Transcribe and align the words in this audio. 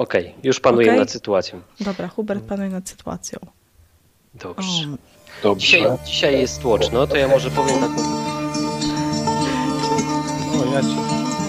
Okej, 0.00 0.28
okay, 0.28 0.40
już 0.42 0.60
panuję 0.60 0.86
okay. 0.86 1.00
nad 1.00 1.10
sytuacją. 1.10 1.60
Dobra, 1.80 2.08
Hubert 2.08 2.44
panuje 2.44 2.68
nad 2.68 2.88
sytuacją. 2.88 3.38
Dobrze. 4.34 4.86
Dobrze. 5.42 5.66
Dzisiaj, 5.66 5.82
dzisiaj 6.06 6.40
jest 6.40 6.62
tłoczno, 6.62 7.06
to 7.06 7.16
ja 7.16 7.28
może 7.28 7.50
powiem 7.50 7.80
taką... 7.80 8.02
O, 10.60 10.74
ja 10.74 10.80
ci... 10.80 11.39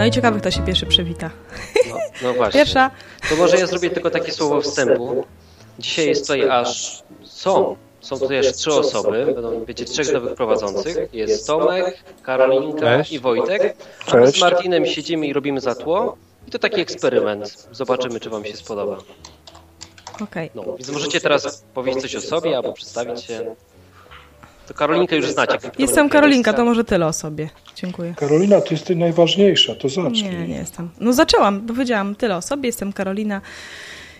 No 0.00 0.06
i 0.06 0.10
ciekawe, 0.10 0.40
kto 0.40 0.50
się 0.50 0.62
pierwszy 0.62 0.86
przywita. 0.86 1.30
No, 1.90 1.96
no 2.22 2.34
właśnie. 2.38 2.60
Pierwsza. 2.60 2.90
To 3.28 3.36
może 3.36 3.56
ja 3.56 3.66
zrobię 3.66 3.90
tylko 3.90 4.10
takie 4.10 4.32
słowo 4.32 4.60
wstępu. 4.60 5.24
Dzisiaj 5.78 6.06
jest 6.06 6.20
tutaj 6.20 6.48
aż 6.48 7.02
są. 7.24 7.76
Są 8.00 8.18
tutaj 8.18 8.38
aż 8.38 8.52
trzy 8.52 8.72
osoby. 8.72 9.26
Będą, 9.26 9.64
wiecie, 9.64 9.84
trzech 9.84 10.12
nowych 10.12 10.34
prowadzących. 10.34 11.14
Jest 11.14 11.46
Tomek, 11.46 12.04
Karolinka 12.22 12.98
Cześć. 12.98 13.12
i 13.12 13.18
Wojtek. 13.18 13.76
A 14.06 14.16
my 14.16 14.32
z 14.32 14.40
Martinem 14.40 14.86
siedzimy 14.86 15.26
i 15.26 15.32
robimy 15.32 15.60
zatło. 15.60 16.16
I 16.48 16.50
to 16.50 16.58
taki 16.58 16.80
eksperyment. 16.80 17.68
Zobaczymy, 17.72 18.20
czy 18.20 18.30
wam 18.30 18.44
się 18.44 18.56
spodoba. 18.56 18.98
Okej. 20.14 20.24
Okay. 20.24 20.50
No, 20.54 20.64
więc 20.76 20.90
możecie 20.90 21.20
teraz 21.20 21.64
powiedzieć 21.74 22.02
coś 22.02 22.14
o 22.16 22.20
sobie 22.20 22.56
albo 22.56 22.72
przedstawić 22.72 23.22
się. 23.22 23.54
To 24.70 24.74
Karolinkę 24.74 25.16
już 25.16 25.26
znacie. 25.26 25.58
Jestem 25.78 26.08
Karolinka, 26.08 26.52
to 26.52 26.64
może 26.64 26.84
tyle 26.84 27.06
o 27.06 27.12
sobie. 27.12 27.48
Dziękuję. 27.76 28.14
Karolina, 28.16 28.60
ty 28.60 28.74
jesteś 28.74 28.96
najważniejsza, 28.96 29.74
to 29.74 29.88
zacznij. 29.88 30.30
Nie, 30.30 30.48
nie 30.48 30.56
jestem. 30.56 30.90
No 31.00 31.12
zaczęłam, 31.12 31.60
powiedziałam 31.60 32.14
tyle 32.14 32.36
o 32.36 32.42
sobie. 32.42 32.66
Jestem 32.68 32.92
Karolina 32.92 33.40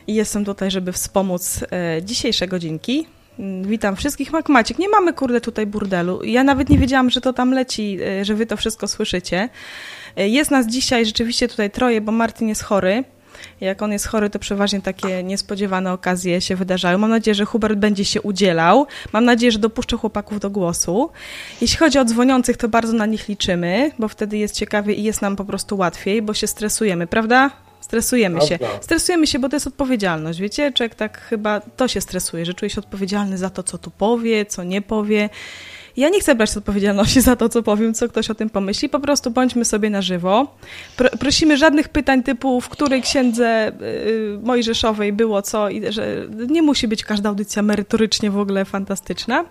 i 0.06 0.14
jestem 0.14 0.44
tutaj, 0.44 0.70
żeby 0.70 0.92
wspomóc 0.92 1.64
e, 1.72 2.02
dzisiejsze 2.02 2.48
godzinki. 2.48 3.06
Mm, 3.38 3.64
witam 3.64 3.96
wszystkich. 3.96 4.32
Mak 4.32 4.48
Maciek, 4.48 4.78
nie 4.78 4.88
mamy 4.88 5.12
kurde 5.12 5.40
tutaj 5.40 5.66
burdelu. 5.66 6.24
Ja 6.24 6.44
nawet 6.44 6.68
nie 6.68 6.78
wiedziałam, 6.78 7.10
że 7.10 7.20
to 7.20 7.32
tam 7.32 7.52
leci, 7.52 7.98
e, 8.02 8.24
że 8.24 8.34
wy 8.34 8.46
to 8.46 8.56
wszystko 8.56 8.88
słyszycie. 8.88 9.48
E, 10.16 10.28
jest 10.28 10.50
nas 10.50 10.66
dzisiaj 10.66 11.06
rzeczywiście 11.06 11.48
tutaj 11.48 11.70
troje, 11.70 12.00
bo 12.00 12.12
Martin 12.12 12.48
jest 12.48 12.62
chory. 12.62 13.04
Jak 13.60 13.82
on 13.82 13.92
jest 13.92 14.06
chory, 14.06 14.30
to 14.30 14.38
przeważnie 14.38 14.80
takie 14.80 15.22
niespodziewane 15.22 15.92
okazje 15.92 16.40
się 16.40 16.56
wydarzają. 16.56 16.98
Mam 16.98 17.10
nadzieję, 17.10 17.34
że 17.34 17.44
Hubert 17.44 17.78
będzie 17.78 18.04
się 18.04 18.22
udzielał. 18.22 18.86
Mam 19.12 19.24
nadzieję, 19.24 19.52
że 19.52 19.58
dopuszczę 19.58 19.96
chłopaków 19.96 20.40
do 20.40 20.50
głosu. 20.50 21.10
Jeśli 21.60 21.78
chodzi 21.78 21.98
o 21.98 22.04
dzwoniących, 22.04 22.56
to 22.56 22.68
bardzo 22.68 22.92
na 22.92 23.06
nich 23.06 23.28
liczymy, 23.28 23.90
bo 23.98 24.08
wtedy 24.08 24.38
jest 24.38 24.54
ciekawie 24.54 24.94
i 24.94 25.02
jest 25.02 25.22
nam 25.22 25.36
po 25.36 25.44
prostu 25.44 25.76
łatwiej, 25.76 26.22
bo 26.22 26.34
się 26.34 26.46
stresujemy, 26.46 27.06
prawda? 27.06 27.50
Stresujemy 27.80 28.40
się. 28.40 28.58
Stresujemy 28.80 29.26
się, 29.26 29.38
bo 29.38 29.48
to 29.48 29.56
jest 29.56 29.66
odpowiedzialność. 29.66 30.40
Wiecie, 30.40 30.72
człowiek 30.72 30.94
tak 30.94 31.20
chyba 31.20 31.60
to 31.60 31.88
się 31.88 32.00
stresuje, 32.00 32.44
że 32.44 32.54
czuje 32.54 32.70
się 32.70 32.78
odpowiedzialny 32.78 33.38
za 33.38 33.50
to, 33.50 33.62
co 33.62 33.78
tu 33.78 33.90
powie, 33.90 34.46
co 34.46 34.64
nie 34.64 34.82
powie. 34.82 35.28
Ja 36.00 36.08
nie 36.08 36.20
chcę 36.20 36.34
brać 36.34 36.56
odpowiedzialności 36.56 37.20
za 37.20 37.36
to, 37.36 37.48
co 37.48 37.62
powiem, 37.62 37.94
co 37.94 38.08
ktoś 38.08 38.30
o 38.30 38.34
tym 38.34 38.50
pomyśli. 38.50 38.88
Po 38.88 39.00
prostu 39.00 39.30
bądźmy 39.30 39.64
sobie 39.64 39.90
na 39.90 40.02
żywo. 40.02 40.56
prosimy 41.20 41.56
żadnych 41.56 41.88
pytań 41.88 42.22
typu, 42.22 42.60
w 42.60 42.68
której 42.68 43.02
księdze 43.02 43.72
y, 43.82 44.38
Mojżeszowej 44.42 45.12
było 45.12 45.42
co 45.42 45.68
i 45.68 45.92
że 45.92 46.26
nie 46.48 46.62
musi 46.62 46.88
być 46.88 47.04
każda 47.04 47.28
audycja 47.28 47.62
merytorycznie 47.62 48.30
w 48.30 48.38
ogóle 48.38 48.64
fantastyczna. 48.64 49.44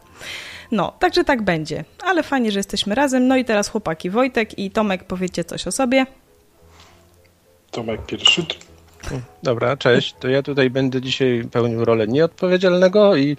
No, 0.72 0.94
także 1.00 1.24
tak 1.24 1.42
będzie. 1.42 1.84
Ale 2.04 2.24
fajnie, 2.24 2.52
że 2.52 2.60
jesteśmy 2.60 2.96
razem. 2.96 3.28
No 3.28 3.38
i 3.38 3.46
teraz 3.46 3.70
chłopaki 3.70 4.10
Wojtek 4.10 4.60
i 4.60 4.72
Tomek 4.72 5.04
powiecie 5.04 5.44
coś 5.44 5.68
o 5.68 5.72
sobie. 5.72 6.06
Tomek 7.72 8.06
pierwszy. 8.06 8.46
Dobra, 9.44 9.78
cześć. 9.78 10.16
To 10.20 10.28
ja 10.28 10.44
tutaj 10.44 10.70
będę 10.70 11.02
dzisiaj 11.02 11.44
pełnił 11.52 11.86
rolę 11.86 12.08
nieodpowiedzialnego 12.08 13.16
i 13.16 13.38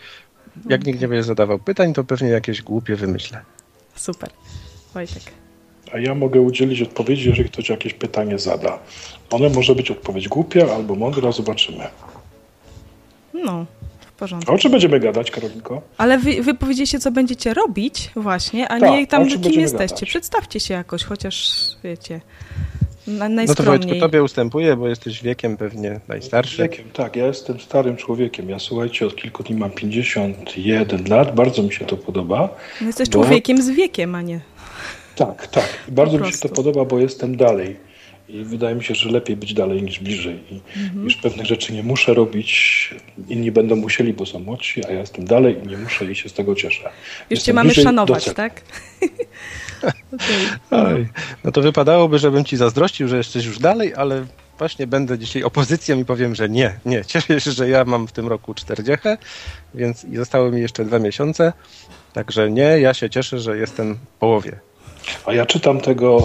jak 0.69 0.87
nikt 0.87 1.01
nie 1.01 1.09
będzie 1.09 1.23
zadawał 1.23 1.59
pytań, 1.59 1.93
to 1.93 2.05
pewnie 2.05 2.29
jakieś 2.29 2.63
głupie 2.63 2.97
wymyślę. 2.97 3.41
Super. 3.95 4.31
Wojtek. 4.95 5.23
A 5.93 5.99
ja 5.99 6.15
mogę 6.15 6.41
udzielić 6.41 6.83
odpowiedzi, 6.83 7.29
jeżeli 7.29 7.49
ktoś 7.49 7.69
jakieś 7.69 7.95
pytanie 7.95 8.39
zada. 8.39 8.79
One 9.31 9.49
może 9.49 9.75
być 9.75 9.91
odpowiedź 9.91 10.29
głupia 10.29 10.75
albo 10.75 10.95
mądra, 10.95 11.33
zobaczymy. 11.33 11.85
No, 13.35 13.67
w 14.01 14.13
porządku. 14.13 14.53
A 14.53 14.55
o 14.55 14.59
czym 14.59 14.71
będziemy 14.71 15.01
gadać, 15.01 15.31
Karolinko? 15.31 15.83
Ale 15.99 16.19
wy, 16.19 16.43
wy 16.43 16.55
powiedzieliście, 16.55 16.99
co 16.99 17.11
będziecie 17.11 17.55
robić 17.55 18.11
właśnie, 18.17 18.69
a 18.69 18.79
nie 18.79 19.07
tak, 19.07 19.11
tam, 19.11 19.29
kim 19.29 19.61
jesteście. 19.61 19.95
Gadać? 19.95 20.09
Przedstawcie 20.09 20.61
się 20.61 20.75
jakoś, 20.75 21.05
chociaż 21.05 21.61
wiecie. 21.85 22.21
No 23.07 23.55
to 23.55 23.63
Wojtku, 23.63 23.95
tobie 24.01 24.23
ustępuję, 24.23 24.77
bo 24.77 24.89
jesteś 24.89 25.23
wiekiem 25.23 25.57
pewnie 25.57 26.01
najstarszy. 26.09 26.63
Wiekiem, 26.63 26.85
tak, 26.93 27.17
ja 27.17 27.27
jestem 27.27 27.61
starym 27.61 27.97
człowiekiem. 27.97 28.51
Ja 28.51 28.59
słuchajcie, 28.59 29.07
od 29.07 29.17
kilku 29.17 29.43
dni 29.43 29.57
mam 29.57 29.71
51 29.71 31.05
lat, 31.09 31.35
bardzo 31.35 31.63
mi 31.63 31.73
się 31.73 31.85
to 31.85 31.97
podoba. 31.97 32.49
No 32.81 32.87
jesteś 32.87 33.09
bo... 33.09 33.13
człowiekiem 33.13 33.63
z 33.63 33.71
wiekiem, 33.71 34.15
a 34.15 34.23
nie... 34.23 34.41
Tak, 35.17 35.47
tak. 35.47 35.69
Bardzo 35.89 36.19
mi 36.19 36.33
się 36.33 36.39
to 36.39 36.49
podoba, 36.49 36.85
bo 36.85 36.99
jestem 36.99 37.37
dalej. 37.37 37.77
I 38.35 38.45
wydaje 38.45 38.75
mi 38.75 38.85
się, 38.85 38.95
że 38.95 39.11
lepiej 39.11 39.37
być 39.37 39.55
dalej 39.55 39.83
niż 39.83 40.01
bliżej. 40.01 40.39
I 40.51 40.81
mhm. 40.81 41.05
już 41.05 41.17
pewnych 41.17 41.47
rzeczy 41.47 41.73
nie 41.73 41.83
muszę 41.83 42.15
robić, 42.15 42.95
inni 43.29 43.53
będą 43.53 43.77
musieli, 43.77 44.13
bo 44.13 44.27
są 44.27 44.39
młodsi, 44.39 44.87
a 44.87 44.93
ja 44.93 45.01
jestem 45.01 45.25
dalej 45.25 45.57
i 45.65 45.69
nie 45.69 45.77
muszę 45.77 46.05
i 46.05 46.15
się 46.15 46.29
z 46.29 46.33
tego 46.33 46.55
cieszę. 46.55 46.83
Już 46.83 47.31
jestem 47.31 47.53
cię 47.53 47.55
mamy 47.55 47.75
szanować, 47.75 48.35
tak? 48.35 48.63
okay. 50.71 51.09
No 51.45 51.53
to 51.53 51.63
wypadałoby, 51.63 52.19
żebym 52.19 52.45
ci 52.45 52.57
zazdrościł, 52.57 53.09
że 53.09 53.17
jesteś 53.17 53.45
już 53.45 53.59
dalej, 53.59 53.95
ale 53.95 54.27
właśnie 54.59 54.87
będę 54.87 55.19
dzisiaj 55.19 55.43
opozycją 55.43 55.99
i 55.99 56.05
powiem, 56.05 56.35
że 56.35 56.49
nie, 56.49 56.81
nie. 56.85 57.05
Cieszę 57.13 57.41
się, 57.41 57.53
że 57.53 57.69
ja 57.69 57.85
mam 57.85 58.07
w 58.07 58.13
tym 58.13 58.29
roku 58.29 58.55
40, 58.55 59.09
więc 59.75 60.05
i 60.05 60.17
zostały 60.17 60.53
mi 60.53 60.61
jeszcze 60.61 60.85
dwa 60.85 60.99
miesiące. 60.99 61.53
Także 62.13 62.51
nie, 62.51 62.81
ja 62.81 62.95
się 62.95 63.11
cieszę, 63.11 63.39
że 63.39 63.59
jestem 63.59 63.95
w 63.95 64.19
połowie. 64.19 64.61
A 65.27 65.33
ja 65.33 65.47
czytam 65.47 65.81
tego 65.81 66.21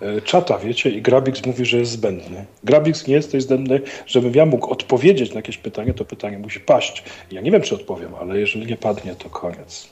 e, 0.00 0.20
czata, 0.20 0.58
wiecie, 0.58 0.90
i 0.90 1.02
Grabix 1.02 1.46
mówi, 1.46 1.64
że 1.64 1.78
jest 1.78 1.92
zbędny. 1.92 2.44
Grabix 2.64 3.06
nie 3.06 3.14
jesteś 3.14 3.42
zbędny, 3.42 3.80
żebym 4.06 4.34
ja 4.34 4.46
mógł 4.46 4.70
odpowiedzieć 4.70 5.30
na 5.30 5.36
jakieś 5.36 5.58
pytanie, 5.58 5.94
to 5.94 6.04
pytanie 6.04 6.38
musi 6.38 6.60
paść. 6.60 7.04
Ja 7.30 7.40
nie 7.40 7.50
wiem, 7.50 7.62
czy 7.62 7.74
odpowiem, 7.74 8.14
ale 8.20 8.40
jeżeli 8.40 8.66
nie 8.66 8.76
padnie, 8.76 9.14
to 9.14 9.30
koniec. 9.30 9.88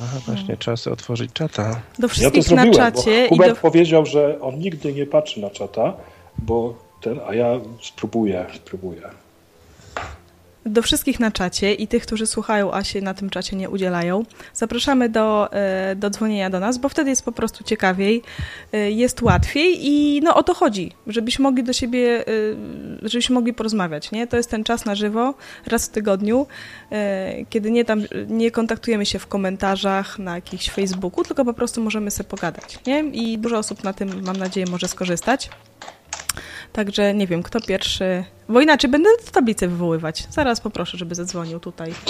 Aha, 0.00 0.18
właśnie, 0.26 0.56
trzeba 0.56 0.76
sobie 0.76 0.94
otworzyć 0.94 1.32
czata. 1.32 1.80
Do 1.98 2.08
wszystkich 2.08 2.36
ja 2.36 2.42
to 2.42 2.48
zrobiłem, 2.48 2.70
na 2.70 2.92
czacie. 2.92 3.28
Hubert 3.28 3.54
do... 3.54 3.60
powiedział, 3.60 4.06
że 4.06 4.40
on 4.40 4.58
nigdy 4.58 4.92
nie 4.92 5.06
patrzy 5.06 5.40
na 5.40 5.50
czata, 5.50 5.96
bo 6.38 6.74
ten, 7.00 7.20
a 7.28 7.34
ja 7.34 7.60
spróbuję, 7.82 8.46
spróbuję 8.54 9.21
do 10.66 10.82
wszystkich 10.82 11.20
na 11.20 11.30
czacie 11.30 11.74
i 11.74 11.88
tych, 11.88 12.02
którzy 12.02 12.26
słuchają, 12.26 12.72
a 12.72 12.84
się 12.84 13.00
na 13.00 13.14
tym 13.14 13.30
czacie 13.30 13.56
nie 13.56 13.70
udzielają, 13.70 14.24
zapraszamy 14.54 15.08
do, 15.08 15.52
e, 15.52 15.96
do 15.96 16.10
dzwonienia 16.10 16.50
do 16.50 16.60
nas, 16.60 16.78
bo 16.78 16.88
wtedy 16.88 17.10
jest 17.10 17.24
po 17.24 17.32
prostu 17.32 17.64
ciekawiej, 17.64 18.22
e, 18.72 18.90
jest 18.90 19.22
łatwiej 19.22 19.86
i 19.86 20.20
no 20.22 20.34
o 20.34 20.42
to 20.42 20.54
chodzi, 20.54 20.92
żebyśmy 21.06 21.42
mogli 21.42 21.62
do 21.64 21.72
siebie, 21.72 22.24
e, 22.26 22.32
żebyśmy 23.02 23.34
mogli 23.34 23.52
porozmawiać, 23.52 24.12
nie? 24.12 24.26
To 24.26 24.36
jest 24.36 24.50
ten 24.50 24.64
czas 24.64 24.84
na 24.84 24.94
żywo, 24.94 25.34
raz 25.66 25.86
w 25.86 25.88
tygodniu, 25.88 26.46
kiedy 27.50 27.70
nie 27.70 27.84
tam, 27.84 28.02
nie 28.28 28.50
kontaktujemy 28.50 29.06
się 29.06 29.18
w 29.18 29.26
komentarzach 29.26 30.18
na 30.18 30.34
jakimś 30.34 30.70
Facebooku, 30.70 31.24
tylko 31.24 31.44
po 31.44 31.54
prostu 31.54 31.82
możemy 31.82 32.10
sobie 32.10 32.28
pogadać, 32.28 32.78
nie? 32.86 33.00
I 33.00 33.38
dużo 33.38 33.58
osób 33.58 33.84
na 33.84 33.92
tym, 33.92 34.22
mam 34.22 34.36
nadzieję, 34.36 34.66
może 34.70 34.88
skorzystać. 34.88 35.50
Także 36.72 37.14
nie 37.14 37.26
wiem, 37.26 37.42
kto 37.42 37.60
pierwszy. 37.60 38.24
Bo 38.48 38.60
inaczej 38.60 38.90
będę 38.90 39.10
tablicę 39.32 39.68
wywoływać. 39.68 40.26
Zaraz 40.30 40.60
poproszę, 40.60 40.98
żeby 40.98 41.14
zadzwonił 41.14 41.60
tutaj. 41.60 41.94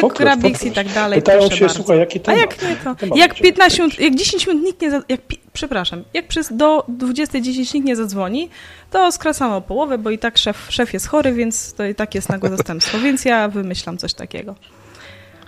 No, 0.00 0.08
Grabix 0.08 0.64
i 0.64 0.70
tak 0.72 0.88
dalej. 0.88 1.18
Pytają 1.18 1.42
się, 1.42 1.60
bardzo. 1.60 1.74
słuchaj, 1.74 1.98
jaki 1.98 2.20
temat? 2.20 2.38
A 2.38 2.40
jak 2.40 2.62
nie 2.62 2.76
to? 2.76 3.16
Jak 3.16 3.34
15 3.34 3.82
minut, 3.82 4.00
jak 4.00 4.14
10 4.14 4.46
minut 4.46 4.62
nikt 4.64 4.82
nie. 4.82 4.90
Jak, 5.08 5.20
przepraszam, 5.52 6.04
jak 6.14 6.28
przez 6.28 6.56
do 6.56 6.84
20.10 6.98 7.74
nikt 7.74 7.86
nie 7.86 7.96
zadzwoni, 7.96 8.48
to 8.90 9.12
skracamy 9.12 9.54
o 9.54 9.60
połowę, 9.60 9.98
bo 9.98 10.10
i 10.10 10.18
tak 10.18 10.38
szef, 10.38 10.66
szef 10.68 10.92
jest 10.92 11.06
chory, 11.06 11.32
więc 11.32 11.74
to 11.74 11.84
i 11.84 11.94
tak 11.94 12.14
jest 12.14 12.28
nagłe 12.28 12.50
zastępstwo. 12.50 12.98
Więc 12.98 13.24
ja 13.24 13.48
wymyślam 13.48 13.98
coś 13.98 14.14
takiego. 14.14 14.54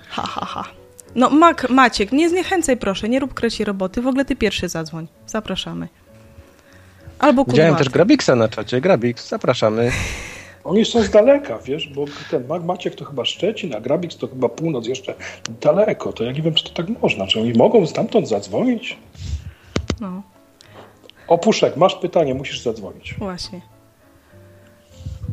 Ha, 0.08 0.22
ha, 0.22 0.46
ha. 0.46 0.64
No, 1.14 1.30
Mak, 1.30 1.70
Maciek, 1.70 2.12
nie 2.12 2.28
zniechęcaj 2.28 2.76
proszę, 2.76 3.08
nie 3.08 3.20
rób 3.20 3.34
kreci 3.34 3.64
roboty. 3.64 4.02
W 4.02 4.06
ogóle 4.06 4.24
ty 4.24 4.36
pierwszy 4.36 4.68
zadzwoń. 4.68 5.06
Zapraszamy. 5.26 5.88
Albo 7.24 7.44
Widziałem 7.44 7.76
też 7.76 7.88
Grabiksa 7.88 8.36
na 8.36 8.48
czacie. 8.48 8.80
Grabix, 8.80 9.28
zapraszamy. 9.28 9.90
Oni 10.64 10.84
są 10.84 11.02
z 11.02 11.10
daleka, 11.10 11.58
wiesz, 11.58 11.88
bo 11.88 12.04
ten 12.30 12.64
Maciek 12.64 12.94
to 12.94 13.04
chyba 13.04 13.24
Szczecin, 13.24 13.74
a 13.74 13.80
Grabix 13.80 14.16
to 14.16 14.28
chyba 14.28 14.48
północ 14.48 14.86
jeszcze 14.86 15.14
daleko. 15.60 16.12
To 16.12 16.24
ja 16.24 16.32
nie 16.32 16.42
wiem, 16.42 16.54
czy 16.54 16.64
to 16.64 16.70
tak 16.70 16.86
można. 17.02 17.26
Czy 17.26 17.40
oni 17.40 17.52
mogą 17.52 17.86
stamtąd 17.86 18.28
zadzwonić? 18.28 18.98
No. 20.00 20.22
Opuszek, 21.28 21.76
masz 21.76 21.94
pytanie, 21.94 22.34
musisz 22.34 22.60
zadzwonić. 22.60 23.14
Właśnie. 23.18 23.60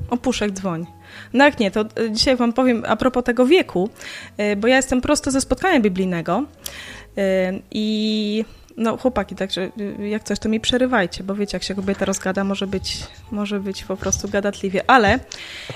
Opuszek, 0.09 0.51
dzwoń. 0.51 0.85
No 1.33 1.45
jak 1.45 1.59
nie, 1.59 1.71
to 1.71 1.81
e, 1.81 2.11
dzisiaj 2.11 2.35
wam 2.35 2.53
powiem 2.53 2.83
a 2.87 2.95
propos 2.95 3.23
tego 3.23 3.45
wieku, 3.45 3.89
e, 4.37 4.55
bo 4.55 4.67
ja 4.67 4.75
jestem 4.75 5.01
prosto 5.01 5.31
ze 5.31 5.41
spotkania 5.41 5.79
biblijnego 5.79 6.43
e, 7.17 7.53
i 7.71 8.45
No 8.77 8.97
chłopaki, 8.97 9.35
także 9.35 9.71
y, 9.99 10.07
jak 10.07 10.23
coś, 10.23 10.39
to 10.39 10.49
mi 10.49 10.59
przerywajcie, 10.59 11.23
bo 11.23 11.35
wiecie, 11.35 11.55
jak 11.55 11.63
się 11.63 11.75
kobieta 11.75 12.05
rozgada, 12.05 12.43
może 12.43 12.67
być, 12.67 12.97
może 13.31 13.59
być 13.59 13.83
po 13.83 13.97
prostu 13.97 14.29
gadatliwie. 14.29 14.89
Ale 14.89 15.19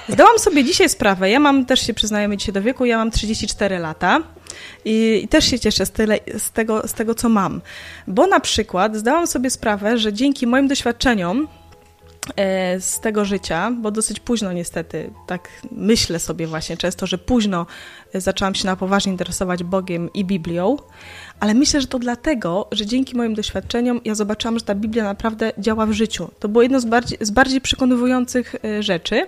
zdałam 0.10 0.40
sobie 0.40 0.64
dzisiaj 0.64 0.90
sprawę, 0.90 1.30
ja 1.30 1.40
mam, 1.40 1.66
też 1.66 1.88
się 1.88 1.94
przyznajemy 1.94 2.38
dzisiaj 2.38 2.54
do 2.54 2.62
wieku, 2.62 2.86
ja 2.86 2.98
mam 2.98 3.12
34 3.12 3.80
lata 3.80 4.20
i, 4.86 5.22
i 5.24 5.28
też 5.28 5.46
się 5.46 5.60
cieszę 5.60 5.86
z, 5.86 5.92
tyle, 5.92 6.20
z, 6.38 6.52
tego, 6.52 6.88
z 6.88 6.94
tego, 6.94 7.16
co 7.16 7.30
mam. 7.30 7.62
Bo 8.08 8.28
na 8.28 8.40
przykład 8.40 8.96
zdałam 8.96 9.28
sobie 9.28 9.50
sprawę, 9.50 9.98
że 9.98 10.14
dzięki 10.14 10.48
moim 10.48 10.68
doświadczeniom, 10.68 11.48
E, 12.36 12.80
z 12.80 13.00
tego 13.00 13.26
życia, 13.26 13.72
bo 13.82 13.92
dosyć 13.92 14.20
późno 14.20 14.54
niestety, 14.54 15.12
tak 15.28 15.50
myślę 15.72 16.20
sobie 16.20 16.48
właśnie 16.48 16.78
często, 16.78 17.08
że 17.08 17.18
późno 17.18 17.66
zaczęłam 18.14 18.56
się 18.56 18.66
na 18.66 18.76
poważnie 18.76 19.12
interesować 19.12 19.64
Bogiem 19.64 20.14
i 20.14 20.26
Biblią, 20.26 20.78
ale 21.40 21.54
myślę, 21.54 21.82
że 21.82 21.88
to 21.88 22.00
dlatego, 22.00 22.68
że 22.72 22.86
dzięki 22.86 23.18
moim 23.18 23.34
doświadczeniom 23.34 24.02
ja 24.06 24.16
zobaczyłam, 24.16 24.60
że 24.60 24.66
ta 24.66 24.76
Biblia 24.76 25.04
naprawdę 25.04 25.52
działa 25.58 25.86
w 25.86 25.92
życiu. 25.92 26.30
To 26.40 26.50
było 26.50 26.62
jedno 26.62 26.80
z 26.80 26.86
bardziej, 26.86 27.18
z 27.22 27.32
bardziej 27.32 27.62
przekonywujących 27.62 28.56
e, 28.64 28.84
rzeczy, 28.84 29.28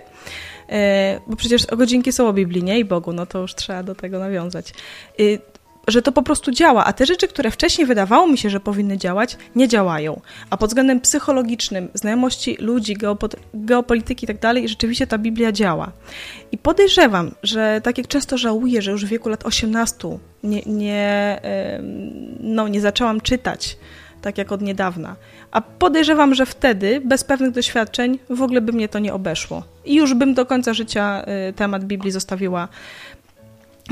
e, 0.68 1.20
bo 1.26 1.36
przecież 1.36 1.66
godzinki 1.66 2.12
są 2.12 2.28
o 2.28 2.32
Biblii, 2.32 2.64
nie? 2.64 2.78
I 2.78 2.84
Bogu, 2.84 3.12
no 3.12 3.26
to 3.26 3.38
już 3.38 3.54
trzeba 3.54 3.82
do 3.82 3.94
tego 3.94 4.18
nawiązać 4.18 4.74
że 5.88 6.02
to 6.02 6.12
po 6.12 6.22
prostu 6.22 6.50
działa, 6.50 6.84
a 6.84 6.92
te 6.92 7.06
rzeczy, 7.06 7.28
które 7.28 7.50
wcześniej 7.50 7.86
wydawało 7.86 8.26
mi 8.26 8.38
się, 8.38 8.50
że 8.50 8.60
powinny 8.60 8.98
działać, 8.98 9.36
nie 9.56 9.68
działają. 9.68 10.20
A 10.50 10.56
pod 10.56 10.70
względem 10.70 11.00
psychologicznym, 11.00 11.88
znajomości 11.94 12.56
ludzi, 12.60 12.96
geopolityki 13.54 14.24
i 14.24 14.26
tak 14.26 14.38
dalej, 14.38 14.68
rzeczywiście 14.68 15.06
ta 15.06 15.18
Biblia 15.18 15.52
działa. 15.52 15.92
I 16.52 16.58
podejrzewam, 16.58 17.30
że 17.42 17.80
tak 17.84 17.98
jak 17.98 18.08
często 18.08 18.38
żałuję, 18.38 18.82
że 18.82 18.90
już 18.90 19.04
w 19.06 19.08
wieku 19.08 19.28
lat 19.28 19.46
18 19.46 20.18
nie, 20.42 20.62
nie, 20.66 21.40
no, 22.40 22.68
nie 22.68 22.80
zaczęłam 22.80 23.20
czytać 23.20 23.76
tak 24.22 24.38
jak 24.38 24.52
od 24.52 24.62
niedawna. 24.62 25.16
A 25.50 25.60
podejrzewam, 25.60 26.34
że 26.34 26.46
wtedy, 26.46 27.00
bez 27.04 27.24
pewnych 27.24 27.50
doświadczeń, 27.50 28.18
w 28.30 28.42
ogóle 28.42 28.60
by 28.60 28.72
mnie 28.72 28.88
to 28.88 28.98
nie 28.98 29.14
obeszło. 29.14 29.62
I 29.84 29.94
już 29.94 30.14
bym 30.14 30.34
do 30.34 30.46
końca 30.46 30.74
życia 30.74 31.24
y, 31.48 31.52
temat 31.52 31.84
Biblii 31.84 32.12
zostawiła 32.12 32.68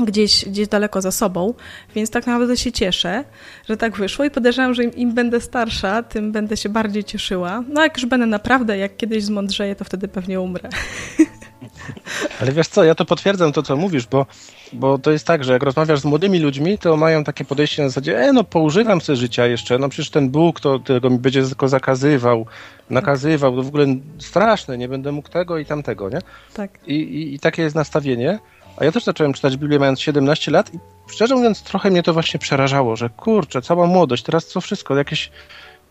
gdzieś, 0.05 0.45
gdzieś 0.45 0.67
daleko 0.67 1.01
za 1.01 1.11
sobą, 1.11 1.53
więc 1.95 2.09
tak 2.09 2.27
naprawdę 2.27 2.57
się 2.57 2.71
cieszę, 2.71 3.23
że 3.69 3.77
tak 3.77 3.97
wyszło 3.97 4.25
i 4.25 4.31
podejrzewam, 4.31 4.73
że 4.73 4.83
im, 4.83 4.95
im, 4.95 5.13
będę 5.13 5.41
starsza, 5.41 6.03
tym 6.03 6.31
będę 6.31 6.57
się 6.57 6.69
bardziej 6.69 7.03
cieszyła. 7.03 7.63
No 7.69 7.83
jak 7.83 7.97
już 7.97 8.05
będę 8.05 8.25
naprawdę, 8.25 8.77
jak 8.77 8.97
kiedyś 8.97 9.23
zmądrzeję, 9.23 9.75
to 9.75 9.85
wtedy 9.85 10.07
pewnie 10.07 10.41
umrę. 10.41 10.69
Ale 12.41 12.51
wiesz 12.51 12.67
co, 12.67 12.83
ja 12.83 12.95
to 12.95 13.05
potwierdzam 13.05 13.51
to, 13.51 13.63
co 13.63 13.75
mówisz, 13.75 14.07
bo, 14.07 14.25
bo 14.73 14.97
to 14.97 15.11
jest 15.11 15.27
tak, 15.27 15.43
że 15.43 15.53
jak 15.53 15.63
rozmawiasz 15.63 15.99
z 15.99 16.05
młodymi 16.05 16.39
ludźmi, 16.39 16.77
to 16.77 16.97
mają 16.97 17.23
takie 17.23 17.45
podejście 17.45 17.83
na 17.83 17.89
zasadzie, 17.89 18.19
e 18.19 18.33
no 18.33 18.43
poużywam 18.43 19.01
sobie 19.01 19.15
życia 19.15 19.45
jeszcze, 19.45 19.79
no 19.79 19.89
przecież 19.89 20.09
ten 20.09 20.29
Bóg, 20.29 20.59
to 20.59 20.79
tego 20.79 21.09
mi 21.09 21.19
będzie 21.19 21.43
tylko 21.43 21.67
zakazywał, 21.67 22.45
nakazywał, 22.89 23.55
to 23.55 23.63
w 23.63 23.67
ogóle 23.67 23.85
straszne, 24.19 24.77
nie 24.77 24.87
będę 24.87 25.11
mógł 25.11 25.29
tego 25.29 25.57
i 25.57 25.65
tamtego, 25.65 26.09
nie? 26.09 26.19
Tak. 26.53 26.71
I, 26.87 26.93
i, 26.93 27.33
i 27.33 27.39
takie 27.39 27.61
jest 27.61 27.75
nastawienie. 27.75 28.39
A 28.77 28.85
ja 28.85 28.91
też 28.91 29.03
zacząłem 29.03 29.33
czytać 29.33 29.57
Biblię 29.57 29.79
mając 29.79 29.99
17 29.99 30.51
lat 30.51 30.73
i 30.73 30.79
szczerze 31.07 31.35
mówiąc 31.35 31.63
trochę 31.63 31.91
mnie 31.91 32.03
to 32.03 32.13
właśnie 32.13 32.39
przerażało, 32.39 32.95
że 32.95 33.09
kurczę, 33.09 33.61
cała 33.61 33.87
młodość, 33.87 34.23
teraz 34.23 34.45
co 34.45 34.61
wszystko, 34.61 34.95
jakieś... 34.95 35.31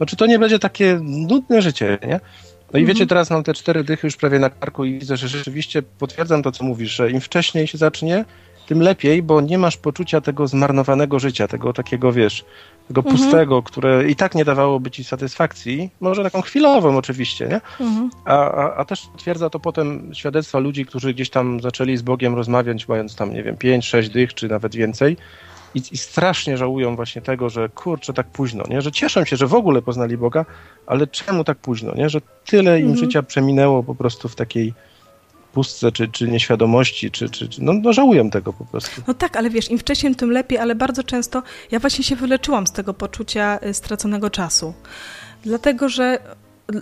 No 0.00 0.06
czy 0.06 0.16
to 0.16 0.26
nie 0.26 0.38
będzie 0.38 0.58
takie 0.58 0.98
nudne 1.02 1.62
życie, 1.62 1.98
nie? 2.02 2.20
No 2.72 2.78
i 2.78 2.82
mhm. 2.82 2.86
wiecie, 2.86 3.06
teraz 3.06 3.30
mam 3.30 3.42
te 3.42 3.54
cztery 3.54 3.84
dychy 3.84 4.06
już 4.06 4.16
prawie 4.16 4.38
na 4.38 4.50
karku 4.50 4.84
i 4.84 4.98
widzę, 4.98 5.16
że 5.16 5.28
rzeczywiście 5.28 5.82
potwierdzam 5.82 6.42
to, 6.42 6.52
co 6.52 6.64
mówisz, 6.64 6.90
że 6.90 7.10
im 7.10 7.20
wcześniej 7.20 7.66
się 7.66 7.78
zacznie, 7.78 8.24
tym 8.66 8.80
lepiej, 8.80 9.22
bo 9.22 9.40
nie 9.40 9.58
masz 9.58 9.76
poczucia 9.76 10.20
tego 10.20 10.46
zmarnowanego 10.46 11.18
życia, 11.18 11.48
tego 11.48 11.72
takiego, 11.72 12.12
wiesz, 12.12 12.44
tego 12.88 13.00
mhm. 13.00 13.16
pustego, 13.16 13.62
które 13.62 14.08
i 14.08 14.16
tak 14.16 14.34
nie 14.34 14.44
dawałoby 14.44 14.90
ci 14.90 15.04
satysfakcji, 15.04 15.90
może 16.00 16.22
taką 16.22 16.42
chwilową 16.42 16.96
oczywiście, 16.96 17.48
nie? 17.48 17.60
Mhm. 17.86 18.10
A, 18.24 18.50
a, 18.50 18.76
a, 18.76 18.84
też 18.84 19.06
potwierdza 19.12 19.50
to 19.50 19.60
potem 19.60 20.14
świadectwa 20.14 20.58
ludzi, 20.58 20.86
którzy 20.86 21.14
gdzieś 21.14 21.30
tam 21.30 21.60
zaczęli 21.60 21.96
z 21.96 22.02
Bogiem 22.02 22.34
rozmawiać, 22.34 22.88
mając 22.88 23.16
tam, 23.16 23.34
nie 23.34 23.42
wiem, 23.42 23.56
pięć, 23.56 23.86
sześć 23.86 24.08
dych, 24.08 24.34
czy 24.34 24.48
nawet 24.48 24.74
więcej 24.74 25.16
i, 25.76 25.82
i 25.92 25.96
strasznie 25.96 26.56
żałują 26.56 26.96
właśnie 26.96 27.22
tego, 27.22 27.50
że 27.50 27.68
kurczę, 27.68 28.12
tak 28.12 28.26
późno, 28.26 28.64
nie? 28.68 28.82
Że 28.82 28.92
cieszą 28.92 29.24
się, 29.24 29.36
że 29.36 29.46
w 29.46 29.54
ogóle 29.54 29.82
poznali 29.82 30.16
Boga, 30.16 30.44
ale 30.86 31.06
czemu 31.06 31.44
tak 31.44 31.58
późno, 31.58 31.94
nie? 31.94 32.08
Że 32.08 32.20
tyle 32.46 32.80
im 32.80 32.86
mhm. 32.90 33.04
życia 33.04 33.22
przeminęło 33.22 33.82
po 33.82 33.94
prostu 33.94 34.28
w 34.28 34.36
takiej 34.36 34.74
pustce, 35.56 35.92
czy, 35.92 36.08
czy 36.08 36.28
nieświadomości, 36.28 37.10
czy, 37.10 37.30
czy, 37.30 37.48
no, 37.58 37.72
no 37.72 37.92
żałuję 37.92 38.30
tego 38.30 38.52
po 38.52 38.64
prostu. 38.64 39.02
No 39.08 39.14
tak, 39.14 39.36
ale 39.36 39.50
wiesz, 39.50 39.70
im 39.70 39.78
wcześniej, 39.78 40.14
tym 40.14 40.30
lepiej, 40.30 40.58
ale 40.58 40.74
bardzo 40.74 41.04
często 41.04 41.42
ja 41.70 41.78
właśnie 41.78 42.04
się 42.04 42.16
wyleczyłam 42.16 42.66
z 42.66 42.72
tego 42.72 42.94
poczucia 42.94 43.58
y, 43.66 43.74
straconego 43.74 44.30
czasu. 44.30 44.74
Dlatego, 45.42 45.88
że 45.88 46.18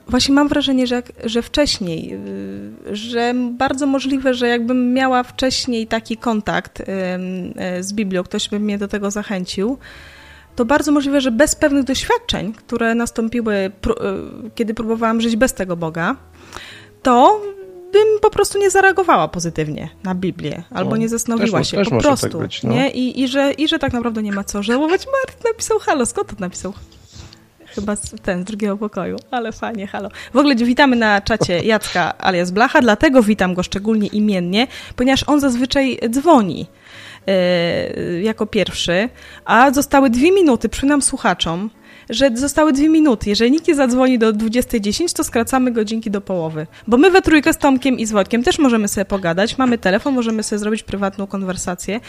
właśnie 0.09 0.35
mam 0.35 0.49
wrażenie, 0.49 0.87
że, 0.87 1.03
że 1.25 1.43
wcześniej, 1.43 2.15
y, 2.15 2.97
że 2.97 3.35
bardzo 3.51 3.87
możliwe, 3.87 4.35
że 4.35 4.49
jakbym 4.49 4.93
miała 4.93 5.23
wcześniej 5.23 5.87
taki 5.87 6.17
kontakt 6.17 6.81
y, 6.81 6.85
z 7.81 7.93
Biblią, 7.93 8.23
ktoś 8.25 8.49
by 8.49 8.61
mnie 8.61 8.79
do 8.79 8.89
tego 8.89 9.11
zachęcił, 9.11 9.79
to 10.57 10.65
bardzo 10.65 10.93
możliwe, 10.93 11.21
że 11.21 11.31
bez 11.31 11.55
pewnych 11.55 11.85
doświadczeń, 11.85 12.53
które 12.53 12.95
nastąpiły, 12.95 13.71
kiedy 14.55 14.75
próbowałam 14.75 15.21
żyć 15.21 15.37
bez 15.37 15.55
tego 15.55 15.77
Boga, 15.77 16.17
to 17.03 17.41
bym 17.95 18.21
po 18.21 18.31
prostu 18.31 18.59
nie 18.59 18.71
zareagowała 18.71 19.29
pozytywnie 19.29 19.89
na 20.05 20.15
Biblię, 20.15 20.63
albo 20.71 20.91
no, 20.91 20.97
nie 20.97 21.09
zastanowiła 21.09 21.59
też, 21.59 21.71
się, 21.71 21.77
też 21.77 21.89
po 21.89 21.95
tak 21.95 22.03
prostu. 22.03 22.29
Tak 22.29 22.41
być, 22.41 22.63
no. 22.63 22.75
nie? 22.75 22.91
I, 22.91 23.23
i, 23.23 23.29
że, 23.29 23.53
I 23.53 23.69
że 23.69 23.79
tak 23.79 23.93
naprawdę 23.93 24.23
nie 24.23 24.33
ma 24.33 24.45
co 24.45 24.63
żałować. 24.63 25.07
Mart 25.07 25.45
napisał 25.45 25.79
halo, 25.79 26.07
skąd 26.07 26.29
to 26.29 26.35
napisał? 26.39 26.73
Chyba 27.67 27.97
ten 28.23 28.43
z 28.43 28.45
drugiego 28.45 28.77
pokoju, 28.77 29.17
ale 29.31 29.53
fajnie, 29.53 29.87
halo. 29.87 30.09
W 30.33 30.37
ogóle 30.37 30.55
witamy 30.55 30.97
na 30.97 31.21
czacie 31.21 31.61
Jacka 31.63 32.19
alias 32.19 32.51
Blacha, 32.51 32.81
dlatego 32.81 33.23
witam 33.23 33.55
go 33.55 33.63
szczególnie 33.63 34.09
imiennie, 34.09 34.67
ponieważ 34.97 35.25
on 35.27 35.41
zazwyczaj 35.41 35.99
dzwoni 36.09 36.67
yy, 37.27 38.23
jako 38.23 38.47
pierwszy, 38.47 39.09
a 39.45 39.73
zostały 39.73 40.11
dwie 40.11 40.33
minuty, 40.33 40.69
przynam 40.69 41.03
słuchaczom, 41.03 41.71
że 42.11 42.31
zostały 42.35 42.73
dwie 42.73 42.89
minuty. 42.89 43.31
Jeżeli 43.31 43.51
nikt 43.51 43.69
nie 43.69 43.75
zadzwoni 43.75 44.19
do 44.19 44.33
20.10, 44.33 45.17
to 45.17 45.25
skracamy 45.25 45.73
godzinki 45.73 46.11
do 46.11 46.21
połowy. 46.21 46.67
Bo 46.87 46.97
my 46.97 47.11
we 47.11 47.23
trójkę 47.23 47.53
z 47.53 47.59
Tomkiem 47.59 47.99
i 47.99 48.07
z 48.07 48.13
Wojtkiem 48.13 48.43
też 48.43 48.59
możemy 48.59 48.89
sobie 48.89 49.05
pogadać, 49.05 49.59
mamy 49.59 49.79
telefon, 49.79 50.15
możemy 50.15 50.43
sobie 50.43 50.59
zrobić 50.59 50.83
prywatną 50.83 51.27
konwersację, 51.27 52.01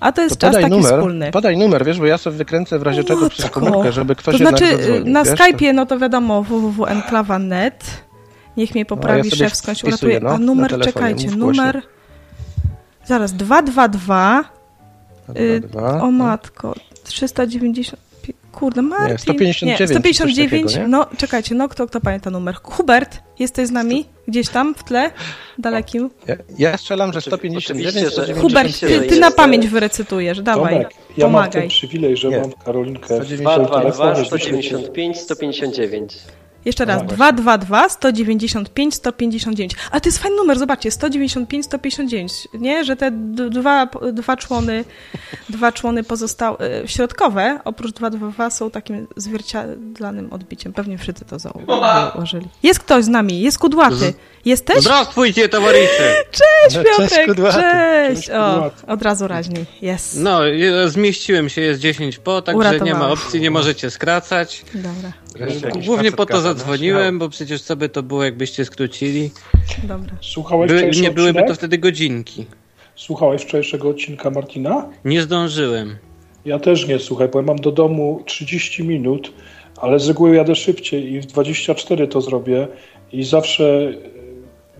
a 0.00 0.12
to 0.12 0.22
jest 0.22 0.36
to 0.36 0.40
czas 0.40 0.54
taki 0.54 0.70
numer, 0.70 0.92
wspólny. 0.92 1.30
Podaj 1.30 1.56
numer, 1.56 1.84
wiesz, 1.84 1.98
bo 1.98 2.06
ja 2.06 2.18
sobie 2.18 2.36
wykręcę 2.36 2.78
w 2.78 2.82
razie 2.82 3.04
czego 3.04 3.30
przez 3.30 3.50
komórkę, 3.50 3.92
żeby 3.92 4.16
ktoś 4.16 4.32
to 4.32 4.38
znaczy, 4.38 4.66
zadzwonił, 4.76 5.12
na 5.12 5.22
Skype'ie, 5.22 5.74
no 5.74 5.86
to 5.86 5.98
wiadomo, 5.98 6.42
www.enklawa.net. 6.42 7.84
Niech 8.56 8.74
mnie 8.74 8.84
poprawi 8.84 9.20
no, 9.22 9.28
ja 9.30 9.36
szef, 9.36 9.56
skądś 9.56 9.84
uratuje. 9.84 10.20
No, 10.20 10.30
a 10.30 10.38
numer, 10.38 10.70
telefonie, 10.70 10.92
czekajcie, 10.92 11.36
numer... 11.36 11.82
Zaraz, 13.04 13.32
222... 13.32 14.44
222 15.28 15.98
y, 15.98 16.02
o 16.02 16.10
matko, 16.10 16.74
390... 17.04 18.01
Kurde, 18.52 18.82
Martin. 18.82 19.08
Nie, 19.08 19.18
159. 19.18 19.80
Nie, 19.80 19.86
159. 19.88 20.62
Takiego, 20.62 20.82
nie? 20.82 20.88
No, 20.88 21.06
czekajcie, 21.16 21.54
no 21.54 21.68
kto, 21.68 21.86
kto 21.86 22.00
pamięta 22.00 22.30
numer? 22.30 22.54
Hubert, 22.62 23.18
jesteś 23.38 23.68
z 23.68 23.70
nami? 23.70 24.04
Gdzieś 24.28 24.48
tam 24.48 24.74
w 24.74 24.84
tle? 24.84 25.10
Dalekim? 25.58 26.10
Ja, 26.26 26.36
ja 26.58 26.76
strzelam, 26.76 27.12
że 27.12 27.20
159. 27.20 27.94
Że, 27.94 28.34
Hubert, 28.34 28.80
ty, 28.80 29.00
ty 29.00 29.20
na 29.20 29.30
pamięć 29.30 29.66
wyrecytujesz, 29.68 30.40
dawaj. 30.40 30.72
Tomek, 30.72 30.94
ja 31.16 31.26
pomagaj. 31.26 31.50
mam 31.50 31.50
ten 31.50 31.68
przywilej, 31.68 32.16
że 32.16 32.28
nie. 32.28 32.38
mam 32.38 32.52
Karolinkę 32.52 33.20
222 33.20 34.24
195 34.24 35.20
159. 35.20 36.18
Jeszcze 36.64 36.84
raz, 36.84 37.02
222 37.06 37.88
195 37.88 38.94
159. 38.94 39.72
A 39.90 40.00
to 40.00 40.08
jest 40.08 40.18
fajny 40.18 40.36
numer, 40.36 40.58
zobaczcie, 40.58 40.90
195 40.90 41.64
159, 41.64 42.48
nie? 42.54 42.84
Że 42.84 42.96
te 42.96 43.10
dwa, 43.50 43.88
dwa 44.12 44.36
człony, 44.36 44.84
dwa 45.48 45.72
człony 45.72 46.04
pozostałe, 46.04 46.58
środkowe, 46.86 47.60
oprócz 47.64 47.92
222 47.92 48.50
są 48.50 48.70
takim 48.70 49.06
zwierciadlanym 49.16 50.32
odbiciem. 50.32 50.72
Pewnie 50.72 50.98
wszyscy 50.98 51.24
to 51.24 51.38
założyli. 51.38 52.48
Jest 52.62 52.80
ktoś 52.80 53.04
z 53.04 53.08
nami, 53.08 53.40
jest 53.40 53.58
kudłaty. 53.58 54.14
Jesteś? 54.44 54.80
Zdrawstwujcie, 54.80 55.48
towarzysze! 55.48 56.14
Cześć, 56.40 56.76
Piotrek! 56.76 57.36
Cześć, 57.36 57.56
cześć. 57.56 58.30
O, 58.30 58.70
od 58.86 59.02
razu 59.02 59.28
raźniej, 59.28 59.64
jest. 59.82 60.18
No, 60.20 60.40
zmieściłem 60.86 61.48
się, 61.48 61.60
jest 61.60 61.80
10 61.80 62.18
po, 62.18 62.42
także 62.42 62.80
nie 62.80 62.94
ma 62.94 63.08
opcji, 63.08 63.40
nie 63.40 63.50
możecie 63.50 63.90
skracać. 63.90 64.64
Dobra. 64.74 65.12
Głównie 65.86 66.12
po 66.12 66.26
to 66.26 66.40
zadzwoniłem, 66.40 67.18
bo 67.18 67.28
przecież 67.28 67.62
co 67.62 67.76
by 67.76 67.88
to 67.88 68.02
było, 68.02 68.24
jakbyście 68.24 68.64
skrócili. 68.64 69.30
Dobra. 69.84 70.12
Słuchałeś 70.20 70.70
by, 70.70 70.90
Nie 71.00 71.10
byłyby 71.10 71.42
to 71.48 71.54
wtedy 71.54 71.78
godzinki. 71.78 72.46
Słuchałeś 72.96 73.42
wczorajszego 73.42 73.88
odcinka 73.88 74.30
Martina? 74.30 74.88
Nie 75.04 75.22
zdążyłem. 75.22 75.96
Ja 76.44 76.58
też 76.58 76.88
nie, 76.88 76.98
słuchaj, 76.98 77.28
bo 77.28 77.38
ja 77.38 77.44
mam 77.44 77.56
do 77.56 77.72
domu 77.72 78.22
30 78.26 78.84
minut, 78.84 79.32
ale 79.76 80.00
z 80.00 80.08
reguły 80.08 80.36
jadę 80.36 80.54
szybciej 80.54 81.12
i 81.12 81.20
w 81.20 81.26
24 81.26 82.08
to 82.08 82.20
zrobię 82.20 82.68
i 83.12 83.24
zawsze 83.24 83.92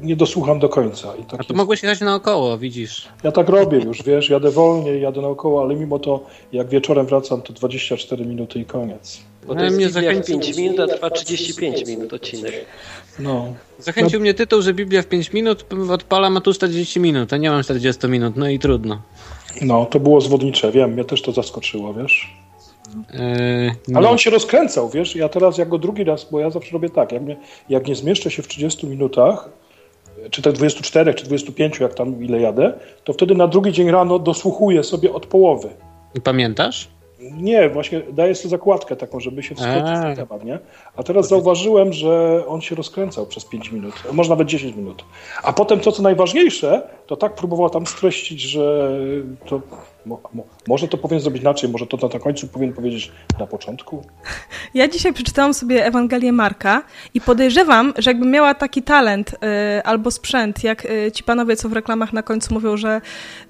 nie 0.01 0.17
dosłucham 0.17 0.59
do 0.59 0.69
końca. 0.69 1.15
I 1.17 1.23
tak 1.23 1.35
A 1.35 1.37
to 1.37 1.43
jest... 1.43 1.55
mogłeś 1.55 1.83
jechać 1.83 2.01
naokoło, 2.01 2.59
widzisz. 2.59 3.09
Ja 3.25 3.33
tak 3.33 3.49
robię 3.49 3.79
już, 3.79 4.03
wiesz, 4.03 4.31
jadę 4.31 4.51
wolniej, 4.51 5.03
jadę 5.03 5.21
naokoło, 5.21 5.63
ale 5.63 5.75
mimo 5.75 5.99
to 5.99 6.27
jak 6.53 6.69
wieczorem 6.69 7.07
wracam, 7.07 7.43
to 7.43 7.53
24 7.53 8.25
minuty 8.25 8.61
i 8.61 8.65
koniec. 8.65 9.23
Bo 9.47 9.55
to 9.55 9.65
jest 9.65 9.77
mnie 9.77 9.89
zachęcił... 9.89 10.41
5 10.41 10.57
minut, 10.57 10.81
a 10.81 10.87
trwa 10.87 11.11
35 11.11 11.87
minut 11.87 12.13
odcinek. 12.13 12.53
No. 13.19 13.55
Zachęcił 13.79 14.19
no. 14.19 14.23
mnie 14.23 14.35
tytuł, 14.35 14.63
że 14.63 14.75
Biblia 14.75 15.03
w 15.03 15.07
5 15.07 15.33
minut 15.33 15.67
odpala, 15.91 16.31
ma 16.31 16.41
tu 16.41 16.55
40 16.55 17.01
minut, 17.01 17.33
a 17.33 17.37
nie 17.37 17.51
mam 17.51 17.63
40 17.63 18.09
minut, 18.09 18.37
no 18.37 18.49
i 18.49 18.59
trudno. 18.59 19.03
No, 19.63 19.87
to 19.87 20.01
było 20.01 20.21
zwodnicze, 20.21 20.73
wiem, 20.73 20.93
mnie 20.93 21.05
też 21.05 21.23
to 21.23 21.33
zaskoczyło, 21.33 21.95
wiesz. 21.95 22.35
Yy, 22.97 23.75
no. 23.89 23.99
Ale 23.99 24.09
on 24.09 24.19
się 24.19 24.31
rozkręcał, 24.31 24.91
wiesz, 24.91 25.17
ja 25.17 25.29
teraz 25.29 25.59
jak 25.59 25.69
go 25.69 25.79
drugi 25.79 26.05
raz, 26.05 26.27
bo 26.31 26.41
ja 26.41 26.51
zawsze 26.51 26.73
robię 26.73 26.91
tak, 26.91 27.13
jak, 27.13 27.23
mnie, 27.23 27.37
jak 27.69 27.87
nie 27.87 27.95
zmieszczę 27.95 28.31
się 28.31 28.43
w 28.43 28.49
30 28.49 28.87
minutach, 28.87 29.49
czy 30.31 30.43
te 30.43 30.53
24, 30.53 31.15
czy 31.15 31.25
25, 31.25 31.81
jak 31.81 31.95
tam 31.95 32.25
ile 32.25 32.41
jadę, 32.41 32.73
to 33.05 33.13
wtedy 33.13 33.35
na 33.35 33.49
drugi 33.49 33.73
dzień 33.73 33.91
rano 33.91 34.19
dosłuchuję 34.19 34.85
sobie 34.85 35.13
od 35.13 35.27
połowy. 35.27 35.69
I 36.15 36.21
pamiętasz? 36.21 36.89
Nie, 37.31 37.69
właśnie 37.69 38.01
daję 38.13 38.35
sobie 38.35 38.51
zakładkę 38.51 38.97
taką, 38.97 39.21
żeby 39.21 39.43
się 39.43 39.55
wskoczyć 39.55 39.99
w 40.13 40.17
temat, 40.17 40.45
nie? 40.45 40.59
A 40.97 41.03
teraz 41.03 41.29
zauważyłem, 41.29 41.93
że 41.93 42.43
on 42.47 42.61
się 42.61 42.75
rozkręcał 42.75 43.27
przez 43.27 43.45
5 43.45 43.73
minut, 43.73 43.95
może 44.13 44.31
nawet 44.31 44.49
10 44.49 44.77
minut. 44.77 45.05
A 45.43 45.53
potem 45.53 45.81
to, 45.81 45.93
co 45.93 46.03
najważniejsze, 46.03 46.89
to 47.07 47.17
tak 47.17 47.35
próbował 47.35 47.71
tam 47.71 47.87
streścić, 47.87 48.41
że 48.41 48.99
to 49.47 49.61
Mo, 50.07 50.21
mo, 50.33 50.45
może 50.69 50.89
to 50.89 50.99
powinien 50.99 51.23
zrobić 51.23 51.43
inaczej, 51.43 51.71
może 51.71 51.87
to 51.87 52.09
na 52.09 52.19
końcu 52.19 52.49
powinien 52.49 52.75
powiedzieć 52.75 53.13
na 53.39 53.47
początku. 53.47 54.05
Ja 54.75 54.89
dzisiaj 54.89 55.13
przeczytałam 55.13 55.55
sobie 55.55 55.87
Ewangelię 55.87 56.33
Marka 56.33 56.83
i 57.15 57.21
podejrzewam, 57.21 57.93
że 57.99 58.11
jakbym 58.11 58.31
miała 58.31 58.55
taki 58.55 58.83
talent 58.83 59.35
y, 59.35 59.37
albo 59.85 60.11
sprzęt, 60.11 60.65
jak 60.65 60.85
y, 60.85 61.13
ci 61.13 61.25
panowie, 61.25 61.57
co 61.57 61.69
w 61.69 61.73
reklamach 61.73 62.13
na 62.13 62.23
końcu 62.23 62.55
mówią, 62.55 62.77
że 62.77 63.01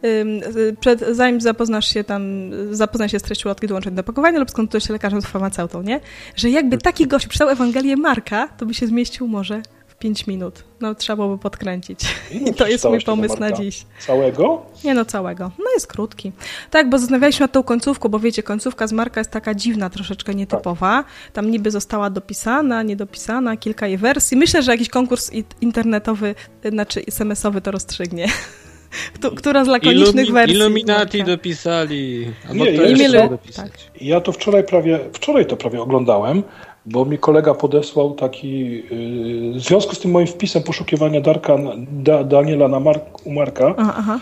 y, 0.05 0.77
przed, 0.81 1.01
zanim 1.11 1.41
zapoznasz 1.41 1.89
się 1.89 2.05
tam, 2.05 2.51
zapoznaj 2.71 3.09
się 3.09 3.19
z 3.19 3.23
treścią 3.23 3.49
łatki 3.49 3.67
dołączeń 3.67 3.95
do 3.95 4.03
pakowania 4.03 4.39
lub 4.39 4.51
skonsultujesz 4.51 4.85
się 4.85 4.93
lekarzem 4.93 5.23
z 5.23 5.27
farmaceutą, 5.27 5.83
nie? 5.83 6.01
Że 6.37 6.51
jakby 6.51 6.79
taki 6.79 7.07
gość 7.07 7.27
przeczytał 7.27 7.49
Ewangelię 7.49 7.97
Marka, 7.97 8.49
to 8.49 8.67
by 8.67 8.75
się 8.75 8.87
zmieścił 8.87 9.29
może 9.29 9.63
5 10.03 10.27
minut. 10.27 10.65
No 10.81 10.95
trzeba 10.95 11.17
byłoby 11.17 11.43
podkręcić. 11.43 12.01
I 12.31 12.55
to 12.59 12.67
jest 12.67 12.85
mój 12.85 13.01
pomysł 13.01 13.41
na 13.41 13.53
dziś. 13.53 13.87
Całego? 13.99 14.63
Nie 14.85 14.95
no, 14.95 15.05
całego. 15.05 15.51
No 15.59 15.65
jest 15.75 15.87
krótki. 15.87 16.33
Tak, 16.71 16.91
bo 16.91 16.99
zastanawialiśmy 16.99 17.45
nad 17.45 17.53
tą 17.53 17.63
końcówką, 17.63 18.09
bo 18.09 18.19
wiecie, 18.19 18.43
końcówka 18.43 18.87
z 18.87 18.93
Marka 18.93 19.21
jest 19.21 19.31
taka 19.31 19.55
dziwna, 19.55 19.91
troszeczkę 19.91 20.35
nietypowa. 20.35 21.05
Tam 21.33 21.51
niby 21.51 21.71
została 21.71 22.11
dopisana, 22.11 22.83
niedopisana, 22.83 23.57
kilka 23.57 23.87
jej 23.87 23.99
wersji. 23.99 24.37
Myślę, 24.37 24.63
że 24.63 24.73
jakiś 24.73 24.89
konkurs 24.89 25.31
internetowy, 25.61 26.35
znaczy 26.71 27.03
SMS-owy 27.07 27.61
to 27.61 27.71
rozstrzygnie. 27.71 28.27
Która 29.37 29.65
z 29.65 29.69
lakonicznych 29.69 30.15
Illumi 30.15 30.33
wersji. 30.33 30.57
Illuminati 30.57 31.25
dopisali. 31.25 32.33
Nie, 32.55 32.71
ja, 32.71 33.29
tak. 33.57 33.71
ja 34.01 34.21
to 34.21 34.33
wczoraj 34.33 34.65
prawie, 34.65 35.01
wczoraj 35.13 35.47
to 35.47 35.57
prawie 35.57 35.83
oglądałem 35.83 36.43
bo 36.87 37.05
mi 37.05 37.19
kolega 37.19 37.55
podesłał 37.55 38.15
taki, 38.15 38.71
yy, 38.71 39.53
w 39.53 39.61
związku 39.61 39.95
z 39.95 39.99
tym 40.01 40.11
moim 40.11 40.27
wpisem 40.27 40.63
poszukiwania 40.63 41.21
Darka, 41.21 41.59
da, 41.93 42.25
Daniela 42.25 42.69
na 42.69 42.81
Mark, 42.81 43.27
u 43.27 43.33
Marka, 43.33 43.75
aha, 43.79 44.21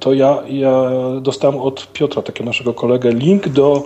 to 0.00 0.14
ja, 0.14 0.42
ja 0.48 0.90
dostałem 1.20 1.56
od 1.60 1.92
Piotra, 1.92 2.22
takiego 2.22 2.44
naszego 2.44 2.74
kolegę, 2.74 3.12
link 3.12 3.48
do 3.48 3.82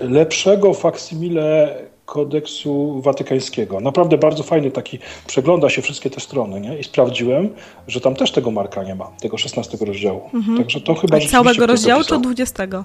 lepszego 0.00 0.74
faksimile 0.74 1.78
kodeksu 2.04 3.00
watykańskiego. 3.00 3.80
Naprawdę 3.80 4.18
bardzo 4.18 4.42
fajny 4.42 4.70
taki, 4.70 4.98
przegląda 5.26 5.68
się 5.68 5.82
wszystkie 5.82 6.10
te 6.10 6.20
strony, 6.20 6.60
nie? 6.60 6.78
I 6.78 6.84
sprawdziłem, 6.84 7.48
że 7.88 8.00
tam 8.00 8.14
też 8.14 8.32
tego 8.32 8.50
marka 8.50 8.82
nie 8.82 8.94
ma, 8.94 9.10
tego 9.20 9.38
16 9.38 9.78
rozdziału. 9.80 10.20
Mhm. 10.34 10.58
Także 10.58 10.80
to 10.80 10.94
chyba 10.94 11.16
A 11.16 11.20
całego 11.20 11.66
rozdziału 11.66 12.04
czy 12.04 12.18
20? 12.18 12.84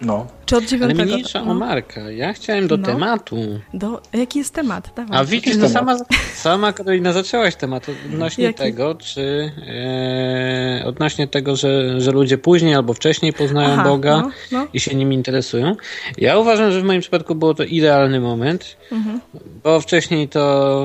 No. 0.00 0.26
Czy 0.46 0.56
od 0.56 0.64
dziewiątego? 0.64 1.02
Ale 1.02 1.12
mniejsza 1.12 1.44
no. 1.44 1.50
o 1.50 1.54
Marka. 1.54 2.10
Ja 2.10 2.32
chciałem 2.32 2.68
do 2.68 2.76
no. 2.76 2.86
tematu. 2.86 3.36
Do, 3.74 4.02
jaki 4.12 4.38
jest 4.38 4.54
temat? 4.54 4.92
Dawaj. 4.96 5.18
A 5.18 5.24
widzisz, 5.24 5.56
no 5.56 5.68
sama, 5.68 5.96
sama 6.34 6.72
Karolina 6.72 7.12
zaczęłaś 7.12 7.56
temat 7.56 7.86
odnośnie 8.06 8.44
jaki? 8.44 8.58
tego, 8.58 8.94
czy 8.94 9.52
e, 9.68 10.84
odnośnie 10.86 11.28
tego, 11.28 11.56
że, 11.56 12.00
że 12.00 12.12
ludzie 12.12 12.38
później 12.38 12.74
albo 12.74 12.94
wcześniej 12.94 13.32
poznają 13.32 13.70
Aha, 13.72 13.84
Boga 13.84 14.20
no, 14.20 14.30
no. 14.52 14.66
i 14.72 14.80
się 14.80 14.94
nim 14.94 15.12
interesują. 15.12 15.76
Ja 16.18 16.38
uważam, 16.38 16.72
że 16.72 16.80
w 16.80 16.84
moim 16.84 17.00
przypadku 17.00 17.34
było 17.34 17.54
to 17.54 17.64
idealny 17.64 18.20
moment, 18.20 18.76
mhm. 18.92 19.20
bo 19.64 19.80
wcześniej 19.80 20.28
to 20.28 20.40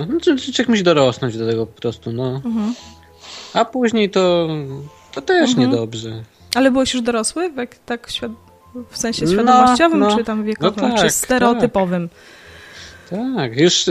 no, 0.10 0.19
człowiek 0.19 0.69
musi 0.69 0.84
dorosnąć 0.84 1.38
do 1.38 1.48
tego 1.48 1.65
po 1.65 1.81
prostu, 1.81 2.12
no. 2.12 2.41
Mhm. 2.45 2.74
A 3.53 3.65
później 3.65 4.10
to, 4.10 4.48
to 5.12 5.22
też 5.22 5.50
mhm. 5.50 5.69
niedobrze. 5.69 6.24
Ale 6.55 6.72
byłeś 6.72 6.93
już 6.93 7.03
dorosły? 7.03 7.51
Jak 7.57 7.75
tak 7.86 8.10
świat 8.12 8.31
w 8.89 8.98
sensie 8.98 9.27
świadomościowym, 9.27 10.00
no, 10.00 10.10
no, 10.10 10.17
czy 10.17 10.24
tam 10.24 10.44
wiekowym, 10.44 10.89
no 10.89 10.96
tak, 10.96 11.05
czy 11.05 11.10
stereotypowym? 11.10 12.10
Tak. 12.10 13.20
tak. 13.36 13.58
już 13.60 13.86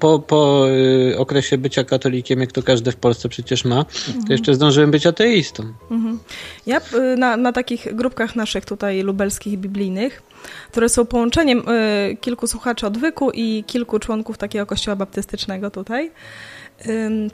po, 0.00 0.18
po 0.18 0.68
y, 0.68 1.18
okresie 1.18 1.58
bycia 1.58 1.84
katolikiem, 1.84 2.40
jak 2.40 2.52
to 2.52 2.62
każdy 2.62 2.92
w 2.92 2.96
Polsce 2.96 3.28
przecież 3.28 3.64
ma, 3.64 3.78
mhm. 4.08 4.24
to 4.26 4.32
jeszcze 4.32 4.54
zdążyłem 4.54 4.90
być 4.90 5.06
ateistą. 5.06 5.72
Mhm. 5.90 6.18
Ja 6.66 6.78
y, 6.78 7.16
na, 7.16 7.36
na 7.36 7.52
takich 7.52 7.94
grupkach 7.94 8.36
naszych 8.36 8.64
tutaj 8.64 9.02
lubelskich 9.02 9.58
biblijnych, 9.58 10.22
które 10.70 10.88
są 10.88 11.06
połączeniem 11.06 11.68
y, 11.68 12.16
kilku 12.20 12.46
słuchaczy 12.46 12.86
odwyku 12.86 13.30
i 13.30 13.64
kilku 13.66 13.98
członków 13.98 14.38
takiego 14.38 14.66
kościoła 14.66 14.96
baptystycznego 14.96 15.70
tutaj, 15.70 16.10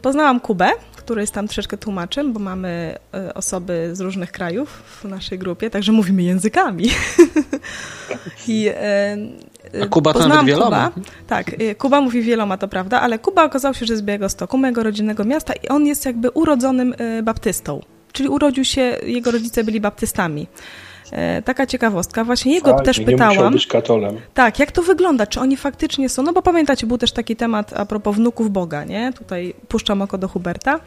Poznałam 0.03 0.41
Kubę, 0.41 0.71
który 0.97 1.21
jest 1.21 1.33
tam 1.33 1.47
troszeczkę 1.47 1.77
tłumaczem, 1.77 2.33
bo 2.33 2.41
mamy 2.41 2.99
e, 3.15 3.35
osoby 3.35 3.91
z 3.93 4.01
różnych 4.01 4.33
krajów 4.33 4.69
w 4.71 5.05
naszej 5.05 5.39
grupie, 5.39 5.71
także 5.71 5.93
mówimy 5.93 6.23
językami. 6.23 6.91
I, 8.49 8.71
A 9.83 9.87
Kuba 9.87 10.13
to 10.13 10.29
nawet 10.29 10.47
wieloma. 10.47 10.91
Kuba. 10.91 11.07
Tak, 11.27 11.55
e, 11.59 11.75
Kuba 11.75 12.01
mówi 12.01 12.23
wieloma, 12.23 12.59
to 12.59 12.69
prawda, 12.69 13.01
ale 13.01 13.19
Kuba 13.19 13.45
okazało 13.45 13.75
się, 13.75 13.87
że 13.87 13.93
jest 13.93 14.03
z 14.03 14.07
Białego 14.07 14.29
Stoku, 14.29 14.59
mojego 14.59 14.83
rodzinnego 14.83 15.25
miasta 15.25 15.53
i 15.53 15.69
on 15.69 15.87
jest 15.87 16.07
jakby 16.07 16.31
urodzonym 16.31 16.95
baptystą. 17.23 17.81
Czyli 18.13 18.29
urodził 18.29 18.65
się, 18.65 18.81
jego 19.07 19.31
rodzice 19.31 19.65
byli 19.65 19.81
baptystami. 19.81 20.47
E, 21.13 21.43
taka 21.43 21.67
ciekawostka. 21.67 22.25
Właśnie 22.25 22.55
jego 22.55 22.71
Fajnie, 22.71 22.85
też 22.85 23.01
pytałam. 23.01 23.45
Nie 23.45 23.51
być 23.51 23.67
katolem. 23.67 24.17
Tak, 24.35 24.59
jak 24.59 24.73
to 24.73 24.83
wygląda? 24.83 25.27
Czy 25.27 25.41
oni 25.41 25.57
faktycznie 25.57 26.09
są? 26.09 26.23
No 26.23 26.33
bo 26.33 26.43
pamiętacie, 26.43 26.87
był 26.87 26.99
też 26.99 27.13
taki 27.13 27.37
temat 27.37 27.73
a 27.73 27.87
propos 27.87 28.17
wnuków 28.17 28.51
Boga, 28.51 28.85
nie? 28.85 29.13
Tutaj 29.13 29.55
puszczam 29.69 30.03
oko 30.03 30.19
do 30.19 30.29
Huberta. 30.29 30.81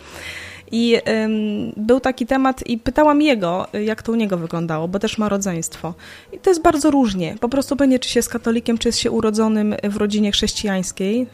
I 0.71 0.97
ym, 1.23 1.73
był 1.77 1.99
taki 1.99 2.25
temat 2.25 2.67
i 2.67 2.77
pytałam 2.77 3.21
jego, 3.21 3.67
jak 3.85 4.01
to 4.01 4.11
u 4.11 4.15
niego 4.15 4.37
wyglądało, 4.37 4.87
bo 4.87 4.99
też 4.99 5.17
ma 5.17 5.29
rodzeństwo. 5.29 5.93
I 6.33 6.37
to 6.37 6.49
jest 6.49 6.61
bardzo 6.61 6.91
różnie. 6.91 7.35
Po 7.39 7.49
prostu 7.49 7.75
pewnie, 7.75 7.99
czy 7.99 8.09
się 8.09 8.19
jest 8.19 8.29
katolikiem, 8.29 8.77
czy 8.77 8.87
jest 8.87 8.99
się 8.99 9.11
urodzonym 9.11 9.75
w 9.83 9.97
rodzinie 9.97 10.31
chrześcijańskiej, 10.31 11.27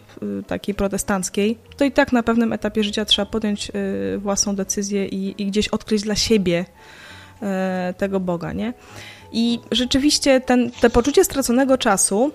takiej 0.48 0.76
protestanckiej, 0.76 1.58
to 1.78 1.86
i 1.86 1.92
tak 1.92 2.12
na 2.12 2.24
pewnym 2.24 2.54
etapie 2.54 2.84
życia 2.84 3.06
trzeba 3.06 3.26
podjąć 3.26 3.72
y, 4.16 4.18
własną 4.18 4.56
decyzję 4.56 5.06
i, 5.06 5.42
i 5.42 5.46
gdzieś 5.46 5.68
odkryć 5.68 6.02
dla 6.02 6.16
siebie 6.16 6.66
tego 7.98 8.20
Boga, 8.20 8.54
nie? 8.54 8.74
I 9.32 9.60
rzeczywiście 9.72 10.42
ten, 10.42 10.72
te 10.72 10.90
poczucie 10.90 11.24
straconego 11.24 11.78
czasu 11.78 12.32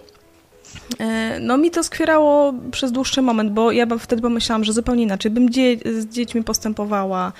e, 0.99 1.39
no 1.41 1.59
mi 1.59 1.71
to 1.71 1.85
skwierało 1.85 2.55
przez 2.71 2.93
dłuższy 2.93 3.23
moment, 3.23 3.53
bo 3.53 3.73
ja 3.73 3.87
wtedy 3.99 4.23
pomyślałam, 4.23 4.65
że 4.65 4.73
zupełnie 4.73 5.03
inaczej 5.03 5.31
bym 5.31 5.51
dzie 5.51 5.77
z 6.01 6.07
dziećmi 6.07 6.45
postępowała, 6.45 7.33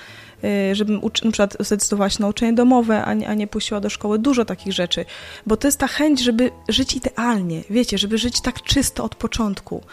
e, 0.43 0.75
żebym 0.75 1.01
na 1.23 1.31
przykład 1.31 1.57
zdecydowała 1.59 2.09
się 2.09 2.21
na 2.21 2.27
uczenie 2.27 2.53
domowe, 2.53 3.05
a 3.05 3.13
nie, 3.13 3.27
a 3.27 3.33
nie 3.33 3.47
puściła 3.47 3.79
do 3.79 3.89
szkoły. 3.89 4.19
Dużo 4.19 4.45
takich 4.45 4.73
rzeczy, 4.73 5.05
bo 5.45 5.57
to 5.57 5.67
jest 5.67 5.79
ta 5.79 5.87
chęć, 5.87 6.23
żeby 6.23 6.51
żyć 6.69 6.95
idealnie, 6.95 7.61
wiecie, 7.69 7.97
żeby 7.97 8.17
żyć 8.17 8.41
tak 8.41 8.61
czysto 8.61 9.03
od 9.03 9.15
początku, 9.15 9.83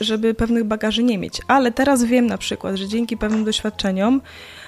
żeby 0.00 0.34
pewnych 0.34 0.64
bagaży 0.64 1.02
nie 1.02 1.18
mieć. 1.18 1.40
Ale 1.48 1.72
teraz 1.72 2.04
wiem 2.04 2.26
na 2.26 2.38
przykład, 2.38 2.76
że 2.76 2.88
dzięki 2.88 3.16
pewnym 3.16 3.44
doświadczeniom 3.44 4.20
E, 4.20 4.63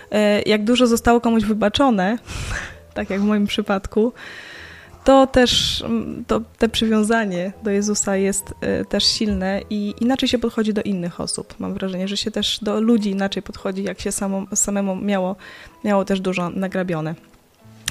jak 0.47 0.65
dużo 0.65 0.87
zostało 0.87 1.21
komuś 1.21 1.45
wybaczone, 1.45 2.19
tak 2.95 3.11
jak 3.11 3.21
w 3.21 3.25
moim 3.25 3.47
przypadku, 3.47 4.13
to 5.07 5.27
też 5.27 5.83
mm, 5.83 6.25
to, 6.27 6.41
te 6.59 6.69
przywiązanie 6.69 7.53
do 7.63 7.71
Jezusa 7.71 8.17
jest 8.17 8.55
e, 8.61 8.85
też 8.85 9.05
silne 9.05 9.61
i 9.71 9.95
inaczej 10.01 10.29
się 10.29 10.39
podchodzi 10.39 10.75
do 10.75 10.83
innych 10.83 11.21
osób. 11.21 11.55
Mam 11.59 11.75
wrażenie, 11.75 12.09
że 12.09 12.17
się 12.17 12.31
też 12.31 12.59
do 12.63 12.81
ludzi 12.81 13.11
inaczej 13.11 13.43
podchodzi, 13.43 13.83
jak 13.83 14.01
się 14.01 14.13
samo, 14.13 14.47
samemu 14.55 14.97
miało, 14.97 15.37
miało 15.85 16.05
też 16.05 16.21
dużo 16.21 16.51
nagrabione. 16.51 17.15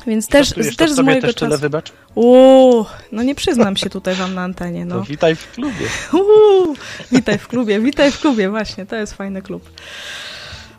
Więc 0.08 0.28
też, 0.28 0.54
też 0.78 0.92
z 0.92 1.00
mojego 1.00 1.28
też 1.28 1.36
czasu... 1.36 1.58
wybacz? 1.58 1.94
Uuu, 2.16 2.86
no 3.12 3.24
nie 3.24 3.36
przyznam 3.36 3.78
się 3.78 3.90
tutaj 3.90 4.16
wam 4.16 4.34
na 4.34 4.42
antenie. 4.42 4.86
No. 4.86 4.96
To 4.96 5.04
witaj 5.04 5.36
w 5.36 5.52
klubie. 5.52 5.88
Uuu, 6.14 6.76
witaj 7.12 7.38
w 7.38 7.48
klubie, 7.48 7.80
witaj 7.80 8.12
w 8.12 8.20
klubie, 8.20 8.50
właśnie, 8.50 8.86
to 8.86 8.96
jest 8.96 9.14
fajny 9.14 9.42
klub. 9.42 9.70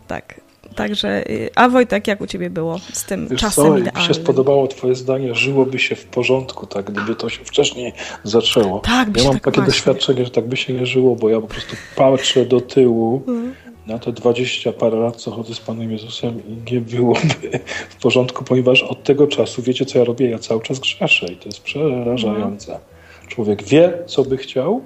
Tak. 0.09 0.45
Także, 0.76 1.30
y, 1.30 1.50
a 1.54 1.68
Wojtek, 1.68 2.06
jak 2.06 2.21
u 2.21 2.26
ciebie 2.26 2.50
było 2.50 2.78
z 2.92 3.04
tym 3.04 3.28
Wiesz 3.28 3.40
czasem 3.40 3.64
co, 3.64 3.78
idealnym? 3.78 4.02
Mi 4.02 4.09
się 4.09 4.14
spodobało 4.14 4.68
twoje 4.68 4.95
zdanie, 4.95 5.35
żyłoby 5.35 5.78
się 5.78 5.97
w 5.97 6.04
porządku, 6.04 6.66
tak, 6.66 6.90
gdyby 6.90 7.14
to 7.14 7.28
się 7.28 7.45
wcześniej 7.45 7.92
zaczęło. 8.25 8.78
Tak, 8.80 9.16
ja 9.16 9.25
mam 9.25 9.33
tak 9.33 9.45
takie 9.45 9.56
właśnie. 9.56 9.73
doświadczenie, 9.73 10.25
że 10.25 10.30
tak 10.30 10.49
by 10.49 10.56
się 10.56 10.73
nie 10.73 10.87
żyło, 10.87 11.16
bo 11.16 11.28
ja 11.28 11.40
po 11.40 11.47
prostu 11.47 11.76
patrzę 11.97 12.47
do 12.47 12.61
tyłu 12.61 13.23
mm. 13.28 13.54
na 13.87 13.99
te 13.99 14.12
dwadzieścia 14.12 14.73
parę 14.73 14.99
lat, 14.99 15.16
co 15.16 15.30
chodzę 15.30 15.54
z 15.54 15.61
Panem 15.61 15.92
Jezusem 15.92 16.42
i 16.49 16.73
nie 16.73 16.80
byłoby 16.80 17.61
w 17.88 17.97
porządku, 17.97 18.45
ponieważ 18.45 18.83
od 18.83 19.02
tego 19.02 19.26
czasu, 19.26 19.62
wiecie 19.62 19.87
co 19.87 19.99
ja 19.99 20.04
robię? 20.04 20.30
Ja 20.30 20.38
cały 20.38 20.62
czas 20.62 20.78
grzeszę 20.78 21.26
i 21.26 21.37
to 21.37 21.49
jest 21.49 21.61
przerażające. 21.61 22.73
Mm. 22.73 22.83
człowiek 23.28 23.62
wie, 23.62 23.92
co 24.06 24.25
by 24.25 24.37
chciał, 24.37 24.83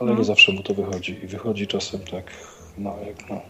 ale 0.00 0.14
nie 0.14 0.24
zawsze 0.24 0.52
mu 0.52 0.62
to 0.62 0.74
wychodzi. 0.74 1.16
I 1.24 1.26
wychodzi 1.26 1.66
czasem 1.66 2.00
tak, 2.00 2.30
no 2.78 2.96
jak 3.06 3.30
no. 3.30 3.40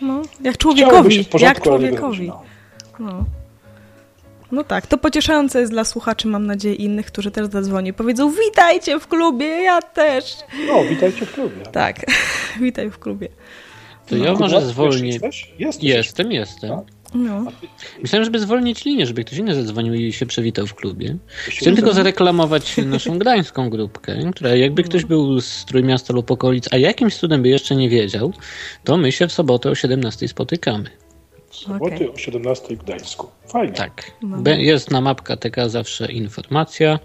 No, 0.00 0.22
jak 0.42 0.58
człowiekowi. 0.58 1.24
Porządku, 1.24 1.38
jak 1.38 1.62
człowiekowi. 1.62 2.28
No. 2.28 2.42
no. 2.98 3.24
No 4.52 4.64
tak, 4.64 4.86
to 4.86 4.98
pocieszające 4.98 5.60
jest 5.60 5.72
dla 5.72 5.84
słuchaczy, 5.84 6.28
mam 6.28 6.46
nadzieję, 6.46 6.74
innych, 6.74 7.06
którzy 7.06 7.30
też 7.30 7.46
zadzwonią. 7.46 7.92
Powiedzą, 7.92 8.32
witajcie 8.46 9.00
w 9.00 9.08
klubie, 9.08 9.46
ja 9.46 9.82
też. 9.82 10.36
No, 10.66 10.84
witajcie 10.84 11.26
w 11.26 11.32
klubie. 11.32 11.62
Tak, 11.72 12.06
witaj 12.60 12.90
w 12.90 12.98
klubie. 12.98 13.28
To 14.06 14.16
no. 14.16 14.24
ja 14.24 14.32
może 14.32 14.60
zwolnię. 14.60 15.18
Jest, 15.58 15.82
jestem, 15.82 16.32
jestem. 16.32 16.70
Tak? 16.70 16.84
No. 17.14 17.44
Myślałem, 18.02 18.24
żeby 18.24 18.38
zwolnić 18.38 18.84
linię, 18.84 19.06
żeby 19.06 19.24
ktoś 19.24 19.38
inny 19.38 19.54
zadzwonił 19.54 19.94
i 19.94 20.12
się 20.12 20.26
przywitał 20.26 20.66
w 20.66 20.74
klubie. 20.74 21.16
Chciałem 21.26 21.76
tylko 21.76 21.92
zareklamować 21.92 22.76
naszą 22.76 23.18
gdańską 23.18 23.70
grupkę, 23.70 24.30
która 24.34 24.54
jakby 24.54 24.82
ktoś 24.82 25.02
no. 25.02 25.08
był 25.08 25.40
z 25.40 25.64
Trójmiasta 25.64 26.14
lub 26.14 26.30
okolic, 26.30 26.68
a 26.72 26.76
jakimś 26.76 27.16
cudem 27.16 27.42
by 27.42 27.48
jeszcze 27.48 27.76
nie 27.76 27.88
wiedział, 27.88 28.32
to 28.84 28.96
my 28.96 29.12
się 29.12 29.28
w 29.28 29.32
sobotę 29.32 29.70
o 29.70 29.74
17 29.74 30.28
spotykamy. 30.28 30.90
Soboty 31.50 31.94
okay. 31.94 32.12
o 32.12 32.16
17 32.16 32.76
w 32.76 32.84
Gdańsku. 32.84 33.28
Fajnie. 33.48 33.72
Tak. 33.72 34.10
No. 34.22 34.50
Jest 34.56 34.90
na 34.90 35.00
mapka 35.00 35.36
taka 35.36 35.68
zawsze 35.68 36.12
informacja, 36.12 36.98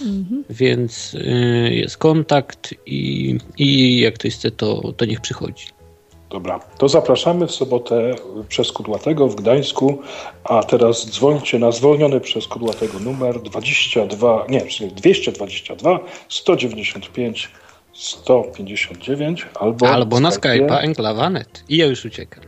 mhm. 0.00 0.44
więc 0.50 1.14
y, 1.14 1.70
jest 1.74 1.96
kontakt 1.96 2.74
i, 2.86 3.38
i 3.58 4.00
jak 4.00 4.14
ktoś 4.14 4.34
chce, 4.34 4.50
to, 4.50 4.92
to 4.96 5.04
niech 5.04 5.20
przychodzi. 5.20 5.66
Dobra, 6.34 6.60
to 6.78 6.88
zapraszamy 6.88 7.46
w 7.46 7.50
sobotę 7.50 8.14
przez 8.48 8.72
Kudłatego 8.72 9.28
w 9.28 9.34
Gdańsku, 9.34 9.98
a 10.44 10.62
teraz 10.62 11.10
dzwońcie 11.10 11.58
na 11.58 11.72
zwolniony 11.72 12.20
przez 12.20 12.46
Kudłatego 12.46 12.98
numer 12.98 13.40
22, 13.40 14.46
nie, 14.48 14.66
222 14.90 16.00
195 16.28 17.50
159 17.92 19.46
albo, 19.60 19.88
albo 19.88 20.20
na 20.20 20.30
Skype'a 20.30 20.78
enklawa.net. 20.78 21.64
I 21.68 21.76
ja 21.76 21.86
już 21.86 22.04
uciekam. 22.04 22.44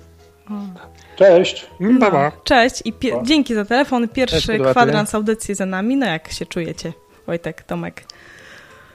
Cześć. 1.17 1.67
No. 1.81 2.33
Cześć 2.45 2.83
i 2.85 2.93
dzięki 3.23 3.55
za 3.55 3.65
telefon. 3.65 4.09
Pierwszy 4.09 4.47
Cześć, 4.47 4.65
kwadrans 4.71 5.15
audycji 5.15 5.55
za 5.55 5.67
nami. 5.67 5.97
No 5.97 6.07
jak 6.07 6.33
się 6.33 6.47
czujecie, 6.47 6.93
Wojtek, 7.27 7.63
Tomek? 7.63 8.05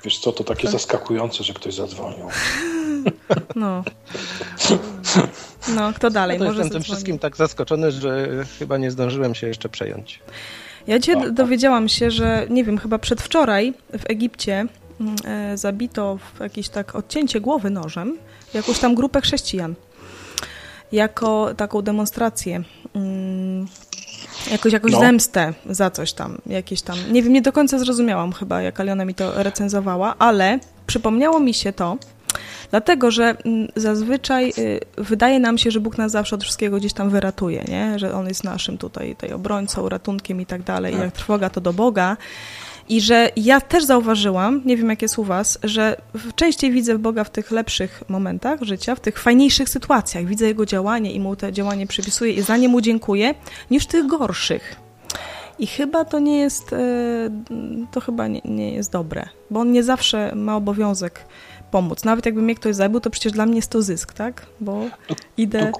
Wiesz 0.04 0.20
co, 0.20 0.32
to 0.32 0.44
takie 0.44 0.68
zaskakujące, 0.68 1.44
że 1.44 1.54
ktoś 1.54 1.74
zadzwonił. 1.74 2.26
No. 3.56 3.84
No, 5.76 5.94
kto 5.94 6.10
dalej? 6.10 6.40
No 6.40 6.46
Może 6.46 6.60
jestem 6.60 6.74
tym 6.74 6.84
wszystkim 6.84 7.20
tak 7.20 7.38
zaskoczony, 7.38 7.92
że 7.92 8.28
chyba 8.60 8.78
nie 8.78 8.92
zdążyłem 8.92 9.36
się 9.36 9.48
jeszcze 9.48 9.70
przejąć. 9.70 10.20
Ja 10.88 11.00
dzisiaj 11.00 11.34
dowiedziałam 11.34 11.90
się, 11.90 12.12
że 12.12 12.48
nie 12.50 12.64
wiem, 12.64 12.78
chyba 12.78 13.00
przedwczoraj 13.00 13.74
w 14.00 14.10
Egipcie 14.10 14.66
mm, 15.02 15.16
e, 15.26 15.58
zabito 15.58 16.18
w 16.36 16.40
jakieś 16.40 16.70
tak 16.70 16.96
odcięcie 16.96 17.42
głowy 17.42 17.70
nożem 17.70 18.18
jakąś 18.54 18.80
tam 18.80 18.96
grupę 18.96 19.22
chrześcijan 19.22 19.76
jako 20.92 21.54
taką 21.58 21.82
demonstrację. 21.82 22.64
Mm, 22.94 23.68
jakoś, 24.52 24.74
jakąś 24.74 24.92
no. 24.92 25.00
zemstę 25.00 25.54
za 25.70 25.92
coś 25.92 26.14
tam, 26.14 26.38
jakieś 26.46 26.82
tam. 26.82 26.98
Nie 27.12 27.24
wiem, 27.24 27.34
nie 27.34 27.42
do 27.42 27.52
końca 27.52 27.80
zrozumiałam 27.80 28.34
chyba, 28.34 28.62
jak 28.62 28.80
Aliona 28.80 29.06
mi 29.06 29.16
to 29.16 29.44
recenzowała, 29.44 30.16
ale 30.20 30.60
przypomniało 30.88 31.40
mi 31.40 31.54
się 31.54 31.74
to, 31.74 31.98
Dlatego, 32.72 33.12
że 33.12 33.36
mm, 33.46 33.68
zazwyczaj 33.76 34.54
y, 34.58 34.80
wydaje 34.98 35.40
nam 35.40 35.58
się, 35.58 35.72
że 35.72 35.80
Bóg 35.80 35.98
nas 35.98 36.12
zawsze 36.12 36.36
od 36.36 36.44
wszystkiego 36.44 36.78
gdzieś 36.78 36.94
tam 36.94 37.10
wyratuje, 37.10 37.64
nie? 37.68 38.00
że 38.00 38.14
On 38.14 38.28
jest 38.28 38.44
naszym 38.44 38.78
tutaj, 38.78 39.16
tutaj 39.16 39.34
obrońcą, 39.34 39.90
ratunkiem 39.90 40.42
i 40.42 40.46
tak 40.46 40.64
dalej. 40.64 40.96
I 40.96 40.98
jak 40.98 41.12
trwoga 41.12 41.50
to 41.50 41.62
do 41.62 41.74
Boga. 41.74 42.18
I 42.90 43.02
że 43.02 43.30
ja 43.36 43.62
też 43.62 43.84
zauważyłam, 43.84 44.62
nie 44.66 44.78
wiem 44.78 44.90
jak 44.90 45.02
jest 45.02 45.20
u 45.20 45.24
Was, 45.24 45.60
że 45.64 45.96
częściej 46.36 46.72
widzę 46.72 47.00
Boga 47.00 47.24
w 47.24 47.30
tych 47.30 47.52
lepszych 47.52 48.04
momentach 48.10 48.62
życia, 48.62 48.96
w 48.96 49.00
tych 49.00 49.20
fajniejszych 49.20 49.70
sytuacjach. 49.70 50.26
Widzę 50.26 50.46
Jego 50.46 50.66
działanie 50.66 51.12
i 51.12 51.20
Mu 51.20 51.36
to 51.36 51.52
działanie 51.52 51.88
przypisuję 51.88 52.34
i 52.34 52.42
za 52.42 52.58
nie 52.58 52.70
Mu 52.70 52.82
dziękuję, 52.82 53.34
niż 53.72 53.84
w 53.84 53.88
tych 53.88 54.08
gorszych. 54.08 54.76
I 55.60 55.68
chyba 55.68 56.06
to 56.06 56.20
nie 56.20 56.40
jest, 56.40 56.74
e, 56.74 56.78
to 57.92 58.02
chyba 58.02 58.28
nie, 58.28 58.42
nie 58.46 58.74
jest 58.74 58.92
dobre, 58.92 59.26
bo 59.50 59.60
On 59.60 59.72
nie 59.72 59.84
zawsze 59.84 60.36
ma 60.36 60.56
obowiązek 60.56 61.26
pomóc. 61.72 62.04
Nawet 62.04 62.26
jakby 62.26 62.42
mnie 62.42 62.56
ktoś 62.56 62.76
zabił, 62.76 63.00
to 63.00 63.10
przecież 63.10 63.32
dla 63.32 63.46
mnie 63.46 63.56
jest 63.56 63.72
to 63.72 63.82
zysk, 63.82 64.14
tak? 64.14 64.46
Bo 64.60 64.82
idę... 65.38 65.72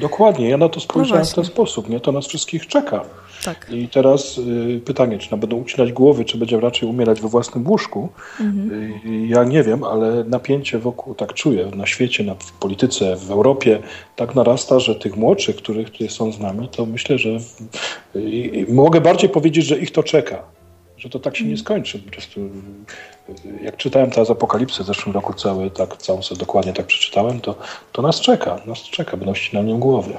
dokładnie, 0.00 0.48
ja 0.48 0.56
na 0.56 0.68
to 0.68 0.80
spojrzałem 0.80 1.24
no 1.24 1.30
w 1.30 1.34
ten 1.34 1.44
sposób, 1.44 1.88
nie? 1.88 2.00
To 2.00 2.12
nas 2.12 2.26
wszystkich 2.26 2.66
czeka. 2.66 3.04
Tak. 3.44 3.66
I 3.70 3.88
teraz 3.88 4.38
y, 4.38 4.80
pytanie, 4.84 5.18
czy 5.18 5.30
nam 5.30 5.40
będą 5.40 5.56
ucinać 5.56 5.92
głowy, 5.92 6.24
czy 6.24 6.38
będzie 6.38 6.60
raczej 6.60 6.88
umierać 6.88 7.20
we 7.20 7.28
własnym 7.28 7.68
łóżku. 7.68 8.08
Mhm. 8.40 8.70
Y, 9.06 9.26
ja 9.26 9.44
nie 9.44 9.62
wiem, 9.62 9.84
ale 9.84 10.24
napięcie 10.24 10.78
wokół, 10.78 11.14
tak 11.14 11.34
czuję, 11.34 11.70
na 11.76 11.86
świecie, 11.86 12.24
na, 12.24 12.34
w 12.34 12.52
polityce, 12.52 13.16
w 13.16 13.30
Europie, 13.30 13.78
tak 14.16 14.34
narasta, 14.34 14.80
że 14.80 14.94
tych 14.94 15.16
młodszych, 15.16 15.56
których 15.56 15.90
tutaj 15.90 16.08
są 16.08 16.32
z 16.32 16.40
nami, 16.40 16.68
to 16.68 16.86
myślę, 16.86 17.18
że 17.18 17.38
y, 18.16 18.66
mogę 18.68 19.00
bardziej 19.00 19.30
powiedzieć, 19.30 19.64
że 19.64 19.78
ich 19.78 19.90
to 19.90 20.02
czeka 20.02 20.56
że 20.96 21.10
to 21.10 21.18
tak 21.18 21.36
się 21.36 21.44
nie 21.44 21.50
mhm. 21.50 21.64
skończy. 21.64 21.98
Po 21.98 22.10
prostu 22.10 22.40
jak 23.62 23.76
czytałem 23.76 24.10
teraz 24.10 24.30
Apokalipsę 24.30 24.84
w 24.84 24.86
zeszłym 24.86 25.14
roku 25.14 25.32
cały, 25.32 25.70
tak, 25.70 25.96
całą 25.96 26.22
sobie 26.22 26.38
dokładnie 26.38 26.72
tak 26.72 26.86
przeczytałem, 26.86 27.40
to, 27.40 27.54
to 27.92 28.02
nas 28.02 28.20
czeka, 28.20 28.60
nas 28.66 28.82
czeka, 28.82 29.16
będą 29.16 29.32
na 29.52 29.62
nią 29.62 29.78
głowy. 29.78 30.14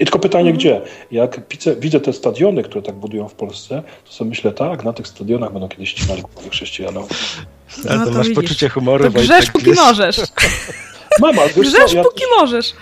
I 0.00 0.04
tylko 0.04 0.18
pytanie, 0.18 0.50
mhm. 0.50 0.56
gdzie? 0.56 0.80
Jak 1.10 1.40
widzę, 1.50 1.76
widzę, 1.76 2.00
te 2.00 2.12
stadiony, 2.12 2.62
które 2.62 2.82
tak 2.82 2.94
budują 2.94 3.28
w 3.28 3.34
Polsce, 3.34 3.82
to 4.04 4.12
sobie 4.12 4.28
myślę, 4.28 4.52
tak, 4.52 4.84
na 4.84 4.92
tych 4.92 5.08
stadionach 5.08 5.52
będą 5.52 5.68
kiedyś 5.68 5.90
ścinali 5.90 6.22
głowy 6.22 6.50
chrześcijanom. 6.50 7.04
No, 7.84 7.90
to, 7.90 8.04
to 8.04 8.10
masz 8.10 8.28
widzisz. 8.28 8.42
poczucie 8.42 8.68
humoru. 8.68 9.04
To 9.04 9.10
grzesz, 9.10 9.50
póki 9.50 9.70
możesz. 9.72 10.16
Mama, 11.20 11.42
grzesz, 11.56 11.92
ja... 11.92 12.02
póki 12.02 12.24
możesz 12.38 12.72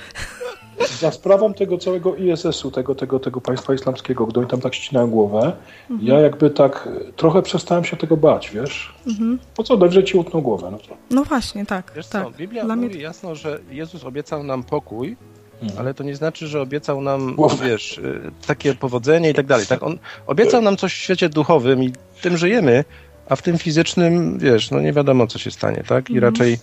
za 0.89 1.13
sprawą 1.13 1.55
tego 1.55 1.79
całego 1.79 2.17
ISS-u, 2.17 2.71
tego, 2.71 2.95
tego, 2.95 3.21
tego 3.21 3.41
państwa 3.41 3.75
islamskiego, 3.75 4.27
gdy 4.27 4.41
oni 4.41 4.49
tam 4.49 4.61
tak 4.61 4.75
ścinają 4.75 5.11
głowę, 5.11 5.53
mhm. 5.91 6.09
ja 6.09 6.21
jakby 6.21 6.51
tak 6.51 6.89
trochę 7.17 7.43
przestałem 7.43 7.85
się 7.85 7.97
tego 7.97 8.17
bać, 8.17 8.51
wiesz? 8.51 8.95
Mhm. 9.07 9.39
Po 9.57 9.63
co 9.63 9.77
dobrze 9.77 10.05
ci 10.05 10.17
utną 10.17 10.41
głowę? 10.41 10.69
No, 10.73 10.79
to. 10.79 10.97
no 11.11 11.25
właśnie, 11.25 11.67
tak. 11.67 11.93
Wiesz 11.97 12.07
tak. 12.07 12.25
co, 12.25 12.31
Biblia 12.31 12.65
Dla 12.65 12.77
mówi 12.77 12.89
mnie... 12.89 13.01
jasno, 13.01 13.35
że 13.35 13.61
Jezus 13.71 14.05
obiecał 14.05 14.43
nam 14.43 14.63
pokój, 14.63 15.17
mhm. 15.63 15.81
ale 15.81 15.95
to 15.95 16.05
nie 16.05 16.17
znaczy, 16.17 16.47
że 16.47 16.61
obiecał 16.61 17.01
nam, 17.03 17.35
Głowę. 17.35 17.69
wiesz, 17.69 17.99
y, 17.99 18.31
takie 18.47 18.75
powodzenie 18.75 19.31
i 19.31 19.35
tak 19.35 19.47
dalej. 19.47 19.67
Tak, 19.67 19.83
on 19.83 19.99
obiecał 20.27 20.63
nam 20.63 20.77
coś 20.77 20.93
w 20.93 20.97
świecie 20.97 21.29
duchowym 21.29 21.83
i 21.83 21.93
tym 22.23 22.37
żyjemy, 22.37 22.85
a 23.29 23.37
w 23.37 23.43
tym 23.43 23.59
fizycznym, 23.59 24.39
wiesz, 24.39 24.71
no 24.71 24.81
nie 24.81 24.93
wiadomo, 24.93 25.27
co 25.27 25.39
się 25.39 25.51
stanie, 25.51 25.85
tak? 25.89 26.11
I 26.11 26.15
mhm. 26.17 26.33
raczej 26.33 26.59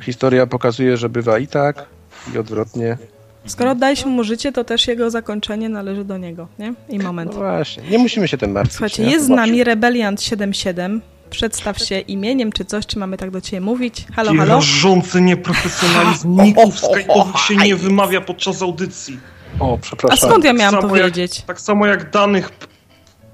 historia 0.00 0.46
pokazuje, 0.46 0.96
że 0.96 1.08
bywa 1.08 1.38
i 1.38 1.46
tak, 1.46 1.86
i 2.34 2.38
odwrotnie. 2.38 2.98
Skoro 3.46 3.70
oddaliśmy 3.70 4.10
mu 4.10 4.24
życie, 4.24 4.52
to 4.52 4.64
też 4.64 4.88
jego 4.88 5.10
zakończenie 5.10 5.68
należy 5.68 6.04
do 6.04 6.18
niego, 6.18 6.48
nie? 6.58 6.74
I 6.88 6.98
moment. 6.98 7.32
No 7.32 7.38
właśnie, 7.38 7.82
nie 7.90 7.98
musimy 7.98 8.28
się 8.28 8.38
tym 8.38 8.52
martwić. 8.52 8.74
Słuchajcie, 8.74 9.02
nie? 9.02 9.10
jest 9.10 9.26
z 9.26 9.28
nami 9.28 9.64
Rebeliant 9.64 10.22
77. 10.22 11.00
Przedstaw 11.30 11.78
się 11.78 11.98
imieniem 12.00 12.52
czy 12.52 12.64
coś, 12.64 12.86
czy 12.86 12.98
mamy 12.98 13.16
tak 13.16 13.30
do 13.30 13.40
ciebie 13.40 13.60
mówić. 13.60 14.04
Halo, 14.16 14.32
Ci 14.32 14.38
halo? 14.38 14.54
Rażący 14.54 15.20
nieprofesjonalizm. 15.20 16.36
Ników 16.42 16.74
skype'owych 16.74 17.36
się 17.48 17.56
nie 17.56 17.76
wymawia 17.76 18.20
podczas 18.20 18.62
audycji. 18.62 19.18
O, 19.60 19.78
przepraszam. 19.82 20.28
A 20.28 20.30
skąd 20.30 20.44
ja 20.44 20.52
miałam 20.52 20.74
tak 20.74 20.90
powiedzieć? 20.90 21.36
Jak, 21.38 21.46
tak 21.46 21.60
samo 21.60 21.86
jak 21.86 22.10
danych 22.10 22.50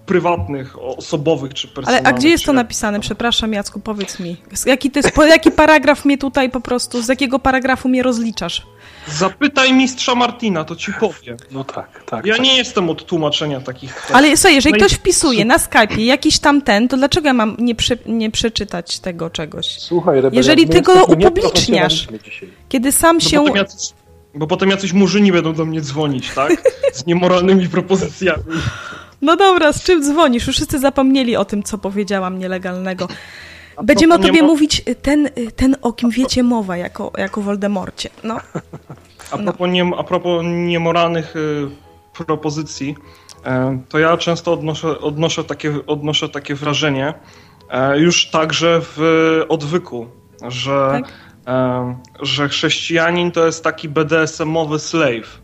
prywatnych, 0.06 0.82
osobowych 0.82 1.54
czy 1.54 1.68
personalnych. 1.68 2.06
Ale 2.06 2.16
a 2.16 2.18
gdzie 2.18 2.28
jest 2.28 2.44
to 2.44 2.52
napisane? 2.52 3.00
Przepraszam, 3.00 3.52
Jacku, 3.52 3.80
powiedz 3.80 4.20
mi. 4.20 4.36
Jaki, 4.66 4.90
to 4.90 4.98
jest, 4.98 5.12
jaki 5.28 5.50
paragraf 5.50 6.04
mnie 6.04 6.18
tutaj 6.18 6.50
po 6.50 6.60
prostu, 6.60 7.02
z 7.02 7.08
jakiego 7.08 7.38
paragrafu 7.38 7.88
mnie 7.88 8.02
rozliczasz? 8.02 8.66
Zapytaj 9.06 9.72
mistrza 9.72 10.14
Martina, 10.14 10.64
to 10.64 10.76
ci 10.76 10.92
powiem. 10.92 11.36
No 11.50 11.64
tak, 11.64 12.02
tak. 12.04 12.26
Ja 12.26 12.34
tak. 12.34 12.44
nie 12.44 12.56
jestem 12.56 12.90
od 12.90 13.06
tłumaczenia 13.06 13.60
takich 13.60 14.10
Ale 14.12 14.36
słuchaj, 14.36 14.54
jeżeli 14.54 14.74
ktoś 14.76 14.92
wpisuje 14.92 15.44
na 15.44 15.58
Skype'ie 15.58 16.00
jakiś 16.00 16.38
tam 16.38 16.62
ten, 16.62 16.88
to 16.88 16.96
dlaczego 16.96 17.26
ja 17.26 17.32
mam 17.32 17.56
nie, 17.58 17.74
przy, 17.74 17.98
nie 18.06 18.30
przeczytać 18.30 18.98
tego 18.98 19.30
czegoś? 19.30 19.66
Słuchaj, 19.66 20.16
Rebelian, 20.16 20.36
Jeżeli 20.36 20.68
ty 20.68 20.82
go 20.82 21.04
upubliczniasz, 21.04 22.08
kiedy 22.68 22.92
sam 22.92 23.16
no 23.16 23.20
się... 23.20 23.36
Bo 23.36 23.42
potem, 23.42 23.56
jacyś, 23.56 23.90
bo 24.34 24.46
potem 24.46 24.70
jacyś 24.70 24.92
murzyni 24.92 25.32
będą 25.32 25.52
do 25.52 25.64
mnie 25.64 25.80
dzwonić, 25.80 26.30
tak? 26.34 26.52
Z 26.92 27.06
niemoralnymi 27.06 27.68
propozycjami. 27.68 28.42
No 29.22 29.36
dobra, 29.36 29.72
z 29.72 29.82
czym 29.82 30.02
dzwonisz? 30.02 30.46
Już 30.46 30.56
wszyscy 30.56 30.78
zapomnieli 30.78 31.36
o 31.36 31.44
tym, 31.44 31.62
co 31.62 31.78
powiedziałam 31.78 32.38
nielegalnego. 32.38 33.08
Będziemy 33.82 34.14
o 34.14 34.18
tobie 34.18 34.42
mówić 34.42 34.82
y, 34.88 34.94
ten, 34.94 35.26
y, 35.26 35.52
ten, 35.56 35.76
o 35.82 35.92
kim 35.92 36.10
wiecie 36.10 36.42
mowa, 36.42 36.76
jako, 36.76 37.12
jako 37.18 37.40
Voldemorcie. 37.40 38.10
No. 38.24 38.36
A 39.30 39.38
propos, 39.38 39.60
no. 39.60 39.66
nie, 39.66 39.90
a 39.98 40.04
propos 40.04 40.42
niemoralnych 40.44 41.36
y, 41.36 41.68
propozycji, 42.26 42.96
e, 43.44 43.80
to 43.88 43.98
ja 43.98 44.16
często 44.16 44.52
odnoszę, 44.52 45.00
odnoszę, 45.00 45.44
takie, 45.44 45.86
odnoszę 45.86 46.28
takie 46.28 46.54
wrażenie, 46.54 47.14
e, 47.70 47.98
już 47.98 48.30
także 48.30 48.80
w 48.82 48.98
odwyku, 49.48 50.06
że, 50.48 50.88
tak? 50.90 51.12
e, 51.46 51.96
że 52.22 52.48
chrześcijanin 52.48 53.30
to 53.30 53.46
jest 53.46 53.64
taki 53.64 53.88
BDSM-owy 53.88 54.78
slave. 54.78 55.40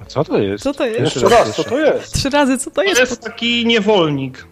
A 0.00 0.04
co 0.04 0.24
to 0.24 0.38
jest? 0.38 0.64
Co 0.64 0.74
to 0.74 0.86
jest? 0.86 1.00
Jeszcze 1.00 1.28
raz, 1.28 1.56
co 1.56 1.64
to 1.64 1.78
jest? 1.78 2.14
Trzy 2.14 2.30
razy, 2.30 2.58
co 2.58 2.70
to 2.70 2.82
jest? 2.82 2.94
To 2.94 3.00
jest 3.00 3.22
taki 3.22 3.66
niewolnik. 3.66 4.46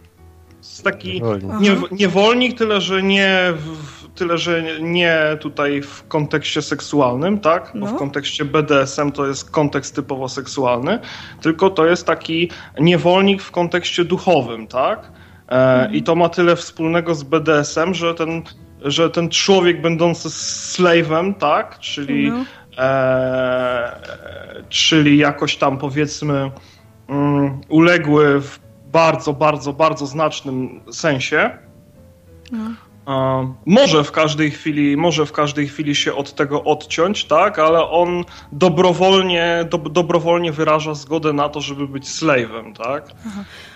Jest 0.62 0.84
taki 0.84 1.22
nie, 1.60 1.76
niewolnik, 1.90 2.58
tyle 2.58 2.80
że 2.80 3.02
nie 3.02 3.52
w, 3.56 4.08
tyle 4.14 4.38
że 4.38 4.62
nie 4.80 5.36
tutaj 5.40 5.82
w 5.82 6.08
kontekście 6.08 6.62
seksualnym, 6.62 7.40
tak? 7.40 7.70
Bo 7.74 7.80
no. 7.80 7.86
w 7.86 7.96
kontekście 7.96 8.44
BDSM 8.44 9.12
to 9.12 9.26
jest 9.26 9.50
kontekst 9.50 9.94
typowo 9.94 10.28
seksualny, 10.28 10.98
tylko 11.40 11.70
to 11.70 11.86
jest 11.86 12.06
taki 12.06 12.50
niewolnik 12.80 13.42
w 13.42 13.50
kontekście 13.50 14.04
duchowym, 14.04 14.66
tak? 14.66 15.12
E, 15.48 15.54
mhm. 15.54 15.94
I 15.94 16.02
to 16.02 16.14
ma 16.14 16.28
tyle 16.28 16.56
wspólnego 16.56 17.14
z 17.14 17.22
BDSM, 17.22 17.94
że 17.94 18.14
ten, 18.14 18.42
że 18.84 19.10
ten 19.10 19.28
człowiek 19.28 19.80
będący 19.80 20.28
slave'em, 20.28 21.34
tak? 21.34 21.78
Czyli, 21.78 22.30
no. 22.30 22.44
e, 22.78 24.00
czyli 24.68 25.18
jakoś 25.18 25.56
tam 25.56 25.78
powiedzmy 25.78 26.50
um, 27.08 27.60
uległy 27.68 28.40
w 28.40 28.61
bardzo, 28.92 29.32
bardzo, 29.32 29.72
bardzo 29.72 30.06
znacznym 30.06 30.80
sensie. 30.92 31.58
No. 32.52 32.58
Może 33.66 34.04
w 34.04 34.12
każdej 34.12 34.50
chwili, 34.50 34.96
może 34.96 35.26
w 35.26 35.32
każdej 35.32 35.68
chwili 35.68 35.94
się 35.94 36.14
od 36.14 36.34
tego 36.34 36.64
odciąć, 36.64 37.24
tak, 37.24 37.58
ale 37.58 37.88
on 37.88 38.24
dobrowolnie, 38.52 39.66
do, 39.70 39.78
dobrowolnie 39.78 40.52
wyraża 40.52 40.94
zgodę 40.94 41.32
na 41.32 41.48
to, 41.48 41.60
żeby 41.60 41.88
być 41.88 42.04
slave'em, 42.04 42.72
tak? 42.84 43.08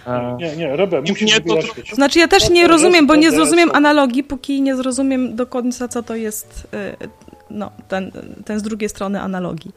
E, 0.06 0.36
nie, 0.40 0.56
nie, 0.56 0.76
Rebe, 0.76 1.00
musisz 1.00 1.32
nie, 1.32 1.40
to, 1.40 1.54
to, 1.54 1.94
Znaczy 1.94 2.18
ja 2.18 2.28
też 2.28 2.50
nie 2.50 2.68
rozumiem, 2.68 3.06
bo 3.06 3.16
nie 3.16 3.30
zrozumiem 3.30 3.70
analogii, 3.74 4.24
póki 4.24 4.62
nie 4.62 4.76
zrozumiem 4.76 5.36
do 5.36 5.46
końca, 5.46 5.88
co 5.88 6.02
to 6.02 6.16
jest 6.16 6.68
y, 6.74 7.08
no, 7.50 7.70
ten, 7.88 8.12
ten 8.44 8.58
z 8.58 8.62
drugiej 8.62 8.88
strony 8.88 9.20
analogii. 9.20 9.72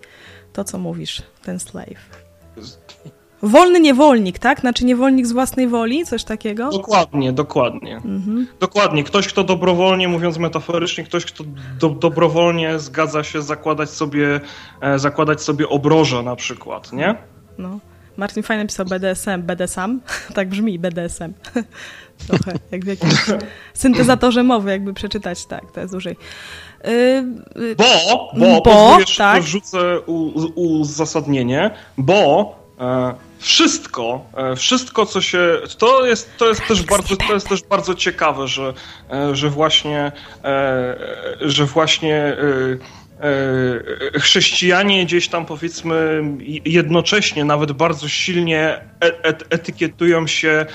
To, 0.53 0.63
co 0.63 0.77
mówisz, 0.77 1.21
ten 1.43 1.59
slave. 1.59 1.99
Wolny 3.43 3.79
niewolnik, 3.79 4.39
tak? 4.39 4.59
Znaczy 4.59 4.85
niewolnik 4.85 5.27
z 5.27 5.31
własnej 5.31 5.67
woli, 5.67 6.05
coś 6.05 6.23
takiego? 6.23 6.69
Dokładnie, 6.69 7.33
dokładnie. 7.33 7.95
Mhm. 7.95 8.47
Dokładnie. 8.59 9.03
Ktoś, 9.03 9.27
kto 9.27 9.43
dobrowolnie, 9.43 10.07
mówiąc 10.07 10.37
metaforycznie, 10.37 11.03
ktoś, 11.03 11.25
kto 11.25 11.43
do, 11.79 11.89
dobrowolnie 11.89 12.79
zgadza 12.79 13.23
się 13.23 13.41
zakładać 13.41 13.89
sobie, 13.89 14.39
e, 14.81 14.99
zakładać 14.99 15.41
sobie 15.41 15.69
obroże 15.69 16.23
na 16.23 16.35
przykład, 16.35 16.93
nie? 16.93 17.15
No. 17.57 17.79
Martin 18.17 18.43
fajnie 18.43 18.67
pisał 18.67 18.85
BDSM, 18.85 19.41
BDSM, 19.41 19.99
tak 20.35 20.49
brzmi 20.49 20.79
BDSM. 20.79 21.33
Trochę, 22.27 22.53
jak 22.71 22.85
w 22.85 22.87
jakimś 22.87 23.13
syntezatorze 23.73 24.43
mowy, 24.43 24.71
jakby 24.71 24.93
przeczytać, 24.93 25.45
tak, 25.45 25.71
to 25.71 25.79
jest 25.79 25.93
dłużej. 25.93 26.15
Yy, 26.83 27.75
bo, 27.75 28.31
bo, 28.37 28.61
bo 28.61 28.97
tak. 29.17 29.43
wrzucę 29.43 29.99
uzasadnienie, 30.55 31.71
bo 31.97 32.55
e, 32.79 33.28
wszystko, 33.39 34.25
e, 34.37 34.55
wszystko 34.55 35.05
co 35.05 35.21
się. 35.21 35.39
To 35.77 36.05
jest, 36.05 36.37
to 36.37 36.47
jest, 36.49 36.67
też, 36.67 36.83
bardzo, 36.83 37.15
to 37.15 37.33
jest 37.33 37.49
też 37.49 37.63
bardzo 37.63 37.95
ciekawe, 37.95 38.47
że, 38.47 38.73
e, 39.11 39.35
że 39.35 39.49
właśnie, 39.49 40.11
e, 40.43 40.97
że 41.41 41.65
właśnie 41.65 42.37
chrześcijanie 44.13 45.05
gdzieś 45.05 45.27
tam 45.27 45.45
powiedzmy 45.45 46.23
jednocześnie, 46.65 47.45
nawet 47.45 47.71
bardzo 47.71 48.07
silnie 48.07 48.81
etykietują 49.49 50.27
się 50.27 50.65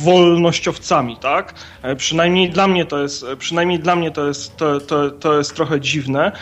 wolnościowcami, 0.00 1.16
tak? 1.16 1.54
Przynajmniej 1.96 2.50
dla 2.50 2.68
mnie 2.68 2.84
to 2.84 3.02
jest, 3.02 3.24
przynajmniej 3.38 3.78
dla 3.78 3.96
mnie 3.96 4.10
to 4.10 4.26
jest, 4.26 4.56
to, 4.56 4.80
to, 4.80 5.10
to 5.10 5.38
jest 5.38 5.54
trochę 5.54 5.80
dziwne, 5.80 6.32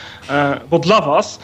bo 0.70 0.78
dla 0.78 1.00
was 1.00 1.38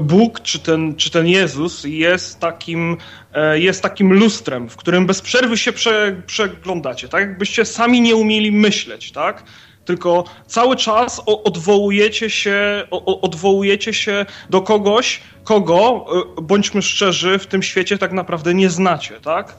Bóg 0.00 0.40
czy 0.40 0.58
ten, 0.58 0.96
czy 0.96 1.10
ten 1.10 1.26
Jezus 1.26 1.84
jest 1.84 2.40
takim, 2.40 2.96
e, 3.34 3.60
jest 3.60 3.82
takim 3.82 4.12
lustrem, 4.12 4.68
w 4.68 4.76
którym 4.76 5.06
bez 5.06 5.20
przerwy 5.20 5.58
się 5.58 5.72
prze, 5.72 6.22
przeglądacie, 6.26 7.08
tak? 7.08 7.20
Jakbyście 7.20 7.64
sami 7.64 8.00
nie 8.00 8.16
umieli 8.16 8.52
myśleć, 8.52 9.12
tak? 9.12 9.42
Tylko 9.84 10.24
cały 10.46 10.76
czas 10.76 11.22
odwołujecie 11.26 12.30
się, 12.30 12.86
odwołujecie 13.22 13.94
się 13.94 14.26
do 14.50 14.62
kogoś, 14.62 15.20
kogo, 15.44 16.06
e, 16.38 16.42
bądźmy 16.42 16.82
szczerzy, 16.82 17.38
w 17.38 17.46
tym 17.46 17.62
świecie 17.62 17.98
tak 17.98 18.12
naprawdę 18.12 18.54
nie 18.54 18.70
znacie, 18.70 19.20
tak? 19.20 19.58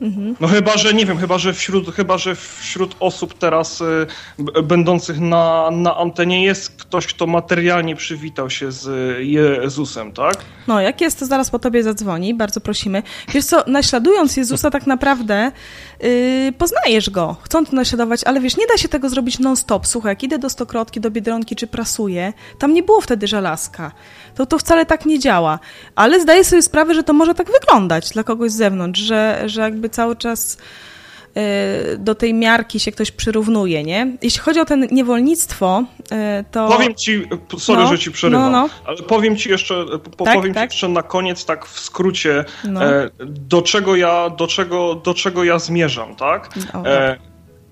Mhm. 0.00 0.36
No 0.40 0.48
chyba, 0.48 0.76
że 0.76 0.94
nie 0.94 1.06
wiem, 1.06 1.18
chyba, 1.18 1.38
że 1.38 1.52
wśród, 1.52 1.94
chyba, 1.94 2.18
że 2.18 2.34
wśród 2.34 2.96
osób 3.00 3.34
teraz 3.38 3.80
y, 3.80 4.06
będących 4.62 5.20
na, 5.20 5.70
na 5.72 5.96
antenie 5.96 6.44
jest 6.44 6.76
ktoś, 6.76 7.06
kto 7.06 7.26
materialnie 7.26 7.96
przywitał 7.96 8.50
się 8.50 8.72
z 8.72 9.18
Jezusem, 9.18 10.12
tak? 10.12 10.36
No, 10.66 10.80
jak 10.80 11.00
jest, 11.00 11.18
to 11.18 11.26
zaraz 11.26 11.50
po 11.50 11.58
tobie 11.58 11.82
zadzwoni, 11.82 12.34
bardzo 12.34 12.60
prosimy. 12.60 13.02
Wiesz 13.28 13.44
co, 13.44 13.64
naśladując 13.66 14.36
Jezusa 14.36 14.70
tak 14.70 14.86
naprawdę 14.86 15.52
yy, 16.00 16.52
poznajesz 16.58 17.10
Go, 17.10 17.36
chcąc 17.42 17.72
naśladować, 17.72 18.24
ale 18.24 18.40
wiesz, 18.40 18.56
nie 18.56 18.66
da 18.66 18.76
się 18.76 18.88
tego 18.88 19.08
zrobić 19.08 19.38
non-stop. 19.38 19.86
Słuchaj, 19.86 20.10
jak 20.10 20.22
idę 20.22 20.38
do 20.38 20.50
Stokrotki, 20.50 21.00
do 21.00 21.10
Biedronki 21.10 21.56
czy 21.56 21.66
prasuję, 21.66 22.32
tam 22.58 22.74
nie 22.74 22.82
było 22.82 23.00
wtedy 23.00 23.26
żelazka. 23.26 23.92
To, 24.34 24.46
to 24.46 24.58
wcale 24.58 24.86
tak 24.86 25.06
nie 25.06 25.18
działa. 25.18 25.58
Ale 25.94 26.20
zdaję 26.20 26.44
sobie 26.44 26.62
sprawę, 26.62 26.94
że 26.94 27.02
to 27.02 27.12
może 27.12 27.34
tak 27.34 27.46
wyglądać 27.60 28.10
dla 28.10 28.24
kogoś 28.24 28.50
z 28.50 28.56
zewnątrz, 28.56 29.00
że, 29.00 29.42
że 29.46 29.60
jakby 29.60 29.83
cały 29.90 30.16
czas 30.16 30.58
y, 31.36 31.98
do 31.98 32.14
tej 32.14 32.34
miarki 32.34 32.80
się 32.80 32.92
ktoś 32.92 33.10
przyrównuje, 33.10 33.82
nie? 33.82 34.16
Jeśli 34.22 34.40
chodzi 34.40 34.60
o 34.60 34.64
ten 34.64 34.88
niewolnictwo, 34.90 35.84
y, 36.40 36.44
to... 36.50 36.68
Powiem 36.68 36.94
ci, 36.94 37.22
sorry, 37.58 37.82
no, 37.82 37.88
że 37.88 37.98
ci 37.98 38.10
przerywam, 38.10 38.52
no, 38.52 38.62
no. 38.62 38.68
ale 38.84 38.96
powiem 38.96 39.36
ci 39.36 39.50
jeszcze, 39.50 39.84
tak, 40.18 40.36
powiem 40.36 40.54
tak? 40.54 40.70
ci 40.70 40.74
jeszcze 40.74 40.88
na 40.88 41.02
koniec 41.02 41.44
tak 41.44 41.66
w 41.66 41.80
skrócie, 41.80 42.44
no. 42.64 42.84
e, 42.84 43.10
do 43.26 43.62
czego 43.62 43.96
ja, 43.96 44.30
do 44.30 44.46
czego, 44.46 44.94
do 44.94 45.14
czego 45.14 45.44
ja 45.44 45.58
zmierzam, 45.58 46.16
tak? 46.16 46.50
E, 46.84 47.16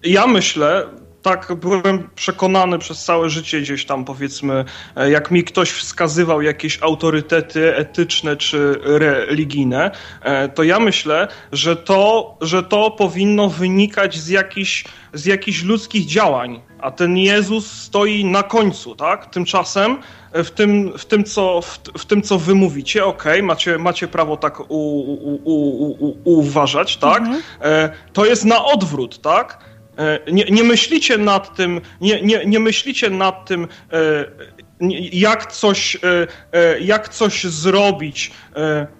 ja 0.04 0.26
myślę, 0.26 0.86
tak 1.22 1.52
byłem 1.54 2.08
przekonany 2.14 2.78
przez 2.78 3.04
całe 3.04 3.30
życie 3.30 3.60
gdzieś 3.60 3.84
tam 3.84 4.04
powiedzmy, 4.04 4.64
e, 4.96 5.10
jak 5.10 5.30
mi 5.30 5.44
ktoś 5.44 5.70
wskazywał 5.70 6.42
jakieś 6.42 6.82
autorytety 6.82 7.76
etyczne 7.76 8.36
czy 8.36 8.80
religijne, 8.82 9.90
e, 10.22 10.48
to 10.48 10.62
ja 10.62 10.80
myślę, 10.80 11.28
że 11.52 11.76
to, 11.76 12.36
że 12.40 12.62
to 12.62 12.90
powinno 12.90 13.48
wynikać 13.48 14.16
z 14.18 14.28
jakichś, 14.28 14.84
z 15.12 15.24
jakichś 15.26 15.62
ludzkich 15.62 16.06
działań, 16.06 16.60
a 16.80 16.90
ten 16.90 17.16
Jezus 17.16 17.72
stoi 17.72 18.24
na 18.24 18.42
końcu, 18.42 18.94
tak? 18.94 19.26
Tymczasem 19.26 19.98
e, 20.32 20.44
w 20.44 20.50
tym, 20.50 20.98
w 20.98 21.04
tym, 21.04 21.24
co, 21.24 21.62
w, 21.62 21.78
w 21.98 22.04
tym, 22.06 22.22
co 22.22 22.38
wy 22.38 22.54
mówicie, 22.54 23.04
okej, 23.04 23.32
okay, 23.32 23.42
macie, 23.42 23.78
macie 23.78 24.08
prawo 24.08 24.36
tak 24.36 24.60
u, 24.60 24.64
u, 24.68 25.38
u, 25.44 26.38
uważać, 26.38 26.96
tak? 26.96 27.22
Mhm. 27.22 27.42
To 28.12 28.24
jest 28.24 28.44
na 28.44 28.64
odwrót, 28.64 29.20
tak? 29.20 29.71
E, 29.98 30.32
nie, 30.32 30.44
nie 30.44 30.64
myślicie 30.64 31.18
nad 31.18 31.56
tym, 31.56 31.80
nie, 32.00 32.22
nie, 32.22 32.42
nie 32.46 32.60
myślicie 32.60 33.10
nad 33.10 33.46
tym, 33.46 33.68
e, 33.92 34.24
jak 35.12 35.52
coś, 35.52 35.96
e, 36.52 36.80
jak 36.80 37.08
coś 37.08 37.44
zrobić, 37.44 38.30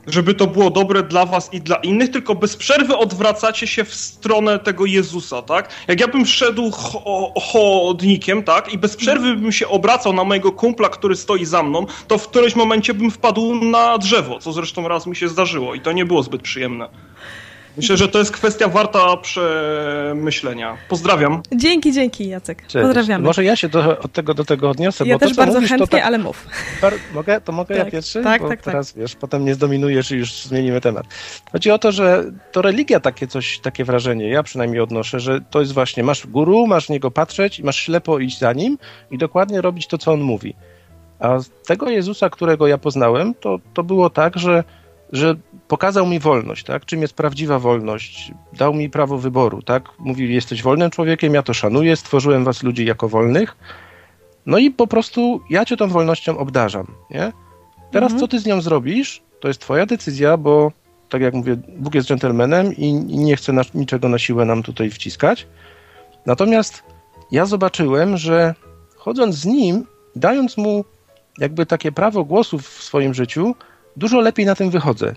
żeby 0.07 0.35
to 0.35 0.47
było 0.47 0.71
dobre 0.71 1.03
dla 1.03 1.27
was 1.27 1.55
i 1.55 1.61
dla 1.61 1.77
innych, 1.77 2.11
tylko 2.11 2.35
bez 2.35 2.57
przerwy 2.57 2.97
odwracacie 2.97 3.67
się 3.67 3.85
w 3.85 3.95
stronę 3.95 4.59
tego 4.59 4.87
Jezusa, 4.87 5.43
tak? 5.43 5.69
Jak 5.89 6.01
ja 6.01 6.09
bym 6.09 6.27
szedł 6.27 6.71
chodnikiem, 7.43 8.43
tak, 8.43 8.73
i 8.73 8.79
bez 8.79 8.97
przerwy 8.97 9.35
bym 9.35 9.53
się 9.53 9.69
obracał 9.69 10.13
na 10.13 10.25
mojego 10.25 10.53
kumpla, 10.53 10.89
który 10.89 11.17
stoi 11.17 11.45
za 11.45 11.63
mną, 11.63 11.87
to 12.09 12.19
w 12.19 12.29
którymś 12.29 12.57
momencie 12.57 12.95
bym 12.95 13.11
wpadł 13.11 13.55
na 13.55 13.99
drzewo, 13.99 14.39
co 14.39 14.53
zresztą 14.53 14.89
raz 14.89 15.07
mi 15.07 15.17
się 15.17 15.29
zdarzyło 15.29 15.75
i 15.75 15.81
to 15.81 15.93
nie 15.93 16.05
było 16.05 16.23
zbyt 16.23 16.43
przyjemne. 16.43 16.89
Myślę, 17.77 17.97
że 17.97 18.09
to 18.09 18.19
jest 18.19 18.33
kwestia 18.33 18.69
warta 18.69 19.17
przemyślenia. 19.17 20.77
Pozdrawiam. 20.89 21.43
Dzięki, 21.55 21.93
dzięki 21.93 22.29
Jacek. 22.29 22.67
Cześć. 22.67 22.85
Pozdrawiamy. 22.87 23.25
Może 23.25 23.45
ja 23.45 23.57
się 23.57 23.69
do, 23.69 23.99
od 23.99 24.13
tego 24.13 24.35
do 24.35 24.45
tego 24.45 24.71
odniosę. 24.71 25.07
Ja 25.07 25.15
bo 25.15 25.19
też 25.19 25.31
to, 25.31 25.37
bardzo 25.37 25.55
mówisz, 25.55 25.71
chętnie, 25.71 25.87
tak, 25.87 26.03
ale 26.05 26.19
mów. 26.19 26.47
Mogę? 27.15 27.41
To 27.41 27.53
mogę 27.53 27.77
tak, 27.77 27.85
ja 27.85 27.91
pierwszy? 27.91 28.23
Tak, 28.23 28.43
bo 28.43 28.49
tak, 28.49 28.63
teraz, 28.63 28.93
tak. 28.93 29.01
wiesz, 29.01 29.17
potem 29.17 29.45
nie 29.45 29.55
zdominujesz 29.55 30.11
i 30.11 30.17
już 30.17 30.33
zmienimy 30.43 30.81
temat. 30.81 31.07
Chodzi 31.53 31.71
o 31.71 31.79
to, 31.79 31.93
że 31.93 32.25
to 32.53 32.63
religia 32.63 33.01
takie 33.01 33.27
coś, 33.27 33.59
takie 33.59 33.85
wrażenie, 33.85 34.29
ja 34.29 34.43
przynajmniej 34.43 34.81
odnoszę, 34.81 35.21
że 35.21 35.41
to 35.51 35.61
jest 35.61 35.73
właśnie, 35.73 36.03
masz 36.03 36.27
guru, 36.27 36.67
masz 36.67 36.89
niego 36.89 37.11
patrzeć 37.11 37.59
i 37.59 37.65
masz 37.65 37.77
ślepo 37.77 38.19
iść 38.19 38.39
za 38.39 38.53
nim 38.53 38.79
i 39.11 39.19
dokładnie 39.19 39.61
robić 39.61 39.87
to, 39.87 39.99
co 39.99 40.13
on 40.13 40.21
mówi. 40.21 40.55
A 41.21 41.39
tego 41.67 41.89
Jezusa, 41.89 42.31
którego 42.31 42.67
ja 42.67 42.79
poznałem, 42.79 43.35
to, 43.35 43.59
to 43.75 43.83
było 43.83 44.11
tak, 44.11 44.39
że 44.39 44.65
że 45.13 45.35
pokazał 45.69 46.07
mi 46.07 46.19
wolność, 46.19 46.65
tak? 46.65 46.85
Czym 46.85 47.03
jest 47.03 47.15
prawdziwa 47.15 47.59
wolność? 47.59 48.33
Dał 48.53 48.75
mi 48.75 48.91
prawo 48.91 49.19
wyboru, 49.19 49.63
tak? 49.63 49.89
Mówił, 49.99 50.31
jesteś 50.31 50.63
wolnym 50.63 50.91
człowiekiem, 50.91 51.35
ja 51.35 51.43
to 51.43 51.55
szanuję, 51.55 51.97
stworzyłem 51.97 52.45
was 52.45 52.63
ludzi 52.63 52.85
jako 52.85 53.09
wolnych. 53.09 53.57
No 54.47 54.59
i 54.59 54.71
po 54.71 54.87
prostu 54.87 55.41
ja 55.51 55.65
cię 55.65 55.77
tą 55.77 55.89
wolnością 55.89 56.39
obdarzam, 56.39 56.87
nie? 57.11 57.33
Teraz 57.91 58.13
mhm. 58.13 58.21
co 58.21 58.29
ty 58.29 58.39
z 58.39 58.47
nią 58.47 58.61
zrobisz, 58.61 59.23
to 59.41 59.49
jest 59.49 59.61
twoja 59.61 59.87
decyzja, 59.87 60.37
bo 60.37 60.73
tak 61.09 61.23
jak 61.23 61.35
mówię, 61.35 61.57
Bóg 61.79 61.95
jest 61.95 62.09
dżentelmenem 62.09 62.77
i, 62.77 62.89
i 62.89 63.19
nie 63.19 63.37
chce 63.37 63.53
na, 63.53 63.63
niczego 63.75 64.09
na 64.09 64.19
siłę 64.19 64.45
nam 64.45 64.63
tutaj 64.63 64.91
wciskać. 64.91 65.47
Natomiast 66.27 66.83
ja 67.31 67.47
zobaczyłem, 67.47 68.17
że 68.17 68.55
chodząc 68.97 69.35
z 69.35 69.45
nim, 69.45 69.87
dając 70.17 70.57
mu 70.57 70.85
jakby 71.39 71.67
takie 71.67 71.93
prawo 71.93 72.25
głosu 72.25 72.59
w 72.59 72.67
swoim 72.67 73.15
życiu, 73.15 73.55
dużo 73.97 74.21
lepiej 74.21 74.47
na 74.47 74.55
tym 74.55 74.71
wychodzę. 74.71 75.15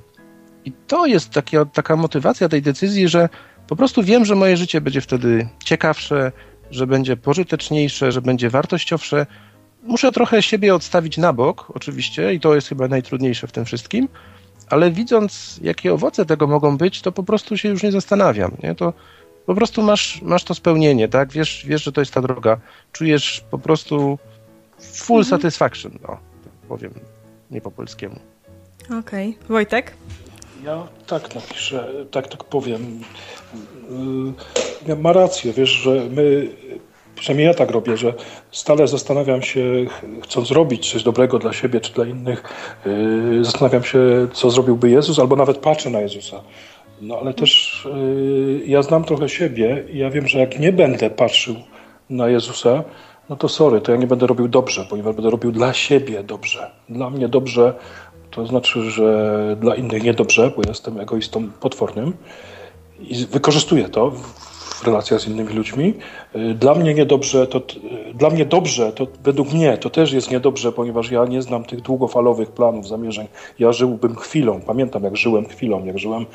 I 0.65 0.71
to 0.87 1.05
jest 1.05 1.29
taka, 1.29 1.65
taka 1.65 1.95
motywacja 1.95 2.49
tej 2.49 2.61
decyzji, 2.61 3.07
że 3.07 3.29
Po 3.67 3.75
prostu 3.75 4.03
wiem, 4.03 4.25
że 4.25 4.35
moje 4.35 4.57
życie 4.57 4.81
będzie 4.81 5.01
wtedy 5.01 5.47
ciekawsze, 5.63 6.31
że 6.71 6.87
będzie 6.87 7.17
pożyteczniejsze, 7.17 8.11
że 8.11 8.21
będzie 8.21 8.49
wartościowsze. 8.49 9.25
Muszę 9.83 10.11
trochę 10.11 10.41
siebie 10.41 10.75
odstawić 10.75 11.17
na 11.17 11.33
bok, 11.33 11.71
oczywiście, 11.75 12.33
i 12.33 12.39
to 12.39 12.55
jest 12.55 12.69
chyba 12.69 12.87
najtrudniejsze 12.87 13.47
w 13.47 13.51
tym 13.51 13.65
wszystkim, 13.65 14.07
ale 14.69 14.91
widząc, 14.91 15.59
jakie 15.61 15.93
owoce 15.93 16.25
tego 16.25 16.47
mogą 16.47 16.77
być, 16.77 17.01
to 17.01 17.11
po 17.11 17.23
prostu 17.23 17.57
się 17.57 17.69
już 17.69 17.83
nie 17.83 17.91
zastanawiam. 17.91 18.51
Nie? 18.63 18.75
To 18.75 18.93
po 19.45 19.55
prostu 19.55 19.83
masz, 19.83 20.21
masz 20.21 20.43
to 20.43 20.53
spełnienie, 20.53 21.07
tak? 21.07 21.31
Wiesz, 21.31 21.65
wiesz, 21.67 21.83
że 21.83 21.91
to 21.91 22.01
jest 22.01 22.13
ta 22.13 22.21
droga. 22.21 22.57
Czujesz 22.91 23.43
po 23.51 23.59
prostu 23.59 24.19
full 24.79 25.21
mhm. 25.21 25.41
satisfaction, 25.41 25.91
no, 26.01 26.07
tak 26.43 26.53
powiem 26.67 26.93
nie 27.51 27.61
po 27.61 27.71
polskiemu. 27.71 28.19
Okej. 28.85 29.29
Okay. 29.29 29.47
Wojtek? 29.47 29.93
Ja 30.63 30.87
tak 31.07 31.35
napiszę, 31.35 31.87
tak, 32.11 32.27
tak 32.27 32.43
powiem. 32.43 32.99
Ja 34.87 34.95
ma 34.95 35.13
rację, 35.13 35.53
wiesz, 35.53 35.69
że 35.69 35.91
my, 36.09 36.47
przynajmniej 37.15 37.47
ja 37.47 37.53
tak 37.53 37.71
robię, 37.71 37.97
że 37.97 38.13
stale 38.51 38.87
zastanawiam 38.87 39.41
się, 39.41 39.85
chcąc 40.23 40.47
zrobić 40.47 40.91
coś 40.91 41.03
dobrego 41.03 41.39
dla 41.39 41.53
siebie 41.53 41.81
czy 41.81 41.93
dla 41.93 42.05
innych, 42.05 42.43
yy, 42.85 43.45
zastanawiam 43.45 43.83
się, 43.83 44.27
co 44.33 44.49
zrobiłby 44.51 44.89
Jezus, 44.89 45.19
albo 45.19 45.35
nawet 45.35 45.57
patrzę 45.57 45.89
na 45.89 45.99
Jezusa. 45.99 46.41
No 47.01 47.17
ale 47.19 47.33
też 47.33 47.81
yy, 47.95 48.65
ja 48.65 48.81
znam 48.81 49.03
trochę 49.03 49.29
siebie 49.29 49.83
i 49.89 49.97
ja 49.97 50.09
wiem, 50.09 50.27
że 50.27 50.39
jak 50.39 50.59
nie 50.59 50.71
będę 50.71 51.09
patrzył 51.09 51.55
na 52.09 52.29
Jezusa, 52.29 52.83
no 53.29 53.35
to 53.35 53.49
sorry, 53.49 53.81
to 53.81 53.91
ja 53.91 53.97
nie 53.97 54.07
będę 54.07 54.27
robił 54.27 54.47
dobrze, 54.47 54.85
ponieważ 54.89 55.15
będę 55.15 55.29
robił 55.29 55.51
dla 55.51 55.73
siebie 55.73 56.23
dobrze. 56.23 56.71
Dla 56.89 57.09
mnie 57.09 57.27
dobrze 57.27 57.73
to 58.35 58.45
znaczy, 58.45 58.91
że 58.91 59.57
dla 59.61 59.75
innych 59.75 60.03
niedobrze, 60.03 60.51
bo 60.55 60.61
jestem 60.67 60.99
egoistą 60.99 61.49
potwornym 61.59 62.13
i 62.99 63.25
wykorzystuję 63.25 63.89
to 63.89 64.11
w 64.11 64.83
relacjach 64.83 65.21
z 65.21 65.27
innymi 65.27 65.53
ludźmi. 65.53 65.93
Dla 66.55 66.75
mnie 66.75 66.93
niedobrze, 66.93 67.47
to 67.47 67.61
dla 68.13 68.29
mnie 68.29 68.45
dobrze, 68.45 68.91
to 68.91 69.07
według 69.23 69.53
mnie 69.53 69.77
to 69.77 69.89
też 69.89 70.11
jest 70.11 70.31
niedobrze, 70.31 70.71
ponieważ 70.71 71.11
ja 71.11 71.25
nie 71.25 71.41
znam 71.41 71.63
tych 71.63 71.81
długofalowych 71.81 72.51
planów, 72.51 72.87
zamierzeń. 72.87 73.27
Ja 73.59 73.71
żyłbym 73.71 74.15
chwilą. 74.15 74.61
Pamiętam, 74.61 75.03
jak 75.03 75.17
żyłem 75.17 75.45
chwilą, 75.45 75.85
jak 75.85 75.99
żyłem, 75.99 76.25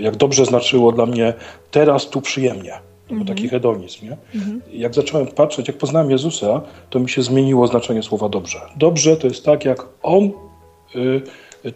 jak 0.00 0.16
dobrze 0.16 0.44
znaczyło 0.44 0.92
dla 0.92 1.06
mnie 1.06 1.34
teraz 1.70 2.08
tu 2.08 2.20
przyjemnie. 2.20 2.72
To 3.08 3.14
był 3.14 3.24
taki 3.24 3.48
hedonizm. 3.48 4.04
Nie? 4.04 4.16
Mhm. 4.34 4.62
Jak 4.72 4.94
zacząłem 4.94 5.26
patrzeć, 5.26 5.68
jak 5.68 5.78
poznałem 5.78 6.10
Jezusa, 6.10 6.60
to 6.90 7.00
mi 7.00 7.08
się 7.08 7.22
zmieniło 7.22 7.66
znaczenie 7.66 8.02
słowa 8.02 8.28
dobrze. 8.28 8.60
Dobrze 8.76 9.16
to 9.16 9.26
jest 9.26 9.44
tak, 9.44 9.64
jak 9.64 9.86
On 10.02 10.24
y, 10.24 10.32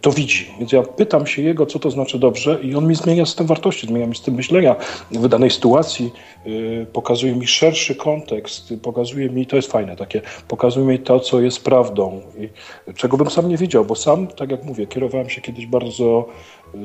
to 0.01 0.11
widzi. 0.11 0.47
Więc 0.59 0.71
ja 0.71 0.83
pytam 0.83 1.27
się 1.27 1.41
Jego, 1.41 1.65
co 1.65 1.79
to 1.79 1.91
znaczy 1.91 2.19
dobrze 2.19 2.59
i 2.63 2.75
On 2.75 2.87
mi 2.87 2.95
zmienia 2.95 3.25
system 3.25 3.47
wartości, 3.47 3.87
zmienia 3.87 4.07
mi 4.07 4.15
system 4.15 4.35
myślenia 4.35 4.75
w 5.11 5.27
danej 5.27 5.49
sytuacji, 5.49 6.11
y, 6.47 6.85
pokazuje 6.93 7.35
mi 7.35 7.47
szerszy 7.47 7.95
kontekst, 7.95 8.73
pokazuje 8.81 9.29
mi, 9.29 9.45
to 9.45 9.55
jest 9.55 9.71
fajne 9.71 9.95
takie, 9.95 10.21
pokazuje 10.47 10.85
mi 10.85 10.99
to, 10.99 11.19
co 11.19 11.41
jest 11.41 11.63
prawdą 11.63 12.21
i 12.39 12.49
czego 12.93 13.17
bym 13.17 13.29
sam 13.29 13.49
nie 13.49 13.57
widział, 13.57 13.85
bo 13.85 13.95
sam, 13.95 14.27
tak 14.27 14.51
jak 14.51 14.63
mówię, 14.63 14.87
kierowałem 14.87 15.29
się 15.29 15.41
kiedyś 15.41 15.65
bardzo 15.65 16.27
y, 16.75 16.77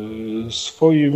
swoim, 0.51 1.15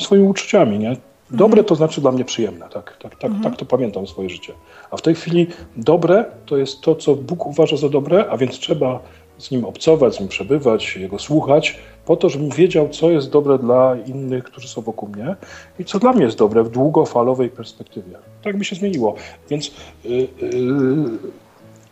swoimi 0.00 0.28
uczuciami, 0.28 0.78
nie? 0.78 0.96
Dobre 1.30 1.64
to 1.64 1.74
znaczy 1.74 2.00
dla 2.00 2.12
mnie 2.12 2.24
przyjemne, 2.24 2.68
tak, 2.72 2.96
tak, 3.02 3.16
tak, 3.16 3.24
mhm. 3.24 3.42
tak 3.42 3.56
to 3.56 3.64
pamiętam 3.64 4.06
swoje 4.06 4.30
życie. 4.30 4.52
A 4.90 4.96
w 4.96 5.02
tej 5.02 5.14
chwili 5.14 5.46
dobre 5.76 6.24
to 6.46 6.56
jest 6.56 6.80
to, 6.80 6.94
co 6.94 7.14
Bóg 7.14 7.46
uważa 7.46 7.76
za 7.76 7.88
dobre, 7.88 8.26
a 8.30 8.36
więc 8.36 8.58
trzeba 8.58 9.00
z 9.38 9.50
nim 9.50 9.64
obcować, 9.64 10.16
z 10.16 10.20
nim 10.20 10.28
przebywać, 10.28 10.96
jego 10.96 11.18
słuchać, 11.18 11.78
po 12.06 12.16
to, 12.16 12.28
żebym 12.28 12.50
wiedział, 12.50 12.88
co 12.88 13.10
jest 13.10 13.30
dobre 13.30 13.58
dla 13.58 13.96
innych, 14.06 14.44
którzy 14.44 14.68
są 14.68 14.82
wokół 14.82 15.08
mnie 15.08 15.36
i 15.78 15.84
co 15.84 15.98
dla 15.98 16.12
mnie 16.12 16.24
jest 16.24 16.38
dobre 16.38 16.64
w 16.64 16.68
długofalowej 16.68 17.48
perspektywie. 17.48 18.16
Tak 18.42 18.56
mi 18.56 18.64
się 18.64 18.76
zmieniło. 18.76 19.14
Więc 19.50 19.70
yy, 20.04 20.16
yy, 20.16 20.28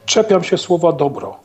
czepiam 0.06 0.44
się 0.44 0.58
słowa 0.58 0.92
dobro. 0.92 1.36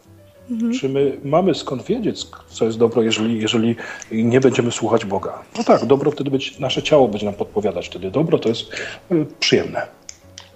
Mhm. 0.49 0.73
Czy 0.73 0.89
my 0.89 1.17
mamy 1.23 1.55
skąd 1.55 1.83
wiedzieć, 1.83 2.27
co 2.47 2.65
jest 2.65 2.77
dobro, 2.77 3.01
jeżeli, 3.01 3.41
jeżeli 3.41 3.75
nie 4.11 4.39
będziemy 4.39 4.71
słuchać 4.71 5.05
Boga? 5.05 5.41
No 5.57 5.63
tak, 5.63 5.85
dobro 5.85 6.11
wtedy 6.11 6.31
być, 6.31 6.59
nasze 6.59 6.83
ciało 6.83 7.07
będzie 7.07 7.25
nam 7.25 7.35
podpowiadać. 7.35 7.87
Wtedy 7.87 8.11
dobro 8.11 8.39
to 8.39 8.49
jest 8.49 8.71
y, 9.11 9.25
przyjemne. 9.39 9.87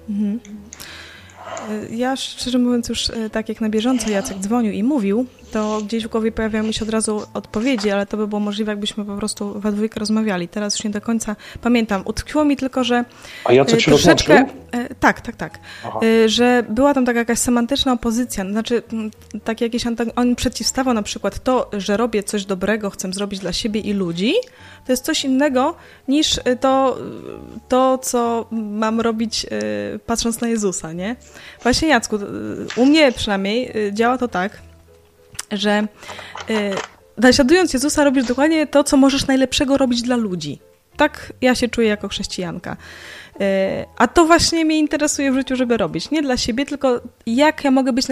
Mhm. 0.10 0.40
Ja 1.92 2.16
szczerze 2.16 2.60
mówiąc 2.60 2.90
już 2.90 3.10
e, 3.10 3.30
tak 3.30 3.50
jak 3.50 3.62
na 3.62 3.70
bieżąco 3.70 4.10
Jacek 4.10 4.38
dzwonił 4.38 4.72
i 4.72 4.84
mówił, 4.84 5.26
to 5.54 5.82
gdzieś 5.82 6.04
w 6.06 6.08
głowie 6.08 6.32
pojawiają 6.32 6.64
mi 6.64 6.74
się 6.74 6.86
od 6.86 6.90
razu 6.92 7.22
odpowiedzi, 7.34 7.92
ale 7.92 8.06
to 8.06 8.18
by 8.18 8.28
było 8.28 8.40
możliwe, 8.40 8.72
jakbyśmy 8.72 9.06
po 9.06 9.18
prostu 9.18 9.60
we 9.60 9.72
dwójkę 9.72 10.00
rozmawiali. 10.00 10.48
Teraz 10.48 10.76
już 10.76 10.84
nie 10.84 10.90
do 10.90 11.02
końca 11.02 11.36
pamiętam. 11.62 12.02
Utkwiło 12.06 12.46
mi 12.46 12.58
tylko, 12.58 12.84
że 12.84 13.06
A 13.46 13.54
Jacek 13.54 13.82
się 13.82 13.92
troszeczkę... 13.92 14.46
E, 14.72 14.96
tak, 14.96 15.22
tak, 15.22 15.36
tak. 15.36 15.60
Aha. 15.86 16.00
E, 16.04 16.30
że 16.30 16.64
była 16.70 16.94
tam 16.94 17.06
taka 17.06 17.20
jakaś 17.20 17.40
semantyczna 17.40 17.94
opozycja, 17.94 18.46
znaczy 18.52 18.84
tak 19.44 19.62
jakieś 19.62 19.84
on 20.16 20.36
przeciwstawał 20.36 20.94
na 20.94 21.04
przykład 21.04 21.44
to, 21.44 21.70
że 21.74 21.98
robię 21.98 22.24
coś 22.24 22.46
dobrego, 22.46 22.90
chcę 22.90 23.14
zrobić 23.14 23.40
dla 23.40 23.54
siebie 23.54 23.82
i 23.82 23.94
ludzi, 23.94 24.34
to 24.86 24.92
jest 24.92 25.06
coś 25.06 25.26
innego 25.26 25.76
niż 26.08 26.40
to, 26.60 26.98
to 27.70 27.98
co 27.98 28.48
mam 28.52 29.02
robić 29.02 29.46
patrząc 30.06 30.42
na 30.42 30.48
Jezusa, 30.48 30.94
nie? 30.94 31.16
Właśnie 31.64 31.88
Jacku, 31.88 32.20
u 32.78 32.86
mnie 32.86 33.12
przynajmniej 33.12 33.74
działa 33.92 34.18
to 34.18 34.28
tak, 34.28 34.73
że 35.58 35.88
naśladując 37.18 37.74
Jezusa 37.74 38.04
robisz 38.04 38.26
dokładnie 38.26 38.68
to, 38.68 38.84
co 38.84 38.98
możesz 38.98 39.28
najlepszego 39.28 39.78
robić 39.78 40.02
dla 40.02 40.16
ludzi. 40.16 40.60
Tak 40.98 41.34
ja 41.42 41.56
się 41.56 41.68
czuję 41.68 41.88
jako 41.88 42.08
chrześcijanka. 42.08 42.78
A 43.98 44.08
to 44.08 44.26
właśnie 44.26 44.66
mnie 44.66 44.80
interesuje 44.80 45.32
w 45.32 45.36
życiu, 45.36 45.56
żeby 45.56 45.78
robić. 45.78 46.12
Nie 46.12 46.22
dla 46.22 46.38
siebie, 46.38 46.66
tylko 46.66 47.02
jak 47.26 47.64
ja 47.64 47.72
mogę 47.72 47.94
być 47.94 48.06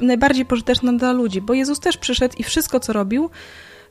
najbardziej 0.00 0.44
pożyteczna 0.44 0.92
dla 0.92 1.12
ludzi. 1.12 1.40
Bo 1.40 1.54
Jezus 1.54 1.80
też 1.80 1.96
przyszedł 1.96 2.34
i 2.38 2.42
wszystko, 2.42 2.80
co 2.80 2.92
robił, 2.92 3.30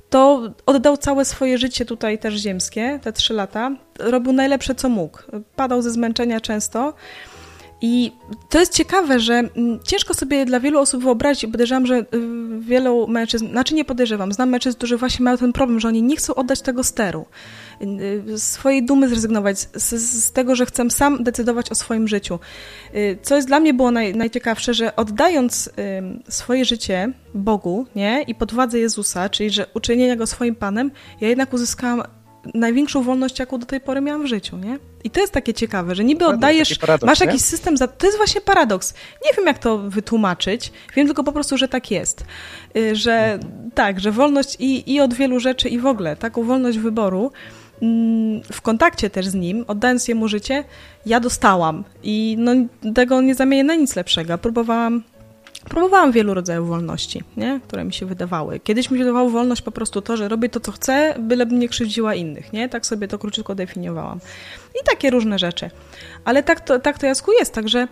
to 0.09 0.41
oddał 0.65 0.97
całe 0.97 1.25
swoje 1.25 1.57
życie 1.57 1.85
tutaj 1.85 2.19
też 2.19 2.35
ziemskie, 2.35 2.99
te 3.03 3.13
trzy 3.13 3.33
lata. 3.33 3.71
Robił 3.99 4.33
najlepsze, 4.33 4.75
co 4.75 4.89
mógł. 4.89 5.19
Padał 5.55 5.81
ze 5.81 5.91
zmęczenia 5.91 6.41
często. 6.41 6.93
I 7.85 8.11
to 8.49 8.59
jest 8.59 8.73
ciekawe, 8.73 9.19
że 9.19 9.33
mm, 9.33 9.79
ciężko 9.83 10.13
sobie 10.13 10.45
dla 10.45 10.59
wielu 10.59 10.79
osób 10.79 11.03
wyobrazić, 11.03 11.51
podejrzewam, 11.51 11.85
że 11.85 11.95
y, 11.95 12.05
wielu 12.59 13.07
mężczyzn, 13.07 13.49
znaczy 13.49 13.75
nie 13.75 13.85
podejrzewam, 13.85 14.33
znam 14.33 14.49
mężczyzn, 14.49 14.77
którzy 14.77 14.97
właśnie 14.97 15.23
mają 15.23 15.37
ten 15.37 15.53
problem, 15.53 15.79
że 15.79 15.87
oni 15.87 16.03
nie 16.03 16.15
chcą 16.15 16.35
oddać 16.35 16.61
tego 16.61 16.83
steru, 16.83 17.25
y, 17.81 18.39
swojej 18.39 18.85
dumy 18.85 19.09
zrezygnować, 19.09 19.59
z, 19.59 19.89
z 20.23 20.31
tego, 20.31 20.55
że 20.55 20.65
chcę 20.65 20.89
sam 20.89 21.23
decydować 21.23 21.71
o 21.71 21.75
swoim 21.75 22.07
życiu. 22.07 22.39
Y, 22.95 23.17
co 23.21 23.35
jest 23.35 23.47
dla 23.47 23.59
mnie 23.59 23.73
było 23.73 23.91
naj, 23.91 24.15
najciekawsze, 24.15 24.73
że 24.73 24.95
oddając 24.95 25.69
swoje 26.29 26.65
życie 26.65 27.13
Bogu 27.33 27.85
nie, 27.95 28.21
i 28.27 28.35
pod 28.35 28.53
władzę 28.53 28.79
Jezusa, 28.79 29.29
czyli 29.29 29.49
że 29.49 29.65
uczynienia 29.73 30.15
Go 30.15 30.27
swoim 30.27 30.55
Panem, 30.55 30.91
ja 31.21 31.29
jednak 31.29 31.53
uzyskałam 31.53 32.03
największą 32.53 33.03
wolność, 33.03 33.39
jaką 33.39 33.59
do 33.59 33.65
tej 33.65 33.81
pory 33.81 34.01
miałam 34.01 34.23
w 34.23 34.27
życiu, 34.27 34.57
nie? 34.57 34.79
I 35.03 35.09
to 35.09 35.19
jest 35.19 35.33
takie 35.33 35.53
ciekawe, 35.53 35.95
że 35.95 36.03
niby 36.03 36.25
oddajesz, 36.25 36.77
paradoks, 36.77 37.07
masz 37.07 37.19
jakiś 37.19 37.41
system, 37.41 37.77
za, 37.77 37.87
to 37.87 38.05
jest 38.05 38.17
właśnie 38.17 38.41
paradoks. 38.41 38.93
Nie 39.25 39.33
wiem, 39.37 39.45
jak 39.45 39.59
to 39.59 39.77
wytłumaczyć, 39.77 40.71
wiem 40.95 41.07
tylko 41.07 41.23
po 41.23 41.31
prostu, 41.31 41.57
że 41.57 41.67
tak 41.67 41.91
jest. 41.91 42.25
Y, 42.77 42.95
że 42.95 43.39
tak, 43.75 43.99
że 43.99 44.11
wolność 44.11 44.55
i, 44.59 44.93
i 44.93 45.01
od 45.01 45.13
wielu 45.13 45.39
rzeczy 45.39 45.69
i 45.69 45.79
w 45.79 45.85
ogóle, 45.85 46.15
taką 46.15 46.43
wolność 46.43 46.77
wyboru, 46.77 47.31
mm, 47.81 48.41
w 48.51 48.61
kontakcie 48.61 49.09
też 49.09 49.27
z 49.27 49.33
nim, 49.33 49.65
oddając 49.67 50.07
jemu 50.07 50.27
życie, 50.27 50.63
ja 51.05 51.19
dostałam 51.19 51.83
i 52.03 52.35
no, 52.39 52.51
tego 52.95 53.21
nie 53.21 53.35
zamienię 53.35 53.63
na 53.63 53.75
nic 53.75 53.95
lepszego. 53.95 54.37
Próbowałam 54.37 55.03
Próbowałam 55.69 56.11
wielu 56.11 56.33
rodzajów 56.33 56.67
wolności, 56.67 57.21
nie? 57.37 57.59
które 57.67 57.83
mi 57.83 57.93
się 57.93 58.05
wydawały. 58.05 58.59
Kiedyś 58.59 58.91
mi 58.91 58.97
się 58.97 59.03
wydawało 59.03 59.29
wolność 59.29 59.61
po 59.61 59.71
prostu 59.71 60.01
to, 60.01 60.17
że 60.17 60.27
robię 60.27 60.49
to, 60.49 60.59
co 60.59 60.71
chcę, 60.71 61.15
bylebym 61.19 61.59
nie 61.59 61.69
krzywdziła 61.69 62.15
innych. 62.15 62.53
Nie? 62.53 62.69
Tak 62.69 62.85
sobie 62.85 63.07
to 63.07 63.19
króciutko 63.19 63.55
definiowałam. 63.55 64.19
I 64.81 64.85
takie 64.89 65.09
różne 65.09 65.39
rzeczy. 65.39 65.69
Ale 66.25 66.43
tak 66.43 66.61
to, 66.61 66.79
tak 66.79 66.97
to 66.97 67.05
Jasku 67.05 67.31
jest, 67.31 67.53
także 67.53 67.87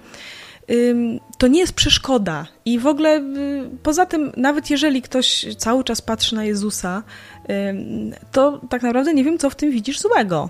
to 1.37 1.47
nie 1.47 1.59
jest 1.59 1.73
przeszkoda. 1.73 2.47
I 2.65 2.79
w 2.79 2.87
ogóle 2.87 3.17
y, 3.17 3.69
poza 3.83 4.05
tym, 4.05 4.31
nawet 4.37 4.69
jeżeli 4.69 5.01
ktoś 5.01 5.45
cały 5.57 5.83
czas 5.83 6.01
patrzy 6.01 6.35
na 6.35 6.45
Jezusa, 6.45 7.03
to 8.31 8.61
tak 8.69 8.81
naprawdę 8.81 9.13
nie 9.13 9.23
wiem, 9.23 9.37
co 9.37 9.49
w 9.49 9.55
tym 9.55 9.71
widzisz 9.71 9.99
złego 9.99 10.49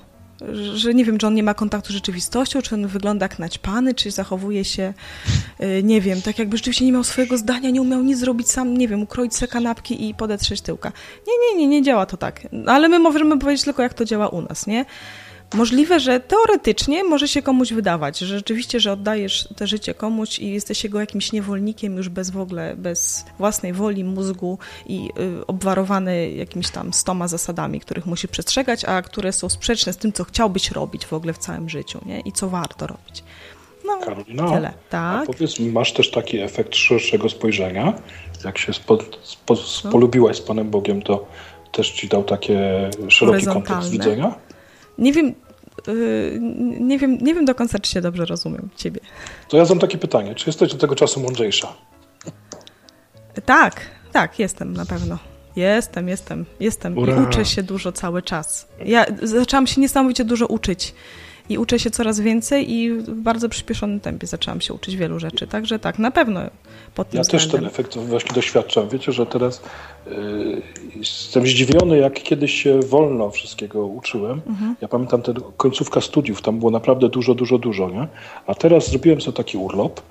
że 0.74 0.94
nie 0.94 1.06
wiem, 1.06 1.18
czy 1.18 1.28
on 1.28 1.36
nie 1.36 1.44
ma 1.44 1.54
kontaktu 1.54 1.90
z 1.90 1.96
rzeczywistością, 1.96 2.62
czy 2.62 2.76
on 2.76 2.88
wygląda 2.88 3.24
jak 3.24 3.40
naćpany, 3.40 3.94
czy 3.94 4.12
zachowuje 4.12 4.66
się, 4.66 4.94
y, 5.64 5.84
nie 5.84 6.02
wiem, 6.02 6.22
tak 6.22 6.40
jakby 6.40 6.58
rzeczywiście 6.58 6.86
nie 6.86 6.92
miał 6.92 7.04
swojego 7.04 7.38
zdania, 7.38 7.70
nie 7.70 7.82
umiał 7.82 8.04
nic 8.04 8.20
zrobić 8.20 8.52
sam, 8.52 8.78
nie 8.78 8.88
wiem, 8.88 9.04
ukroić 9.04 9.36
sobie 9.36 9.52
kanapki 9.52 10.10
i 10.10 10.14
podetrzeć 10.14 10.62
tyłka. 10.62 10.92
Nie, 11.28 11.34
nie, 11.58 11.62
nie, 11.62 11.68
nie 11.68 11.82
działa 11.82 12.06
to 12.06 12.18
tak. 12.18 12.48
Ale 12.68 12.90
my 12.90 13.00
możemy 13.00 13.40
powiedzieć 13.40 13.66
tylko, 13.66 13.84
jak 13.84 13.94
to 13.94 14.06
działa 14.06 14.30
u 14.30 14.42
nas, 14.42 14.68
nie? 14.68 14.86
Możliwe, 15.54 16.00
że 16.00 16.20
teoretycznie 16.20 17.04
może 17.04 17.28
się 17.28 17.42
komuś 17.42 17.74
wydawać, 17.74 18.20
że 18.20 18.38
rzeczywiście, 18.38 18.80
że 18.80 18.92
oddajesz 18.92 19.48
te 19.56 19.68
życie 19.68 19.94
komuś 19.94 20.40
i 20.40 20.52
jesteś 20.52 20.84
jego 20.84 21.00
jakimś 21.00 21.32
niewolnikiem 21.32 21.98
już 21.98 22.10
bez 22.10 22.30
w 22.30 22.38
ogóle, 22.38 22.76
bez 22.76 23.26
własnej 23.38 23.74
woli, 23.74 24.04
mózgu 24.04 24.58
i 24.86 25.10
y, 25.40 25.46
obwarowany 25.48 26.32
jakimiś 26.32 26.70
tam 26.70 26.94
stoma 26.94 27.28
zasadami, 27.28 27.80
których 27.80 28.06
musi 28.06 28.28
przestrzegać, 28.28 28.86
a 28.86 29.02
które 29.02 29.34
są 29.34 29.50
sprzeczne 29.50 29.94
z 29.94 29.98
tym, 29.98 30.14
co 30.14 30.24
chciałbyś 30.24 30.72
robić 30.72 31.06
w 31.06 31.14
ogóle 31.14 31.34
w 31.34 31.38
całym 31.38 31.70
życiu 31.70 32.00
nie? 32.06 32.20
i 32.20 32.32
co 32.32 32.50
warto 32.50 32.88
robić. 32.88 33.24
No, 33.86 33.98
Karolina, 33.98 34.52
tyle. 34.52 34.74
Tak. 34.90 35.26
powiedz 35.26 35.60
masz 35.60 35.94
też 35.94 36.12
taki 36.12 36.40
efekt 36.40 36.76
szerszego 36.76 37.30
spojrzenia? 37.30 37.94
Jak 38.46 38.58
się 38.58 38.74
spo, 38.74 38.98
spo, 39.24 39.56
spolubiłaś 39.56 40.38
z 40.38 40.42
Panem 40.42 40.70
Bogiem, 40.70 41.02
to 41.02 41.28
też 41.72 41.92
ci 41.92 42.08
dał 42.08 42.24
takie 42.24 42.90
szeroki 43.10 43.46
kontekst 43.46 43.90
widzenia? 43.90 44.36
Nie 45.02 45.14
wiem, 45.14 45.34
yy, 45.88 46.40
nie 46.80 47.00
wiem, 47.00 47.18
nie 47.22 47.36
wiem 47.36 47.46
do 47.46 47.56
końca, 47.56 47.80
czy 47.80 47.92
się 47.92 48.02
dobrze 48.02 48.26
rozumiem 48.26 48.70
ciebie. 48.76 49.00
To 49.50 49.58
ja 49.58 49.66
mam 49.70 49.80
takie 49.80 49.98
pytanie. 49.98 50.36
Czy 50.36 50.50
jesteś 50.50 50.72
do 50.72 50.78
tego 50.78 50.96
czasu 50.96 51.20
mądrzejsza? 51.20 51.74
Tak, 53.46 53.82
tak, 54.12 54.40
jestem 54.40 54.74
na 54.74 54.86
pewno. 54.86 55.18
Jestem, 55.56 56.08
jestem, 56.10 56.46
jestem. 56.60 56.98
Ura. 56.98 57.16
I 57.16 57.20
uczę 57.20 57.46
się 57.46 57.64
dużo 57.64 57.92
cały 57.92 58.22
czas. 58.22 58.68
Ja 58.86 59.06
zaczęłam 59.24 59.68
się 59.68 59.82
niesamowicie 59.82 60.26
dużo 60.26 60.48
uczyć 60.48 60.94
i 61.50 61.58
uczę 61.58 61.80
się 61.80 61.92
coraz 61.92 62.20
więcej 62.20 62.72
i 62.72 62.92
w 62.92 63.22
bardzo 63.22 63.50
przyspieszonym 63.50 64.00
tempie 64.00 64.28
zaczęłam 64.28 64.62
się 64.62 64.74
uczyć 64.74 64.96
wielu 64.96 65.20
rzeczy. 65.20 65.48
Także 65.48 65.80
tak, 65.80 66.00
na 66.00 66.12
pewno 66.12 66.42
pod 66.96 67.10
tym 67.10 67.18
Ja 67.18 67.22
względem. 67.22 67.50
też 67.50 67.60
ten 67.60 67.66
efekt 67.66 67.98
właśnie 67.98 68.36
doświadczam. 68.36 68.90
Wiecie, 68.90 69.12
że 69.12 69.26
teraz 69.26 69.62
yy, 70.06 70.62
jestem 70.96 71.48
zdziwiony, 71.48 71.98
jak 71.98 72.24
kiedyś 72.24 72.64
się 72.64 72.80
wolno 72.80 73.30
wszystkiego 73.30 73.86
uczyłem. 73.86 74.42
Mhm. 74.48 74.76
Ja 74.82 74.88
pamiętam 74.88 75.22
tę 75.22 75.34
końcówka 75.58 76.02
studiów, 76.02 76.42
tam 76.42 76.60
było 76.60 76.72
naprawdę 76.72 77.10
dużo, 77.10 77.36
dużo, 77.36 77.58
dużo, 77.58 77.90
nie? 77.90 78.08
A 78.48 78.56
teraz 78.56 78.90
zrobiłem 78.90 79.22
sobie 79.22 79.38
taki 79.38 79.58
urlop, 79.58 80.02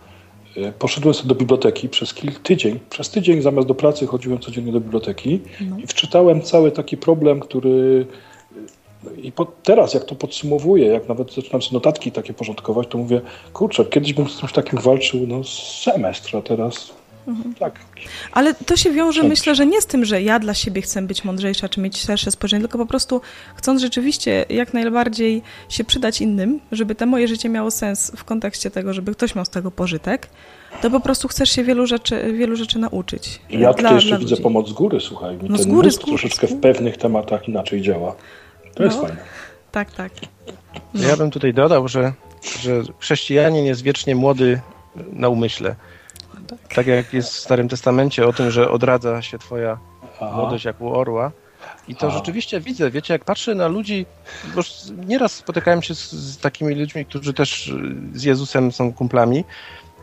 yy, 0.57 0.73
Poszedłem 0.79 1.15
sobie 1.15 1.29
do 1.29 1.35
biblioteki 1.35 1.89
przez 1.89 2.15
kilka 2.15 2.39
tydzień. 2.39 2.79
Przez 2.91 3.11
tydzień 3.11 3.43
zamiast 3.43 3.69
do 3.69 3.75
pracy 3.75 4.07
chodziłem 4.07 4.39
codziennie 4.39 4.73
do 4.73 4.81
biblioteki 4.81 5.41
no. 5.61 5.79
i 5.79 5.87
wczytałem 5.87 6.43
cały 6.43 6.71
taki 6.73 6.97
problem, 6.97 7.41
który 7.41 8.07
i 9.23 9.33
po, 9.33 9.45
teraz, 9.45 9.95
jak 9.95 10.05
to 10.05 10.15
podsumowuję, 10.15 10.87
jak 10.87 11.09
nawet 11.09 11.35
zaczynam 11.35 11.63
sobie 11.63 11.75
notatki 11.75 12.13
takie 12.13 12.35
porządkować, 12.35 12.89
to 12.89 12.99
mówię, 12.99 13.21
kurczę, 13.53 13.85
kiedyś 13.85 14.13
bym 14.13 14.29
z 14.29 14.39
czymś 14.41 14.53
takim 14.53 14.79
walczył 14.79 15.27
no, 15.27 15.45
semestr, 15.85 16.37
a 16.37 16.43
teraz 16.43 16.93
mhm. 17.29 17.55
tak. 17.55 17.75
Ale 18.33 18.55
to 18.55 18.77
się 18.77 18.91
wiąże, 18.91 19.23
myślę, 19.23 19.55
że 19.55 19.67
nie 19.67 19.81
z 19.81 19.87
tym, 19.87 20.05
że 20.05 20.23
ja 20.23 20.39
dla 20.39 20.55
siebie 20.55 20.83
chcę 20.83 21.03
być 21.03 21.25
mądrzejsza, 21.25 21.69
czy 21.69 21.81
mieć 21.81 22.03
szersze 22.03 22.31
spojrzenie, 22.31 22.61
tylko 22.61 22.79
po 22.79 22.87
prostu 22.87 23.21
chcąc 23.55 23.81
rzeczywiście 23.81 24.45
jak 24.49 24.75
najbardziej 24.75 25.43
się 25.69 25.85
przydać 25.85 26.21
innym, 26.21 26.61
żeby 26.73 26.95
to 26.95 27.07
moje 27.07 27.29
życie 27.29 27.49
miało 27.49 27.71
sens 27.71 28.13
w 28.17 28.25
kontekście 28.25 28.71
tego, 28.71 28.93
żeby 28.93 29.13
ktoś 29.13 29.35
miał 29.35 29.45
z 29.45 29.51
tego 29.51 29.71
pożytek, 29.71 30.29
to 30.83 30.91
po 30.91 31.01
prostu 31.01 31.29
chcesz 31.29 31.51
się 31.51 31.65
wielu 31.65 31.87
rzeczy, 31.87 32.33
wielu 32.33 32.57
rzeczy 32.57 32.79
nauczyć. 32.79 33.41
Ja 33.51 33.69
tutaj 33.69 33.85
dla, 33.85 33.93
jeszcze 33.93 34.09
dla 34.09 34.19
widzę 34.19 34.37
pomoc 34.37 34.69
z 34.69 34.73
góry, 34.73 35.01
słuchaj. 35.01 35.37
Mi 35.37 35.49
no 35.49 35.57
ten 35.57 35.65
z 35.65 35.67
góry, 35.67 35.91
z 35.91 35.97
góry, 35.99 36.09
troszeczkę 36.09 36.47
w 36.47 36.61
pewnych 36.61 36.97
tematach 36.97 37.49
inaczej 37.49 37.83
działa. 37.83 38.15
To 38.81 38.85
jest 38.85 38.97
no. 38.97 39.07
fajne. 39.07 39.23
Tak, 39.73 39.91
tak. 39.91 40.13
No. 40.95 41.09
Ja 41.09 41.17
bym 41.17 41.31
tutaj 41.31 41.55
dodał, 41.55 41.89
że, 41.89 42.13
że 42.61 42.83
chrześcijanin 42.99 43.65
jest 43.65 43.83
wiecznie 43.83 44.15
młody 44.15 44.61
na 45.13 45.29
umyśle. 45.29 45.75
Tak. 46.49 46.75
tak 46.75 46.87
jak 46.87 47.13
jest 47.13 47.33
w 47.33 47.39
Starym 47.39 47.69
Testamencie 47.69 48.27
o 48.27 48.33
tym, 48.33 48.51
że 48.51 48.71
odradza 48.71 49.23
się 49.23 49.39
twoja 49.39 49.79
Aha. 50.21 50.37
młodość 50.37 50.65
jak 50.65 50.81
u 50.81 50.95
orła. 50.95 51.33
I 51.89 51.95
to 51.95 52.07
Aha. 52.07 52.17
rzeczywiście 52.17 52.61
widzę, 52.61 52.91
wiecie, 52.91 53.15
jak 53.15 53.25
patrzę 53.25 53.55
na 53.55 53.69
ludzi, 53.69 54.07
bo 54.55 54.61
nieraz 55.07 55.33
spotykałem 55.33 55.83
się 55.83 55.95
z, 55.95 56.13
z, 56.13 56.39
takimi 56.39 56.75
ludźmi, 56.75 57.07
którzy 57.07 57.35
też 57.35 57.73
z 58.15 58.23
Jezusem 58.23 58.73
są 58.73 58.93
kumplami 58.93 59.45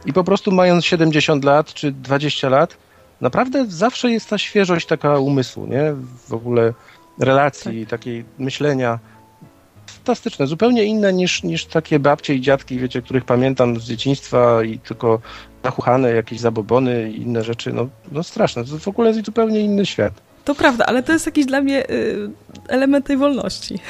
i 0.05 0.13
po 0.13 0.23
prostu 0.23 0.51
mając 0.51 0.85
70 0.85 1.43
lat 1.43 1.73
czy 1.73 1.91
20 1.91 2.49
lat, 2.49 2.77
naprawdę 3.21 3.65
zawsze 3.67 4.11
jest 4.11 4.29
ta 4.29 4.37
świeżość 4.37 4.87
taka 4.87 5.19
umysłu, 5.19 5.67
nie? 5.67 5.93
W 6.27 6.33
ogóle 6.33 6.73
relacji, 7.19 7.81
tak. 7.81 7.99
takiej 7.99 8.25
myślenia. 8.37 8.99
Fantastyczne, 9.87 10.47
zupełnie 10.47 10.83
inne 10.83 11.13
niż, 11.13 11.43
niż 11.43 11.65
takie 11.65 11.99
babcie 11.99 12.35
i 12.35 12.41
dziadki, 12.41 12.79
wiecie, 12.79 13.01
których 13.01 13.25
pamiętam 13.25 13.79
z 13.79 13.83
dzieciństwa 13.83 14.63
i 14.63 14.79
tylko 14.79 15.19
nachuchane 15.63 16.11
jakieś 16.11 16.39
zabobony 16.39 17.11
i 17.11 17.21
inne 17.21 17.43
rzeczy. 17.43 17.73
No, 17.73 17.87
no 18.11 18.23
straszne, 18.23 18.65
to 18.65 18.79
w 18.79 18.87
ogóle 18.87 19.09
jest 19.09 19.25
zupełnie 19.25 19.59
inny 19.59 19.85
świat. 19.85 20.13
To 20.45 20.55
prawda, 20.55 20.85
ale 20.85 21.03
to 21.03 21.13
jest 21.13 21.25
jakiś 21.25 21.45
dla 21.45 21.61
mnie 21.61 21.89
y, 21.89 22.29
element 22.67 23.05
tej 23.05 23.17
wolności. 23.17 23.79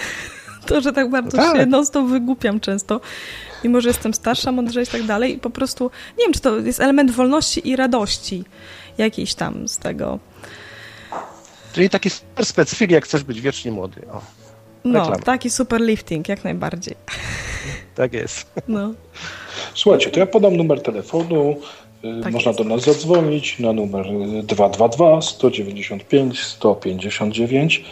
To, 0.66 0.82
że 0.82 0.94
tak 0.94 1.10
bardzo 1.10 1.38
no 1.38 1.44
tak. 1.44 1.58
się 1.58 1.66
non 1.66 1.86
wygłupiam 2.10 2.60
często, 2.60 3.02
mimo 3.64 3.82
że 3.82 3.88
jestem 3.88 4.14
starsza, 4.14 4.52
mądrzejsza 4.52 4.98
i 4.98 5.00
tak 5.00 5.08
dalej 5.08 5.36
i 5.36 5.40
po 5.40 5.50
prostu, 5.50 5.92
nie 6.18 6.26
wiem, 6.26 6.34
czy 6.34 6.40
to 6.40 6.58
jest 6.58 6.80
element 6.80 7.12
wolności 7.12 7.70
i 7.70 7.76
radości 7.76 8.44
jakiejś 8.98 9.34
tam 9.34 9.68
z 9.68 9.78
tego 9.78 10.20
Czyli 11.78 11.90
taki 11.90 12.10
super 12.10 12.46
specyfik, 12.46 12.92
jak 12.92 13.06
chcesz 13.06 13.24
być 13.24 13.42
wiecznie 13.42 13.72
młody. 13.72 14.02
O, 14.12 14.22
no, 14.84 15.20
taki 15.20 15.50
super 15.50 15.82
lifting, 15.82 16.30
jak 16.30 16.44
najbardziej. 16.44 16.96
Tak 17.96 18.14
jest. 18.14 18.52
No. 18.68 18.94
Słuchajcie, 19.74 20.10
to 20.10 20.20
ja 20.20 20.26
podam 20.26 20.58
numer 20.58 20.82
telefonu. 20.82 21.58
Y, 22.20 22.24
tak 22.24 22.34
Można 22.34 22.50
jest. 22.50 22.64
do 22.64 22.70
nas 22.70 22.82
zadzwonić 22.82 23.60
na 23.60 23.74
numer 23.74 24.06
222 24.44 25.22
195 25.22 26.40
159. 26.40 27.86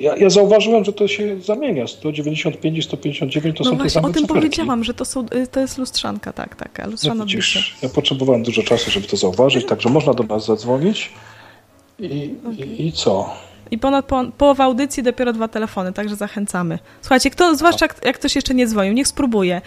Ja, 0.00 0.16
ja, 0.16 0.30
zauważyłem, 0.30 0.84
że 0.84 0.92
to 0.92 1.08
się 1.08 1.40
zamienia. 1.40 1.86
195 1.86 2.78
i 2.78 2.82
159 2.82 3.56
to 3.58 3.64
no 3.64 3.70
są 3.70 3.76
właśnie, 3.76 3.90
te 3.90 3.94
same 3.94 4.08
o 4.08 4.12
tym 4.12 4.22
cyferki. 4.22 4.34
powiedziałam, 4.34 4.84
że 4.84 4.94
to, 4.94 5.04
są, 5.04 5.26
y, 5.34 5.46
to 5.46 5.60
jest 5.60 5.78
lustrzanka, 5.78 6.32
tak, 6.32 6.56
tak. 6.56 6.86
Lustrzana 6.86 7.14
no 7.14 7.24
widzisz, 7.26 7.76
ja 7.82 7.88
potrzebowałem 7.88 8.42
dużo 8.42 8.62
czasu, 8.62 8.90
żeby 8.90 9.06
to 9.06 9.16
zauważyć, 9.16 9.66
także 9.66 9.88
można 9.88 10.14
do 10.14 10.24
nas 10.24 10.46
zadzwonić. 10.46 11.10
I, 12.02 12.34
okay. 12.44 12.66
i, 12.66 12.92
co? 12.92 13.36
I 13.72 13.78
ponad 13.78 14.06
po, 14.06 14.24
połowa 14.38 14.64
audycji 14.64 15.02
dopiero 15.02 15.32
dwa 15.32 15.48
telefony, 15.48 15.92
także 15.92 16.16
zachęcamy. 16.16 16.78
Słuchajcie, 17.00 17.30
kto, 17.30 17.56
zwłaszcza 17.56 17.84
jak, 17.84 18.04
jak 18.04 18.18
ktoś 18.18 18.34
jeszcze 18.34 18.54
nie 18.54 18.66
dzwonił, 18.66 18.92
niech 18.92 19.08
spróbuje. 19.08 19.60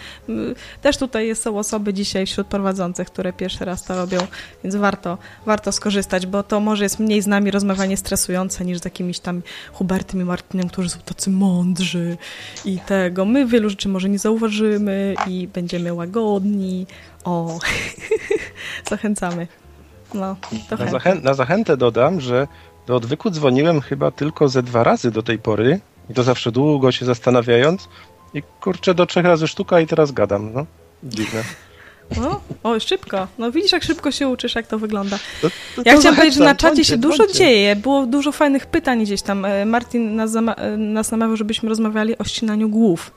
Też 0.82 0.96
tutaj 0.96 1.36
są 1.36 1.58
osoby 1.58 1.94
dzisiaj 1.94 2.26
wśród 2.26 2.46
prowadzących, 2.46 3.06
które 3.08 3.32
pierwszy 3.32 3.64
raz 3.64 3.84
to 3.84 3.96
robią, 3.96 4.18
więc 4.64 4.76
warto, 4.76 5.18
warto 5.46 5.72
skorzystać, 5.72 6.26
bo 6.26 6.42
to 6.42 6.60
może 6.60 6.84
jest 6.84 6.98
mniej 6.98 7.22
z 7.22 7.26
nami 7.26 7.50
rozmawianie 7.50 7.96
stresujące 7.96 8.64
niż 8.64 8.78
z 8.78 8.84
jakimiś 8.84 9.18
tam 9.18 9.42
Hubertem 9.72 10.20
i 10.20 10.24
Martinem, 10.24 10.68
którzy 10.68 10.88
są 10.88 10.98
tacy 11.04 11.30
mądrzy 11.30 12.16
i 12.64 12.78
tego. 12.78 13.24
My 13.24 13.46
wielu 13.46 13.70
rzeczy 13.70 13.88
może 13.88 14.08
nie 14.08 14.18
zauważymy 14.18 15.14
i 15.26 15.48
będziemy 15.48 15.94
łagodni. 15.94 16.86
O, 17.24 17.58
zachęcamy. 18.90 19.46
No, 20.14 20.36
na, 20.78 20.90
zachę 20.90 21.14
na 21.14 21.34
zachętę 21.34 21.76
dodam, 21.76 22.20
że 22.20 22.46
do 22.86 22.96
odwyku 22.96 23.30
dzwoniłem 23.30 23.80
chyba 23.80 24.10
tylko 24.10 24.48
ze 24.48 24.62
dwa 24.62 24.84
razy 24.84 25.10
do 25.10 25.22
tej 25.22 25.38
pory 25.38 25.80
i 26.10 26.14
to 26.14 26.22
zawsze 26.22 26.52
długo 26.52 26.92
się 26.92 27.04
zastanawiając 27.04 27.88
i 28.34 28.42
kurczę 28.60 28.94
do 28.94 29.06
trzech 29.06 29.24
razy 29.24 29.48
sztuka 29.48 29.80
i 29.80 29.86
teraz 29.86 30.12
gadam, 30.12 30.52
no. 30.52 30.66
Dziwne. 31.02 31.42
No, 32.20 32.40
o, 32.62 32.80
szybko. 32.80 33.26
No 33.38 33.52
widzisz, 33.52 33.72
jak 33.72 33.82
szybko 33.82 34.10
się 34.10 34.28
uczysz, 34.28 34.54
jak 34.54 34.66
to 34.66 34.78
wygląda. 34.78 35.18
To, 35.42 35.48
to, 35.76 35.82
ja 35.84 35.96
chciałam 35.98 36.16
powiedzieć, 36.16 36.38
że 36.38 36.44
na 36.44 36.54
czacie 36.54 36.84
się 36.84 36.96
dużo 36.96 37.26
dzieje. 37.26 37.76
Było 37.76 38.06
dużo 38.06 38.32
fajnych 38.32 38.66
pytań 38.66 39.04
gdzieś 39.04 39.22
tam. 39.22 39.44
E, 39.44 39.64
Martin 39.64 40.16
nas, 40.16 40.36
e, 40.36 40.76
nas 40.76 41.10
namawiał, 41.10 41.36
żebyśmy 41.36 41.68
rozmawiali 41.68 42.18
o 42.18 42.24
ścinaniu 42.24 42.68
głów. 42.68 43.12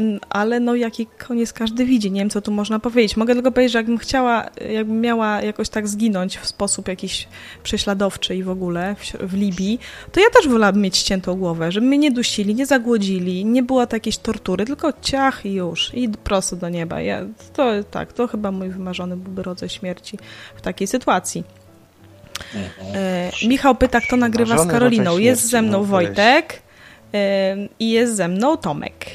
Mm, 0.00 0.20
ale 0.30 0.60
no 0.60 0.74
jaki 0.74 1.06
koniec 1.06 1.52
każdy 1.52 1.84
widzi, 1.84 2.10
nie 2.10 2.20
wiem 2.20 2.30
co 2.30 2.40
tu 2.40 2.52
można 2.52 2.78
powiedzieć. 2.78 3.16
Mogę 3.16 3.34
tylko 3.34 3.52
powiedzieć, 3.52 3.72
że 3.72 3.78
jakbym 3.78 3.98
chciała, 3.98 4.46
jakbym 4.70 5.00
miała 5.00 5.42
jakoś 5.42 5.68
tak 5.68 5.88
zginąć 5.88 6.38
w 6.38 6.46
sposób 6.46 6.88
jakiś 6.88 7.28
prześladowczy 7.62 8.36
i 8.36 8.42
w 8.42 8.50
ogóle 8.50 8.94
w, 8.94 9.12
w 9.30 9.34
Libii, 9.34 9.78
to 10.12 10.20
ja 10.20 10.26
też 10.32 10.48
wolałabym 10.48 10.82
mieć 10.82 10.96
ściętą 10.96 11.34
głowę, 11.34 11.72
żeby 11.72 11.86
mnie 11.86 11.98
nie 11.98 12.10
dusili, 12.10 12.54
nie 12.54 12.66
zagłodzili, 12.66 13.44
nie 13.44 13.62
było 13.62 13.86
to 13.86 13.96
jakiejś 13.96 14.18
tortury, 14.18 14.64
tylko 14.64 14.92
ciach 15.02 15.46
i 15.46 15.52
już, 15.52 15.94
i 15.94 16.08
prosto 16.08 16.56
do 16.56 16.68
nieba. 16.68 17.00
Ja, 17.00 17.26
to 17.52 17.70
tak, 17.90 18.12
to 18.12 18.28
chyba 18.28 18.50
mój 18.50 18.68
wymarzony 18.68 19.16
byłby 19.16 19.42
rodzaj 19.42 19.68
śmierci 19.68 20.18
w 20.56 20.60
takiej 20.60 20.86
sytuacji. 20.86 21.44
E, 22.94 23.30
Michał 23.48 23.74
pyta, 23.74 24.00
kto 24.00 24.16
nagrywa 24.16 24.58
z 24.58 24.66
Karoliną. 24.66 25.18
Jest 25.18 25.48
ze 25.48 25.62
mną 25.62 25.78
no, 25.78 25.84
Wojtek 25.84 26.62
i 27.78 27.90
jest 27.90 28.16
ze 28.16 28.28
mną 28.28 28.56
Tomek. 28.56 29.06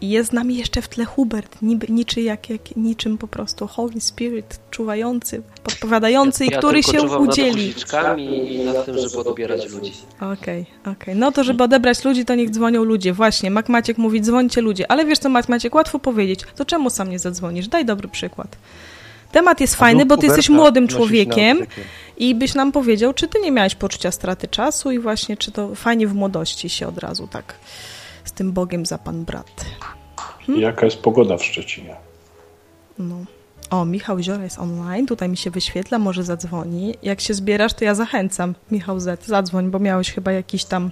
I 0.00 0.10
jest 0.10 0.30
z 0.30 0.32
nami 0.32 0.56
jeszcze 0.56 0.82
w 0.82 0.88
tle 0.88 1.04
Hubert, 1.04 1.62
niby, 1.62 1.86
niczy 1.88 2.20
jak, 2.20 2.50
jak, 2.50 2.76
niczym 2.76 3.18
po 3.18 3.28
prostu 3.28 3.66
Holy 3.66 4.00
Spirit, 4.00 4.60
czuwający, 4.70 5.42
podpowiadający 5.62 6.44
ja, 6.44 6.50
i 6.50 6.58
który 6.58 6.82
się 6.82 7.02
udzieli. 7.02 7.74
Ja 7.92 8.16
i 8.16 8.64
nad 8.64 8.84
tym, 8.84 8.98
żeby 8.98 9.18
odbierać 9.18 9.68
ludzi. 9.68 9.92
Okej, 10.16 10.32
okay, 10.32 10.62
okej. 10.80 10.92
Okay. 10.92 11.14
No 11.14 11.32
to 11.32 11.44
żeby 11.44 11.64
odebrać 11.64 12.04
ludzi, 12.04 12.24
to 12.24 12.34
niech 12.34 12.50
dzwonią 12.50 12.84
ludzie. 12.84 13.12
Właśnie, 13.12 13.50
Mac 13.50 13.68
Maciek 13.68 13.98
mówi, 13.98 14.20
dzwońcie 14.20 14.60
ludzie. 14.60 14.90
Ale 14.90 15.04
wiesz 15.04 15.18
co, 15.18 15.28
Mac 15.28 15.48
Maciek, 15.48 15.74
łatwo 15.74 15.98
powiedzieć. 15.98 16.40
To 16.56 16.64
czemu 16.64 16.90
sam 16.90 17.10
nie 17.10 17.18
zadzwonisz? 17.18 17.68
Daj 17.68 17.84
dobry 17.84 18.08
przykład. 18.08 18.56
Temat 19.32 19.60
jest 19.60 19.76
fajny, 19.76 20.06
bo 20.06 20.16
ty 20.16 20.26
jesteś 20.26 20.48
młodym 20.48 20.88
człowiekiem 20.88 21.66
i 22.16 22.34
byś 22.34 22.54
nam 22.54 22.72
powiedział, 22.72 23.14
czy 23.14 23.28
ty 23.28 23.40
nie 23.40 23.52
miałeś 23.52 23.74
poczucia 23.74 24.10
straty 24.10 24.48
czasu 24.48 24.90
i 24.90 24.98
właśnie, 24.98 25.36
czy 25.36 25.52
to 25.52 25.74
fajnie 25.74 26.06
w 26.06 26.14
młodości 26.14 26.68
się 26.68 26.88
od 26.88 26.98
razu 26.98 27.28
tak 27.32 27.54
tym 28.40 28.52
Bogiem 28.52 28.86
za 28.86 28.98
pan 28.98 29.24
brat. 29.24 29.64
Hmm? 30.46 30.62
Jaka 30.62 30.86
jest 30.86 30.98
pogoda 30.98 31.36
w 31.36 31.44
Szczecinie? 31.44 31.96
No. 32.98 33.16
O, 33.70 33.84
Michał 33.84 34.18
Ziora 34.20 34.44
jest 34.44 34.58
online, 34.58 35.06
tutaj 35.06 35.28
mi 35.28 35.36
się 35.36 35.50
wyświetla, 35.50 35.98
może 35.98 36.22
zadzwoni. 36.22 36.94
Jak 37.02 37.20
się 37.20 37.34
zbierasz, 37.34 37.74
to 37.74 37.84
ja 37.84 37.94
zachęcam. 37.94 38.54
Michał 38.70 39.00
Z, 39.00 39.26
zadzwoń, 39.26 39.70
bo 39.70 39.78
miałeś 39.78 40.12
chyba 40.12 40.32
jakiś 40.32 40.64
tam... 40.64 40.90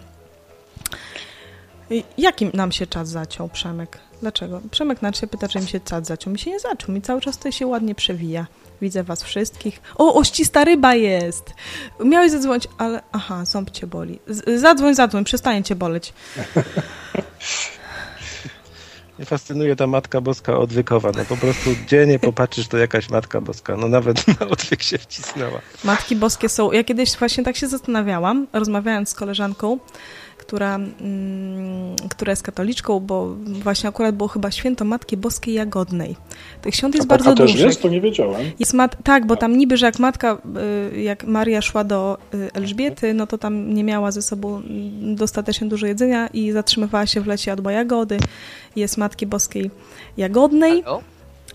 Jakim 2.18 2.50
nam 2.54 2.72
się 2.72 2.86
czas 2.86 3.08
zaciął, 3.08 3.48
Przemek? 3.48 3.98
Dlaczego? 4.20 4.60
Przemek 4.70 5.02
na 5.02 5.12
się 5.12 5.26
pyta, 5.26 5.48
czy 5.48 5.60
mi 5.60 5.68
się 5.68 5.80
czas 5.80 6.06
zaciął. 6.06 6.32
Mi 6.32 6.38
się 6.38 6.50
nie 6.50 6.60
zaczął, 6.60 6.94
mi 6.94 7.02
cały 7.02 7.20
czas 7.20 7.36
tutaj 7.36 7.52
się 7.52 7.66
ładnie 7.66 7.94
przewija. 7.94 8.46
Widzę 8.82 9.04
was 9.04 9.22
wszystkich. 9.22 9.80
O, 9.96 10.14
oścista 10.14 10.64
ryba 10.64 10.94
jest! 10.94 11.54
Miałeś 12.04 12.32
zadzwonić, 12.32 12.68
ale... 12.78 13.02
Aha, 13.12 13.44
ząb 13.44 13.70
cię 13.70 13.86
boli. 13.86 14.18
Z 14.26 14.60
zadzwoń, 14.60 14.94
zadzwoń, 14.94 15.24
przestanie 15.24 15.62
cię 15.62 15.74
boleć. 15.74 16.12
Mnie 19.18 19.26
fascynuje 19.26 19.76
ta 19.76 19.86
Matka 19.86 20.20
Boska 20.20 20.58
odwykowa. 20.58 21.12
No 21.16 21.24
po 21.24 21.36
prostu 21.36 21.70
gdzie 21.86 22.06
nie 22.06 22.18
popatrzysz, 22.18 22.68
to 22.68 22.78
jakaś 22.78 23.10
Matka 23.10 23.40
Boska. 23.40 23.76
No 23.76 23.88
nawet 23.88 24.40
na 24.40 24.48
odwyk 24.48 24.82
się 24.82 24.98
wcisnęła. 24.98 25.60
Matki 25.84 26.16
Boskie 26.16 26.48
są... 26.48 26.72
Ja 26.72 26.84
kiedyś 26.84 27.16
właśnie 27.16 27.44
tak 27.44 27.56
się 27.56 27.68
zastanawiałam, 27.68 28.46
rozmawiając 28.52 29.08
z 29.08 29.14
koleżanką, 29.14 29.78
która, 30.48 30.74
mm, 30.74 31.96
która 32.10 32.32
jest 32.32 32.42
katoliczką, 32.42 33.00
bo 33.00 33.36
właśnie 33.46 33.88
akurat 33.88 34.14
było 34.14 34.28
chyba 34.28 34.50
święto 34.50 34.84
Matki 34.84 35.16
Boskiej 35.16 35.54
Jagodnej. 35.54 36.16
Tych 36.62 36.74
świąt 36.74 36.94
jest 36.94 37.06
bardzo 37.06 37.34
dużo. 37.34 37.54
też 37.54 37.62
jest? 37.62 37.82
To 37.82 37.88
nie 37.88 38.00
wiedziałem. 38.00 38.50
Jest 38.58 38.74
mat 38.74 38.96
tak, 39.04 39.26
bo 39.26 39.36
tam 39.36 39.56
niby, 39.56 39.76
że 39.76 39.86
jak 39.86 39.98
matka, 39.98 40.38
y, 40.92 41.00
jak 41.00 41.24
Maria 41.24 41.62
szła 41.62 41.84
do 41.84 42.18
y, 42.34 42.50
Elżbiety, 42.54 43.14
no 43.14 43.26
to 43.26 43.38
tam 43.38 43.74
nie 43.74 43.84
miała 43.84 44.10
ze 44.10 44.22
sobą 44.22 44.62
dostatecznie 45.00 45.68
dużo 45.68 45.86
jedzenia 45.86 46.26
i 46.26 46.52
zatrzymywała 46.52 47.06
się 47.06 47.20
w 47.20 47.26
lecie, 47.26 47.50
jadła 47.50 47.72
jagody. 47.72 48.18
Jest 48.76 48.96
Matki 48.96 49.26
Boskiej 49.26 49.70
Jagodnej. 50.16 50.82
Halo? 50.82 51.02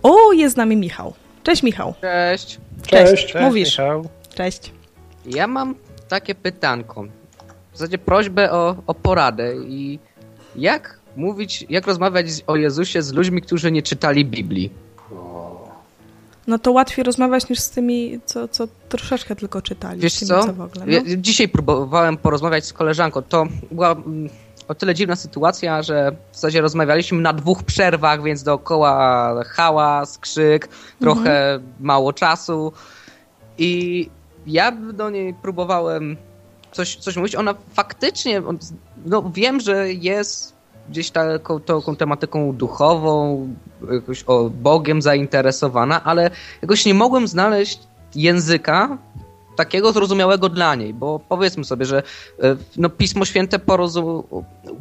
O, 0.03 0.33
jest 0.33 0.53
z 0.53 0.57
nami 0.57 0.75
Michał. 0.75 1.13
Cześć 1.43 1.63
Michał. 1.63 1.93
Cześć. 2.01 2.59
Cześć. 2.87 3.11
Cześć. 3.11 3.27
Cześć 3.27 3.45
Mówisz. 3.45 3.77
Michał. 3.77 4.05
Cześć. 4.35 4.71
Ja 5.25 5.47
mam 5.47 5.75
takie 6.09 6.35
pytanko 6.35 7.05
w 7.73 7.77
zasadzie 7.77 7.97
prośbę 7.97 8.51
o, 8.51 8.75
o 8.87 8.93
poradę 8.93 9.55
i 9.55 9.99
jak 10.55 10.99
mówić, 11.15 11.65
jak 11.69 11.87
rozmawiać 11.87 12.25
o 12.47 12.55
Jezusie 12.55 13.01
z 13.01 13.13
ludźmi, 13.13 13.41
którzy 13.41 13.71
nie 13.71 13.81
czytali 13.81 14.25
Biblii. 14.25 14.71
No 16.47 16.59
to 16.59 16.71
łatwiej 16.71 17.03
rozmawiać 17.03 17.49
niż 17.49 17.59
z 17.59 17.69
tymi, 17.69 18.19
co, 18.25 18.47
co 18.47 18.67
troszeczkę 18.89 19.35
tylko 19.35 19.61
czytali. 19.61 20.01
Wiesz 20.01 20.19
tymi, 20.19 20.29
co? 20.29 20.43
co 20.43 20.51
ogóle, 20.51 20.85
no? 20.85 20.91
ja 20.91 21.01
dzisiaj 21.17 21.49
próbowałem 21.49 22.17
porozmawiać 22.17 22.65
z 22.65 22.73
koleżanką. 22.73 23.21
To 23.21 23.47
była 23.71 23.91
mm, 23.91 24.29
o 24.67 24.75
tyle 24.75 24.95
dziwna 24.95 25.15
sytuacja, 25.15 25.81
że 25.81 26.11
w 26.31 26.35
zasadzie 26.35 26.61
rozmawialiśmy 26.61 27.21
na 27.21 27.33
dwóch 27.33 27.63
przerwach, 27.63 28.23
więc 28.23 28.43
dookoła 28.43 29.43
hałas, 29.43 30.17
krzyk, 30.17 30.69
trochę 30.99 31.53
mhm. 31.53 31.73
mało 31.79 32.13
czasu. 32.13 32.73
I 33.57 34.09
ja 34.47 34.71
do 34.71 35.09
niej 35.09 35.33
próbowałem 35.33 36.17
coś, 36.73 36.95
coś 36.95 37.15
mówić. 37.15 37.35
Ona 37.35 37.55
faktycznie, 37.73 38.41
no 39.05 39.31
wiem, 39.33 39.59
że 39.59 39.93
jest 39.93 40.53
gdzieś 40.89 41.11
taką, 41.11 41.59
taką 41.59 41.95
tematyką 41.95 42.55
duchową, 42.55 43.47
jakoś 43.91 44.23
o 44.27 44.49
Bogiem 44.49 45.01
zainteresowana, 45.01 46.03
ale 46.03 46.31
jakoś 46.61 46.85
nie 46.85 46.93
mogłem 46.93 47.27
znaleźć 47.27 47.79
języka 48.15 48.97
takiego 49.55 49.91
zrozumiałego 49.91 50.49
dla 50.49 50.75
niej, 50.75 50.93
bo 50.93 51.19
powiedzmy 51.29 51.65
sobie, 51.65 51.85
że 51.85 52.03
e, 52.43 52.55
no, 52.77 52.89
Pismo 52.89 53.25
Święte 53.25 53.59
porozum, 53.59 54.23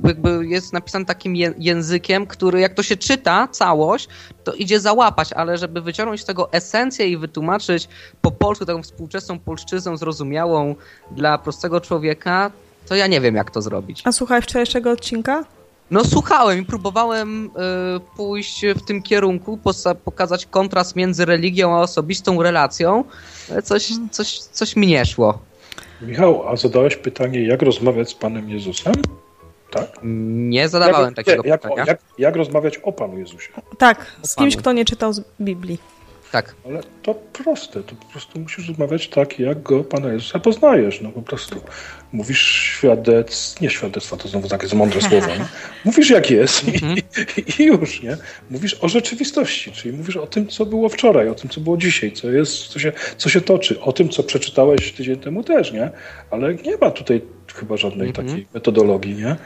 jakby 0.04 0.46
jest 0.46 0.72
napisane 0.72 1.04
takim 1.04 1.36
językiem, 1.58 2.26
który 2.26 2.60
jak 2.60 2.74
to 2.74 2.82
się 2.82 2.96
czyta, 2.96 3.48
całość, 3.48 4.08
to 4.44 4.52
idzie 4.52 4.80
załapać, 4.80 5.32
ale 5.32 5.58
żeby 5.58 5.80
wyciągnąć 5.80 6.20
z 6.20 6.24
tego 6.24 6.52
esencję 6.52 7.08
i 7.08 7.16
wytłumaczyć 7.16 7.88
po 8.20 8.30
polsku 8.30 8.66
taką 8.66 8.82
współczesną 8.82 9.38
polszczyzną 9.38 9.96
zrozumiałą 9.96 10.74
dla 11.10 11.38
prostego 11.38 11.80
człowieka, 11.80 12.50
to 12.88 12.94
ja 12.94 13.06
nie 13.06 13.20
wiem, 13.20 13.34
jak 13.34 13.50
to 13.50 13.62
zrobić. 13.62 14.02
A 14.04 14.12
słuchaj 14.12 14.42
wczorajszego 14.42 14.90
odcinka? 14.90 15.44
No 15.90 16.04
słuchałem 16.04 16.58
i 16.58 16.64
próbowałem 16.64 17.46
y, 17.46 17.50
pójść 18.16 18.64
w 18.76 18.84
tym 18.84 19.02
kierunku, 19.02 19.58
pokazać 20.04 20.46
kontrast 20.46 20.96
między 20.96 21.24
religią 21.24 21.76
a 21.76 21.80
osobistą 21.80 22.42
relacją. 22.42 23.04
Coś, 23.64 23.88
hmm. 23.88 24.10
coś, 24.10 24.38
coś 24.38 24.76
mi 24.76 24.86
nie 24.86 25.06
szło. 25.06 25.38
Michał, 26.02 26.48
a 26.48 26.56
zadałeś 26.56 26.96
pytanie, 26.96 27.46
jak 27.46 27.62
rozmawiać 27.62 28.10
z 28.10 28.14
Panem 28.14 28.50
Jezusem? 28.50 28.94
Tak? 29.72 29.90
Nie 30.02 30.68
zadawałem 30.68 31.14
jak, 31.16 31.26
takiego 31.26 31.42
jak, 31.44 31.60
pytania. 31.60 31.84
Jak, 31.86 32.00
jak 32.18 32.36
rozmawiać 32.36 32.78
o 32.78 32.92
Panu 32.92 33.18
Jezusie? 33.18 33.52
Tak, 33.78 34.06
z 34.22 34.34
kimś, 34.34 34.56
kto 34.56 34.72
nie 34.72 34.84
czytał 34.84 35.12
z 35.12 35.20
Biblii. 35.40 35.78
Tak. 36.32 36.54
Ale 36.66 36.80
to 37.02 37.14
proste, 37.14 37.82
to 37.82 37.94
po 37.94 38.06
prostu 38.06 38.40
musisz 38.40 38.68
rozmawiać 38.68 39.08
tak, 39.08 39.38
jak 39.38 39.62
go 39.62 39.84
Pana 39.84 40.12
Jezusa 40.12 40.38
poznajesz, 40.38 41.00
no 41.00 41.10
po 41.10 41.22
prostu. 41.22 41.60
Mówisz 42.12 42.40
świadectw, 42.40 43.60
nie 43.60 43.70
świadectwa, 43.70 44.16
to 44.16 44.28
znowu 44.28 44.48
takie 44.48 44.76
mądre 44.76 45.00
słowo, 45.00 45.26
nie? 45.26 45.46
Mówisz 45.84 46.10
jak 46.10 46.30
jest 46.30 46.68
i, 46.68 46.74
mhm. 46.74 46.96
i, 47.58 47.64
już, 47.64 48.02
nie? 48.02 48.16
Mówisz 48.50 48.76
o 48.80 48.88
rzeczywistości, 48.88 49.72
czyli 49.72 49.96
mówisz 49.96 50.16
o 50.16 50.26
tym, 50.26 50.48
co 50.48 50.66
było 50.66 50.88
wczoraj, 50.88 51.28
o 51.28 51.34
tym, 51.34 51.50
co 51.50 51.60
było 51.60 51.76
dzisiaj, 51.76 52.12
co 52.12 52.30
jest, 52.30 52.66
co 52.66 52.78
się, 52.78 52.92
co 53.16 53.28
się 53.28 53.40
toczy, 53.40 53.80
o 53.80 53.92
tym, 53.92 54.08
co 54.08 54.22
przeczytałeś 54.22 54.92
tydzień 54.92 55.16
temu 55.16 55.44
też, 55.44 55.72
nie? 55.72 55.90
Ale 56.30 56.54
nie 56.54 56.76
ma 56.76 56.90
tutaj 56.90 57.20
chyba 57.54 57.76
żadnej 57.76 58.08
mhm. 58.08 58.28
takiej 58.28 58.46
metodologii, 58.54 59.14
nie? 59.14 59.36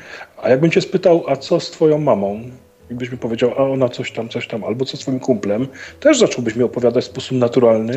A 0.42 0.48
jakbym 0.48 0.70
cię 0.70 0.80
spytał, 0.80 1.24
a 1.28 1.36
co 1.36 1.60
z 1.60 1.70
twoją 1.70 1.98
mamą? 1.98 2.50
i 2.90 2.94
byś 2.94 3.12
mi 3.12 3.18
powiedział, 3.18 3.52
a 3.56 3.62
ona 3.62 3.88
coś 3.88 4.12
tam, 4.12 4.28
coś 4.28 4.48
tam, 4.48 4.64
albo 4.64 4.84
co 4.84 4.96
swoim 4.96 5.20
kumplem, 5.20 5.66
też 6.00 6.18
zacząłbyś 6.18 6.56
mi 6.56 6.62
opowiadać 6.62 7.04
w 7.04 7.06
sposób 7.06 7.38
naturalny. 7.38 7.96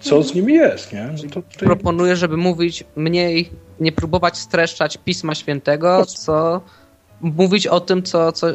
Co 0.00 0.22
z 0.22 0.34
nimi 0.34 0.54
jest, 0.54 0.92
nie? 0.92 1.08
No 1.12 1.22
to 1.22 1.42
tutaj... 1.42 1.66
Proponuję, 1.66 2.16
żeby 2.16 2.36
mówić 2.36 2.84
mniej, 2.96 3.50
nie 3.80 3.92
próbować 3.92 4.38
streszczać 4.38 4.98
Pisma 5.04 5.34
Świętego, 5.34 6.06
co 6.06 6.60
mówić 7.20 7.66
o 7.66 7.80
tym, 7.80 8.02
co, 8.02 8.32
co 8.32 8.46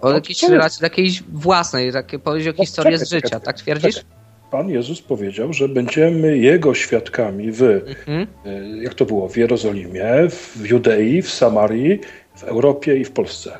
o 0.00 0.08
no, 0.08 0.14
jakiejś 0.14 0.42
relacji 0.42 0.80
takiej 0.80 1.10
własnej, 1.32 1.92
takie 1.92 2.18
powiedzieć 2.18 2.48
o 2.48 2.58
no, 2.58 2.64
historii 2.64 2.98
z 2.98 3.10
życia, 3.10 3.40
tak 3.40 3.56
twierdzisz? 3.56 3.94
Czekaj. 3.94 4.10
Pan 4.50 4.70
Jezus 4.70 5.02
powiedział, 5.02 5.52
że 5.52 5.68
będziemy 5.68 6.38
Jego 6.38 6.74
świadkami 6.74 7.52
w, 7.52 7.62
mhm. 7.62 8.26
E, 8.44 8.82
jak 8.82 8.94
to 8.94 9.04
było, 9.04 9.28
w 9.28 9.36
Jerozolimie, 9.36 10.28
w 10.30 10.66
Judei, 10.66 11.22
w 11.22 11.30
Samarii, 11.30 12.00
w 12.36 12.44
Europie 12.44 12.96
i 12.96 13.04
w 13.04 13.10
Polsce. 13.10 13.58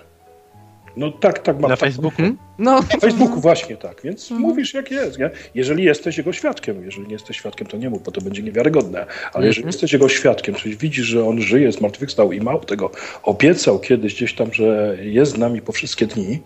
No 0.97 1.13
tak, 1.13 1.39
tak 1.39 1.61
mam. 1.61 1.71
Na 1.71 1.77
tak. 1.77 1.79
Facebooku? 1.79 2.17
Hmm? 2.17 2.39
No. 2.59 2.73
Na 2.73 3.01
Facebooku 3.01 3.41
właśnie 3.41 3.77
tak, 3.77 4.03
więc 4.05 4.31
mhm. 4.31 4.41
mówisz 4.41 4.75
jak 4.75 4.91
jest. 4.91 5.19
Nie? 5.19 5.31
Jeżeli 5.55 5.85
jesteś 5.85 6.19
jego 6.19 6.33
świadkiem, 6.33 6.85
jeżeli 6.85 7.07
nie 7.07 7.13
jesteś 7.13 7.37
świadkiem, 7.37 7.67
to 7.67 7.77
nie 7.77 7.91
mów, 7.91 8.03
bo 8.03 8.11
to 8.11 8.21
będzie 8.21 8.43
niewiarygodne, 8.43 8.99
ale 8.99 9.27
mhm. 9.27 9.45
jeżeli 9.45 9.67
jesteś 9.67 9.93
jego 9.93 10.09
świadkiem, 10.09 10.55
czyli 10.55 10.77
widzisz, 10.77 11.07
że 11.07 11.29
on 11.29 11.41
żyje, 11.41 11.73
zmartwychwstał 11.73 12.33
i 12.33 12.41
mało 12.41 12.61
tego, 12.61 12.91
obiecał 13.23 13.79
kiedyś 13.79 14.15
gdzieś 14.15 14.35
tam, 14.35 14.53
że 14.53 14.97
jest 15.01 15.33
z 15.33 15.39
nami 15.39 15.63
po 15.63 15.73
wszystkie 15.73 16.07
dni, 16.07 16.41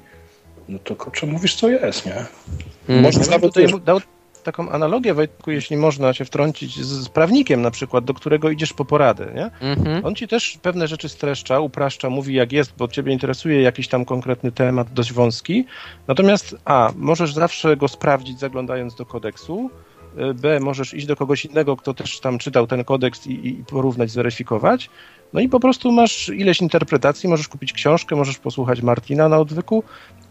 no 0.68 0.78
to 0.78 0.96
kurczę, 0.96 1.26
mówisz 1.26 1.54
co 1.54 1.68
jest, 1.68 2.06
nie? 2.06 2.16
Mhm. 2.88 3.02
Można 3.02 3.26
nawet... 3.26 3.52
Dał, 3.84 4.00
taką 4.46 4.70
analogię, 4.70 5.14
Wojtku, 5.14 5.50
jeśli 5.50 5.76
można 5.76 6.12
się 6.12 6.24
wtrącić, 6.24 6.84
z, 6.84 7.04
z 7.04 7.08
prawnikiem 7.08 7.62
na 7.62 7.70
przykład, 7.70 8.04
do 8.04 8.14
którego 8.14 8.50
idziesz 8.50 8.72
po 8.72 8.84
poradę, 8.84 9.32
nie? 9.34 9.68
Mhm. 9.68 10.04
On 10.04 10.14
ci 10.14 10.28
też 10.28 10.58
pewne 10.62 10.88
rzeczy 10.88 11.08
streszcza, 11.08 11.60
upraszcza, 11.60 12.10
mówi 12.10 12.34
jak 12.34 12.52
jest, 12.52 12.72
bo 12.78 12.88
ciebie 12.88 13.12
interesuje 13.12 13.62
jakiś 13.62 13.88
tam 13.88 14.04
konkretny 14.04 14.52
temat 14.52 14.92
dość 14.92 15.12
wąski. 15.12 15.64
Natomiast 16.08 16.56
A, 16.64 16.92
możesz 16.96 17.34
zawsze 17.34 17.76
go 17.76 17.88
sprawdzić 17.88 18.38
zaglądając 18.38 18.94
do 18.94 19.06
kodeksu, 19.06 19.70
B, 20.34 20.60
możesz 20.60 20.94
iść 20.94 21.06
do 21.06 21.16
kogoś 21.16 21.44
innego, 21.44 21.76
kto 21.76 21.94
też 21.94 22.20
tam 22.20 22.38
czytał 22.38 22.66
ten 22.66 22.84
kodeks 22.84 23.26
i, 23.26 23.48
i 23.48 23.64
porównać, 23.64 24.10
zweryfikować. 24.10 24.90
No 25.32 25.40
i 25.40 25.48
po 25.48 25.60
prostu 25.60 25.92
masz 25.92 26.28
ileś 26.28 26.60
interpretacji, 26.60 27.28
możesz 27.28 27.48
kupić 27.48 27.72
książkę, 27.72 28.16
możesz 28.16 28.38
posłuchać 28.38 28.82
Martina 28.82 29.28
na 29.28 29.38
odwyku 29.38 29.84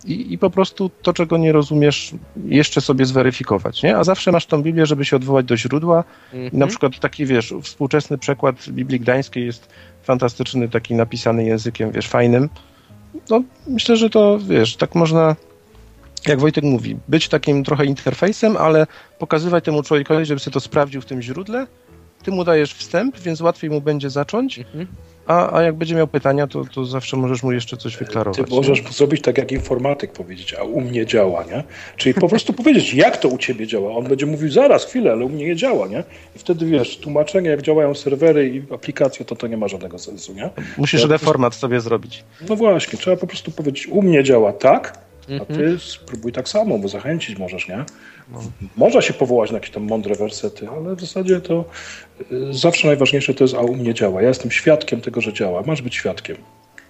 i, 0.06 0.34
i 0.34 0.38
po 0.38 0.49
prostu 0.49 0.91
to, 1.01 1.14
czego 1.14 1.38
nie 1.38 1.51
rozumiesz, 1.51 2.12
jeszcze 2.45 2.82
sobie 2.82 3.06
zweryfikować, 3.06 3.84
nie? 3.84 3.97
A 3.97 4.03
zawsze 4.03 4.32
masz 4.32 4.45
tą 4.45 4.62
Biblię, 4.62 4.86
żeby 4.86 5.06
się 5.06 5.16
odwołać 5.16 5.45
do 5.45 5.58
źródła 5.58 6.03
i 6.34 6.38
na 6.38 6.43
mhm. 6.43 6.70
przykład 6.70 6.99
taki, 6.99 7.26
wiesz, 7.26 7.53
współczesny 7.62 8.18
przekład 8.18 8.70
Biblii 8.70 8.99
Gdańskiej 8.99 9.45
jest 9.45 9.70
fantastyczny, 10.03 10.70
taki 10.70 10.95
napisany 10.95 11.45
językiem, 11.45 11.91
wiesz, 11.91 12.08
fajnym. 12.08 12.49
No, 13.30 13.43
myślę, 13.68 13.97
że 13.97 14.10
to, 14.10 14.39
wiesz, 14.39 14.76
tak 14.76 14.95
można 14.95 15.36
jak 16.28 16.39
Wojtek 16.39 16.64
mówi, 16.64 16.97
być 17.08 17.30
takim 17.30 17.64
trochę 17.64 17.86
interfejsem, 17.86 18.58
ale 18.58 18.88
pokazywać 19.20 19.64
temu 19.64 19.84
człowiekowi, 19.84 20.26
żeby 20.26 20.39
sobie 20.39 20.53
to 20.53 20.60
sprawdził 20.60 21.01
w 21.01 21.06
tym 21.06 21.22
źródle, 21.22 21.68
ty 22.24 22.32
mu 22.32 22.43
dajesz 22.43 22.74
wstęp, 22.74 23.20
więc 23.20 23.41
łatwiej 23.41 23.70
mu 23.70 23.82
będzie 23.82 24.10
zacząć. 24.10 24.60
Mhm. 24.60 24.88
A, 25.28 25.58
a 25.58 25.62
jak 25.62 25.76
będzie 25.76 25.96
miał 25.96 26.08
pytania, 26.08 26.48
to, 26.48 26.66
to 26.74 26.86
zawsze 26.86 27.18
możesz 27.18 27.44
mu 27.44 27.52
jeszcze 27.52 27.78
coś 27.78 27.98
wyklarować. 27.98 28.50
Ty 28.50 28.56
możesz 28.56 28.84
nie? 28.84 28.92
zrobić 28.92 29.22
tak 29.22 29.38
jak 29.38 29.52
informatyk 29.52 30.12
powiedzieć, 30.12 30.54
a 30.54 30.64
u 30.64 30.82
mnie 30.82 31.06
działa, 31.06 31.44
nie? 31.44 31.64
Czyli 31.98 32.16
po 32.16 32.30
prostu 32.30 32.54
powiedzieć, 32.64 32.94
jak 32.94 33.18
to 33.18 33.28
u 33.28 33.38
ciebie 33.38 33.68
działa. 33.68 33.92
On 33.92 34.08
będzie 34.08 34.26
mówił, 34.26 34.52
zaraz, 34.52 34.86
chwilę, 34.86 35.12
ale 35.12 35.26
u 35.26 35.30
mnie 35.30 35.46
nie 35.46 35.56
działa, 35.56 35.88
nie? 35.88 36.04
I 36.36 36.40
wtedy 36.40 36.66
wiesz, 36.66 36.98
tłumaczenie, 36.98 37.50
jak 37.50 37.62
działają 37.62 37.96
serwery 37.96 38.50
i 38.50 38.74
aplikacje, 38.74 39.26
to 39.26 39.36
to 39.36 39.48
nie 39.48 39.58
ma 39.58 39.68
żadnego 39.68 40.00
sensu, 40.00 40.34
nie? 40.34 40.50
Musisz 40.78 41.02
ja 41.02 41.08
reformat 41.08 41.56
sobie 41.56 41.82
zrobić. 41.82 42.24
No 42.50 42.56
właśnie, 42.56 43.00
trzeba 43.00 43.18
po 43.18 43.28
prostu 43.28 43.52
powiedzieć, 43.52 43.88
u 43.88 44.02
mnie 44.02 44.24
działa 44.24 44.54
tak, 44.54 45.06
a 45.42 45.46
ty 45.46 45.54
mhm. 45.54 45.80
spróbuj 45.80 46.32
tak 46.32 46.50
samo, 46.50 46.78
bo 46.78 46.88
zachęcić 46.88 47.38
możesz, 47.38 47.68
nie? 47.68 47.86
No. 48.32 48.40
Można 48.78 49.02
się 49.02 49.14
powołać 49.14 49.52
na 49.52 49.58
jakieś 49.58 49.72
tam 49.72 49.84
mądre 49.84 50.16
wersety, 50.16 50.70
ale 50.70 50.96
w 50.96 51.02
zasadzie 51.02 51.42
to 51.42 51.66
zawsze 52.51 52.88
najważniejsze 52.88 53.34
to 53.34 53.43
jest, 53.43 53.53
a 53.53 53.59
u 53.59 53.76
mnie 53.76 53.93
działa. 53.93 54.22
Ja 54.22 54.28
jestem 54.28 54.51
świadkiem 54.51 55.01
tego, 55.01 55.22
że 55.22 55.34
działa. 55.34 55.63
Masz 55.66 55.82
być 55.82 55.95
świadkiem. 55.95 56.38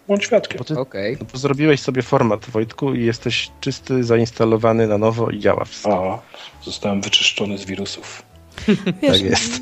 Bądź 0.07 0.23
świadkiem. 0.23 0.57
Bo 0.57 0.63
ty, 0.63 0.79
okay. 0.79 1.17
bo 1.33 1.37
zrobiłeś 1.37 1.81
sobie 1.81 2.01
format, 2.01 2.45
Wojtku, 2.45 2.93
i 2.93 3.05
jesteś 3.05 3.51
czysty, 3.61 4.03
zainstalowany 4.03 4.87
na 4.87 4.97
nowo 4.97 5.29
i 5.29 5.39
działa 5.39 5.65
wszystko. 5.65 6.21
A, 6.61 6.65
zostałem 6.65 7.01
wyczyszczony 7.01 7.57
z 7.57 7.65
wirusów. 7.65 8.23
Wiesz, 9.01 9.11
tak 9.11 9.21
jest. 9.21 9.61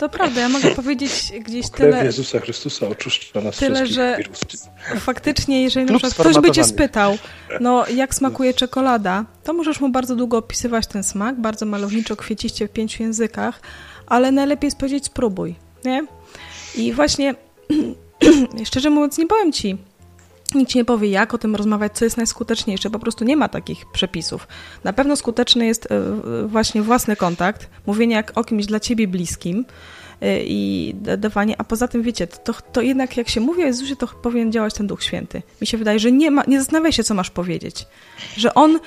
To 0.00 0.08
prawda, 0.08 0.40
ja 0.40 0.48
mogę 0.48 0.70
powiedzieć 0.70 1.32
gdzieś 1.40 1.70
Krew 1.70 1.94
tyle... 1.94 2.04
Jezusa 2.04 2.40
Chrystusa 2.40 2.88
oczyszcza 2.88 3.40
nas 3.40 3.56
tyle, 3.56 3.86
że 3.86 4.16
wirusów. 4.18 4.70
faktycznie, 4.98 5.62
jeżeli 5.62 5.86
na 5.86 5.98
przykład 5.98 6.14
ktoś 6.14 6.42
by 6.42 6.50
cię 6.50 6.64
spytał, 6.64 7.18
no 7.60 7.88
jak 7.88 8.14
smakuje 8.14 8.54
czekolada, 8.54 9.24
to 9.44 9.52
możesz 9.52 9.80
mu 9.80 9.88
bardzo 9.88 10.16
długo 10.16 10.38
opisywać 10.38 10.86
ten 10.86 11.02
smak, 11.02 11.40
bardzo 11.40 11.66
malowniczo, 11.66 12.16
kwieciście 12.16 12.68
w 12.68 12.70
pięciu 12.70 13.02
językach, 13.02 13.60
ale 14.06 14.32
najlepiej 14.32 14.66
jest 14.66 14.78
powiedzieć 14.78 15.04
spróbuj, 15.04 15.54
nie? 15.84 16.06
I 16.74 16.92
właśnie, 16.92 17.34
szczerze 18.64 18.90
mówiąc, 18.90 19.18
nie 19.18 19.26
powiem 19.26 19.52
ci, 19.52 19.78
Nikt 20.54 20.74
nie 20.74 20.84
powie, 20.84 21.08
jak 21.08 21.34
o 21.34 21.38
tym 21.38 21.56
rozmawiać, 21.56 21.92
co 21.92 22.04
jest 22.04 22.16
najskuteczniejsze. 22.16 22.90
Po 22.90 22.98
prostu 22.98 23.24
nie 23.24 23.36
ma 23.36 23.48
takich 23.48 23.86
przepisów. 23.92 24.48
Na 24.84 24.92
pewno 24.92 25.16
skuteczny 25.16 25.66
jest 25.66 25.92
e, 25.92 26.02
właśnie 26.46 26.82
własny 26.82 27.16
kontakt, 27.16 27.68
mówienie 27.86 28.14
jak 28.14 28.32
o 28.34 28.44
kimś 28.44 28.66
dla 28.66 28.80
ciebie 28.80 29.08
bliskim 29.08 29.64
e, 30.20 30.44
i 30.44 30.94
dawanie, 31.18 31.54
a 31.58 31.64
poza 31.64 31.88
tym 31.88 32.02
wiecie, 32.02 32.26
to, 32.26 32.54
to 32.72 32.82
jednak 32.82 33.16
jak 33.16 33.28
się 33.28 33.40
mówi 33.40 33.62
o 33.62 33.66
Jezusie, 33.66 33.96
to 33.96 34.06
powinien 34.06 34.52
działać 34.52 34.74
ten 34.74 34.86
Duch 34.86 35.02
Święty. 35.02 35.42
Mi 35.60 35.66
się 35.66 35.78
wydaje, 35.78 35.98
że 35.98 36.12
nie, 36.12 36.30
ma, 36.30 36.44
nie 36.46 36.58
zastanawiaj 36.58 36.92
się, 36.92 37.04
co 37.04 37.14
masz 37.14 37.30
powiedzieć. 37.30 37.86
Że 38.36 38.54
On 38.54 38.78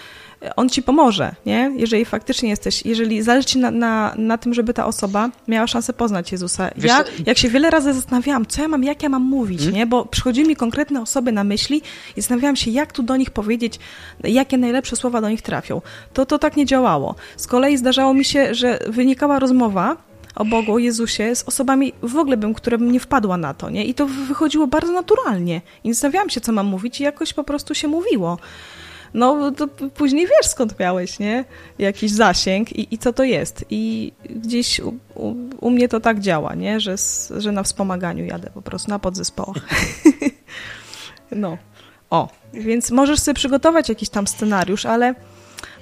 on 0.56 0.70
ci 0.70 0.84
pomoże, 0.84 1.36
nie? 1.46 1.72
Jeżeli 1.76 2.06
faktycznie 2.06 2.50
jesteś, 2.50 2.86
jeżeli 2.86 3.22
zależy 3.22 3.48
ci 3.48 3.60
na, 3.60 3.72
na, 3.72 4.14
na 4.18 4.38
tym, 4.38 4.54
żeby 4.54 4.74
ta 4.74 4.86
osoba 4.86 5.30
miała 5.48 5.68
szansę 5.68 5.94
poznać 5.94 6.32
Jezusa. 6.32 6.70
Wiesz, 6.76 6.86
ja, 6.92 7.04
jak 7.26 7.38
się 7.38 7.50
wiele 7.50 7.70
razy 7.70 7.94
zastanawiałam, 7.94 8.46
co 8.46 8.62
ja 8.62 8.68
mam, 8.68 8.84
jak 8.84 9.04
ja 9.04 9.10
mam 9.10 9.22
mówić, 9.22 9.60
hmm? 9.60 9.76
nie? 9.76 9.86
Bo 9.86 10.06
przychodziły 10.06 10.48
mi 10.48 10.56
konkretne 10.56 11.02
osoby 11.02 11.32
na 11.32 11.44
myśli 11.44 11.82
i 12.18 12.22
zastanawiałam 12.22 12.56
się, 12.56 12.72
jak 12.72 12.92
tu 12.92 13.04
do 13.04 13.18
nich 13.18 13.32
powiedzieć, 13.32 13.80
jakie 14.24 14.58
najlepsze 14.58 14.96
słowa 14.96 15.22
do 15.22 15.30
nich 15.30 15.42
trafią. 15.42 15.82
To, 16.14 16.26
to 16.26 16.40
tak 16.40 16.58
nie 16.58 16.66
działało. 16.66 17.16
Z 17.38 17.48
kolei 17.48 17.78
zdarzało 17.78 18.14
mi 18.14 18.26
się, 18.26 18.56
że 18.56 18.80
wynikała 18.88 19.40
rozmowa 19.40 19.98
o 20.36 20.46
Bogu, 20.46 20.74
o 20.74 20.78
Jezusie 20.78 21.36
z 21.36 21.44
osobami 21.44 21.94
w 22.02 22.18
ogóle 22.18 22.38
bym, 22.38 22.54
które 22.54 22.78
bym 22.78 22.92
nie 22.92 23.00
wpadła 23.00 23.38
na 23.38 23.54
to, 23.54 23.70
nie? 23.70 23.86
I 23.86 23.94
to 23.94 24.06
wychodziło 24.06 24.68
bardzo 24.68 24.92
naturalnie. 24.92 25.62
I 25.84 25.94
zastanawiałam 25.94 26.30
się, 26.30 26.42
co 26.42 26.52
mam 26.52 26.66
mówić 26.66 27.02
i 27.02 27.04
jakoś 27.04 27.34
po 27.34 27.44
prostu 27.44 27.76
się 27.76 27.88
mówiło 27.88 28.38
no 29.14 29.52
to 29.52 29.68
później 29.68 30.28
wiesz 30.28 30.52
skąd 30.52 30.80
miałeś, 30.80 31.20
nie? 31.20 31.46
Jakiś 31.80 32.12
zasięg 32.12 32.72
i, 32.74 32.94
i 32.94 32.98
co 32.98 33.14
to 33.14 33.24
jest. 33.24 33.66
I 33.70 34.12
gdzieś 34.30 34.80
u, 34.80 34.94
u, 35.16 35.34
u, 35.60 35.70
mnie 35.70 35.90
to 35.90 36.00
tak 36.00 36.20
działa, 36.20 36.56
nie? 36.56 36.80
Że, 36.80 36.96
że 37.38 37.52
na 37.52 37.64
wspomaganiu 37.64 38.26
jadę 38.26 38.50
po 38.54 38.62
prostu, 38.62 38.90
na 38.90 39.00
podzespołach. 39.00 39.58
no. 41.32 41.58
O, 42.10 42.30
więc 42.54 42.92
możesz 42.92 43.20
sobie 43.20 43.36
przygotować 43.36 43.90
jakiś 43.90 44.10
tam 44.10 44.28
scenariusz, 44.28 44.86
ale 44.86 45.16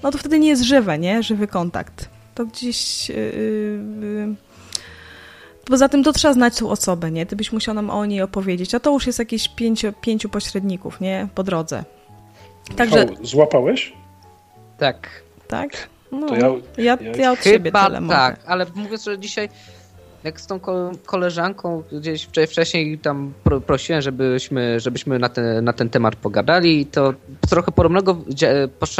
no 0.04 0.12
to 0.12 0.18
wtedy 0.18 0.40
nie 0.40 0.48
jest 0.48 0.64
żywe, 0.64 1.00
nie? 1.00 1.24
Żywy 1.24 1.48
kontakt. 1.48 2.10
To 2.36 2.46
gdzieś... 2.46 3.10
Yy, 3.10 3.16
yy, 4.02 4.36
Poza 5.66 5.90
tym 5.90 6.04
to 6.04 6.14
trzeba 6.14 6.34
znać 6.34 6.58
tą 6.58 6.70
osobę, 6.70 7.12
nie? 7.12 7.26
Ty 7.26 7.36
byś 7.36 7.52
musiał 7.52 7.76
nam 7.76 7.90
o 7.90 8.06
niej 8.06 8.22
opowiedzieć, 8.22 8.76
a 8.76 8.80
to 8.80 8.94
już 8.94 9.08
jest 9.08 9.20
jakieś 9.20 9.48
pięciu, 9.50 9.94
pięciu 10.02 10.30
pośredników, 10.30 11.02
nie? 11.02 11.28
Po 11.36 11.44
drodze. 11.44 11.84
Także... 12.76 13.06
złapałeś? 13.22 13.94
Tak. 14.78 15.10
Tak? 15.48 15.90
No, 16.12 16.28
to 16.28 16.36
ja, 16.36 16.48
ja, 16.78 16.98
ja, 17.02 17.12
ja 17.18 17.32
od 17.32 17.40
Chyba 17.40 17.54
siebie 17.54 17.72
tyle 17.72 18.08
tak, 18.10 18.40
ale 18.46 18.66
mówię, 18.76 18.98
że 18.98 19.20
dzisiaj 19.20 19.50
jak 20.26 20.42
z 20.42 20.48
tą 20.48 20.60
koleżanką 21.06 21.84
gdzieś 21.92 22.28
wcześniej 22.50 23.00
tam 23.00 23.34
prosiłem, 23.66 24.02
żebyśmy, 24.02 24.80
żebyśmy 24.80 25.20
na, 25.20 25.30
ten, 25.30 25.64
na 25.64 25.74
ten 25.74 25.90
temat 25.90 26.16
pogadali, 26.16 26.86
to 26.86 27.14
trochę 27.50 27.72
podobnego 27.72 28.18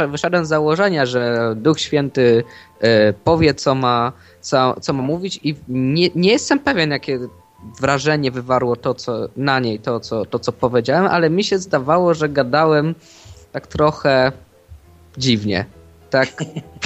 wyszedłem 0.08 0.46
z 0.46 0.48
założenia, 0.48 1.06
że 1.06 1.52
Duch 1.56 1.80
Święty 1.80 2.44
e, 2.80 3.12
powie, 3.12 3.54
co 3.54 3.74
ma, 3.74 4.12
co, 4.40 4.80
co 4.80 4.92
ma 4.92 5.02
mówić 5.02 5.40
i 5.42 5.54
nie, 5.68 6.08
nie 6.14 6.30
jestem 6.30 6.58
pewien, 6.58 6.90
jakie 6.90 7.18
wrażenie 7.80 8.30
wywarło 8.30 8.76
to, 8.76 8.94
co 8.94 9.28
na 9.36 9.60
niej, 9.60 9.78
to 9.78 10.00
co, 10.00 10.24
to, 10.24 10.38
co 10.38 10.52
powiedziałem, 10.52 11.06
ale 11.06 11.30
mi 11.30 11.44
się 11.44 11.58
zdawało, 11.58 12.14
że 12.14 12.28
gadałem 12.28 12.94
tak 13.56 13.66
trochę 13.66 14.32
dziwnie. 15.18 15.64
Tak. 16.10 16.28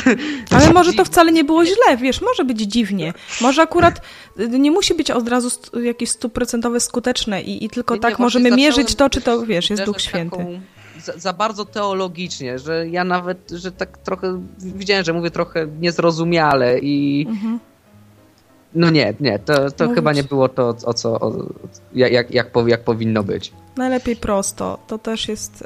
Ale 0.56 0.72
może 0.72 0.92
to 0.92 1.04
wcale 1.04 1.32
nie 1.32 1.44
było 1.44 1.64
źle, 1.64 1.96
wiesz, 1.96 2.20
może 2.20 2.44
być 2.44 2.60
dziwnie. 2.60 3.12
Może 3.40 3.62
akurat 3.62 4.00
y, 4.40 4.48
nie 4.48 4.70
musi 4.70 4.94
być 4.94 5.10
od 5.10 5.28
razu 5.28 5.50
jakieś 5.82 6.10
stuprocentowe 6.10 6.80
skuteczne 6.80 7.42
i, 7.42 7.64
i 7.64 7.70
tylko 7.70 7.94
nie, 7.94 8.00
tak 8.00 8.18
nie, 8.18 8.22
możemy 8.22 8.50
mierzyć 8.50 8.94
to, 8.94 9.10
czy 9.10 9.20
to, 9.20 9.46
wiesz, 9.46 9.70
jest 9.70 9.84
Duch 9.84 10.00
Święty. 10.00 10.60
Za, 11.02 11.18
za, 11.18 11.32
bardzo 11.32 11.64
teologicznie, 11.64 12.58
że 12.58 12.88
ja 12.88 13.04
nawet, 13.04 13.50
że 13.50 13.72
tak 13.72 13.98
trochę 13.98 14.40
widziałem, 14.58 15.04
że 15.04 15.12
mówię 15.12 15.30
trochę 15.30 15.66
niezrozumiale 15.80 16.78
i 16.78 17.26
mhm. 17.28 17.58
No 18.74 18.90
nie, 18.90 19.14
nie, 19.20 19.38
to, 19.38 19.70
to 19.70 19.88
chyba 19.94 20.12
nie 20.12 20.24
było 20.24 20.48
to, 20.48 20.74
o 20.84 20.94
co, 20.94 21.20
o, 21.20 21.32
jak, 21.94 22.12
jak, 22.12 22.54
jak, 22.66 22.84
powinno 22.84 23.22
być. 23.22 23.52
Najlepiej 23.76 24.16
prosto. 24.16 24.78
To 24.86 24.98
też 24.98 25.28
jest. 25.28 25.64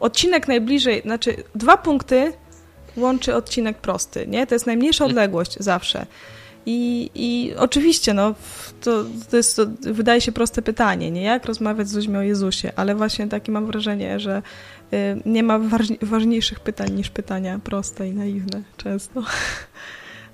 odcinek 0.00 0.48
najbliżej, 0.48 1.02
znaczy 1.02 1.36
dwa 1.54 1.76
punkty 1.76 2.32
łączy 2.96 3.34
odcinek 3.34 3.78
prosty, 3.78 4.26
nie? 4.26 4.46
To 4.46 4.54
jest 4.54 4.66
najmniejsza 4.66 5.04
mhm. 5.04 5.10
odległość 5.10 5.56
zawsze. 5.58 6.06
I, 6.66 7.10
I 7.14 7.54
oczywiście, 7.56 8.14
no, 8.14 8.34
to, 8.80 9.04
to 9.30 9.36
jest, 9.36 9.56
to 9.56 9.66
wydaje 9.80 10.20
się 10.20 10.32
proste 10.32 10.62
pytanie, 10.62 11.10
nie? 11.10 11.22
Jak 11.22 11.44
rozmawiać 11.44 11.88
z 11.88 11.94
ludźmi 11.94 12.16
o 12.16 12.22
Jezusie, 12.22 12.72
ale 12.76 12.94
właśnie 12.94 13.28
takie 13.28 13.52
mam 13.52 13.66
wrażenie, 13.66 14.20
że 14.20 14.42
y, 14.92 14.96
nie 15.26 15.42
ma 15.42 15.58
ważniejszych 16.02 16.60
pytań 16.60 16.92
niż 16.92 17.10
pytania 17.10 17.60
proste 17.64 18.08
i 18.08 18.12
naiwne 18.12 18.62
często. 18.76 19.22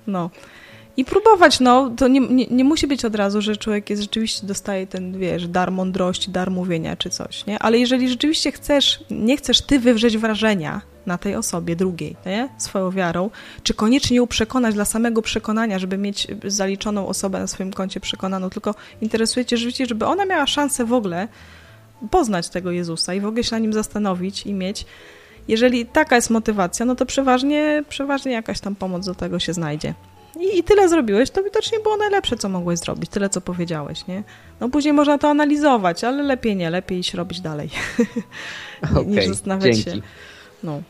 No. 0.07 0.29
I 0.97 1.05
próbować, 1.05 1.59
no, 1.59 1.91
to 1.97 2.07
nie, 2.07 2.19
nie, 2.19 2.45
nie, 2.45 2.63
musi 2.63 2.87
być 2.87 3.05
od 3.05 3.15
razu, 3.15 3.41
że 3.41 3.57
człowiek 3.57 3.89
jest, 3.89 4.01
rzeczywiście 4.01 4.47
dostaje 4.47 4.87
ten, 4.87 5.19
wiesz, 5.19 5.47
dar 5.47 5.71
mądrości, 5.71 6.31
dar 6.31 6.51
mówienia 6.51 6.95
czy 6.95 7.09
coś, 7.09 7.45
nie? 7.45 7.59
Ale 7.59 7.77
jeżeli 7.79 8.09
rzeczywiście 8.09 8.51
chcesz, 8.51 8.99
nie 9.11 9.37
chcesz 9.37 9.61
ty 9.61 9.79
wywrzeć 9.79 10.17
wrażenia 10.17 10.81
na 11.05 11.17
tej 11.17 11.35
osobie 11.35 11.75
drugiej, 11.75 12.15
nie? 12.25 12.49
Swoją 12.57 12.91
wiarą, 12.91 13.29
czy 13.63 13.73
koniecznie 13.73 14.17
ją 14.17 14.27
przekonać 14.27 14.75
dla 14.75 14.85
samego 14.85 15.21
przekonania, 15.21 15.79
żeby 15.79 15.97
mieć 15.97 16.27
zaliczoną 16.45 17.07
osobę 17.07 17.39
na 17.39 17.47
swoim 17.47 17.73
koncie 17.73 17.99
przekonaną, 17.99 18.49
tylko 18.49 18.75
interesuje 19.01 19.45
cię 19.45 19.57
rzeczywiście, 19.57 19.85
żeby 19.85 20.05
ona 20.05 20.25
miała 20.25 20.47
szansę 20.47 20.85
w 20.85 20.93
ogóle 20.93 21.27
poznać 22.11 22.49
tego 22.49 22.71
Jezusa 22.71 23.13
i 23.13 23.21
w 23.21 23.25
ogóle 23.25 23.43
się 23.43 23.55
na 23.55 23.59
nim 23.59 23.73
zastanowić 23.73 24.45
i 24.45 24.53
mieć 24.53 24.85
jeżeli 25.47 25.85
taka 25.85 26.15
jest 26.15 26.29
motywacja, 26.29 26.85
no 26.85 26.95
to 26.95 27.05
przeważnie, 27.05 27.83
przeważnie 27.89 28.31
jakaś 28.31 28.59
tam 28.59 28.75
pomoc 28.75 29.05
do 29.05 29.15
tego 29.15 29.39
się 29.39 29.53
znajdzie. 29.53 29.93
I, 30.39 30.59
I, 30.59 30.63
tyle 30.63 30.89
zrobiłeś, 30.89 31.29
to 31.29 31.43
widocznie 31.43 31.79
było 31.79 31.97
najlepsze, 31.97 32.37
co 32.37 32.49
mogłeś 32.49 32.79
zrobić, 32.79 33.09
tyle, 33.09 33.29
co 33.29 33.41
powiedziałeś, 33.41 34.07
nie? 34.07 34.23
No 34.59 34.69
później 34.69 34.93
można 34.93 35.17
to 35.17 35.29
analizować, 35.29 36.03
ale 36.03 36.23
lepiej 36.23 36.55
nie, 36.55 36.69
lepiej 36.69 36.99
iść 36.99 37.13
robić 37.13 37.41
dalej, 37.41 37.69
okay, 38.91 39.05
niż 39.05 39.25
zastanawiać 39.25 39.75
dzięki. 39.75 39.91
się. 39.91 40.01
No. 40.63 40.81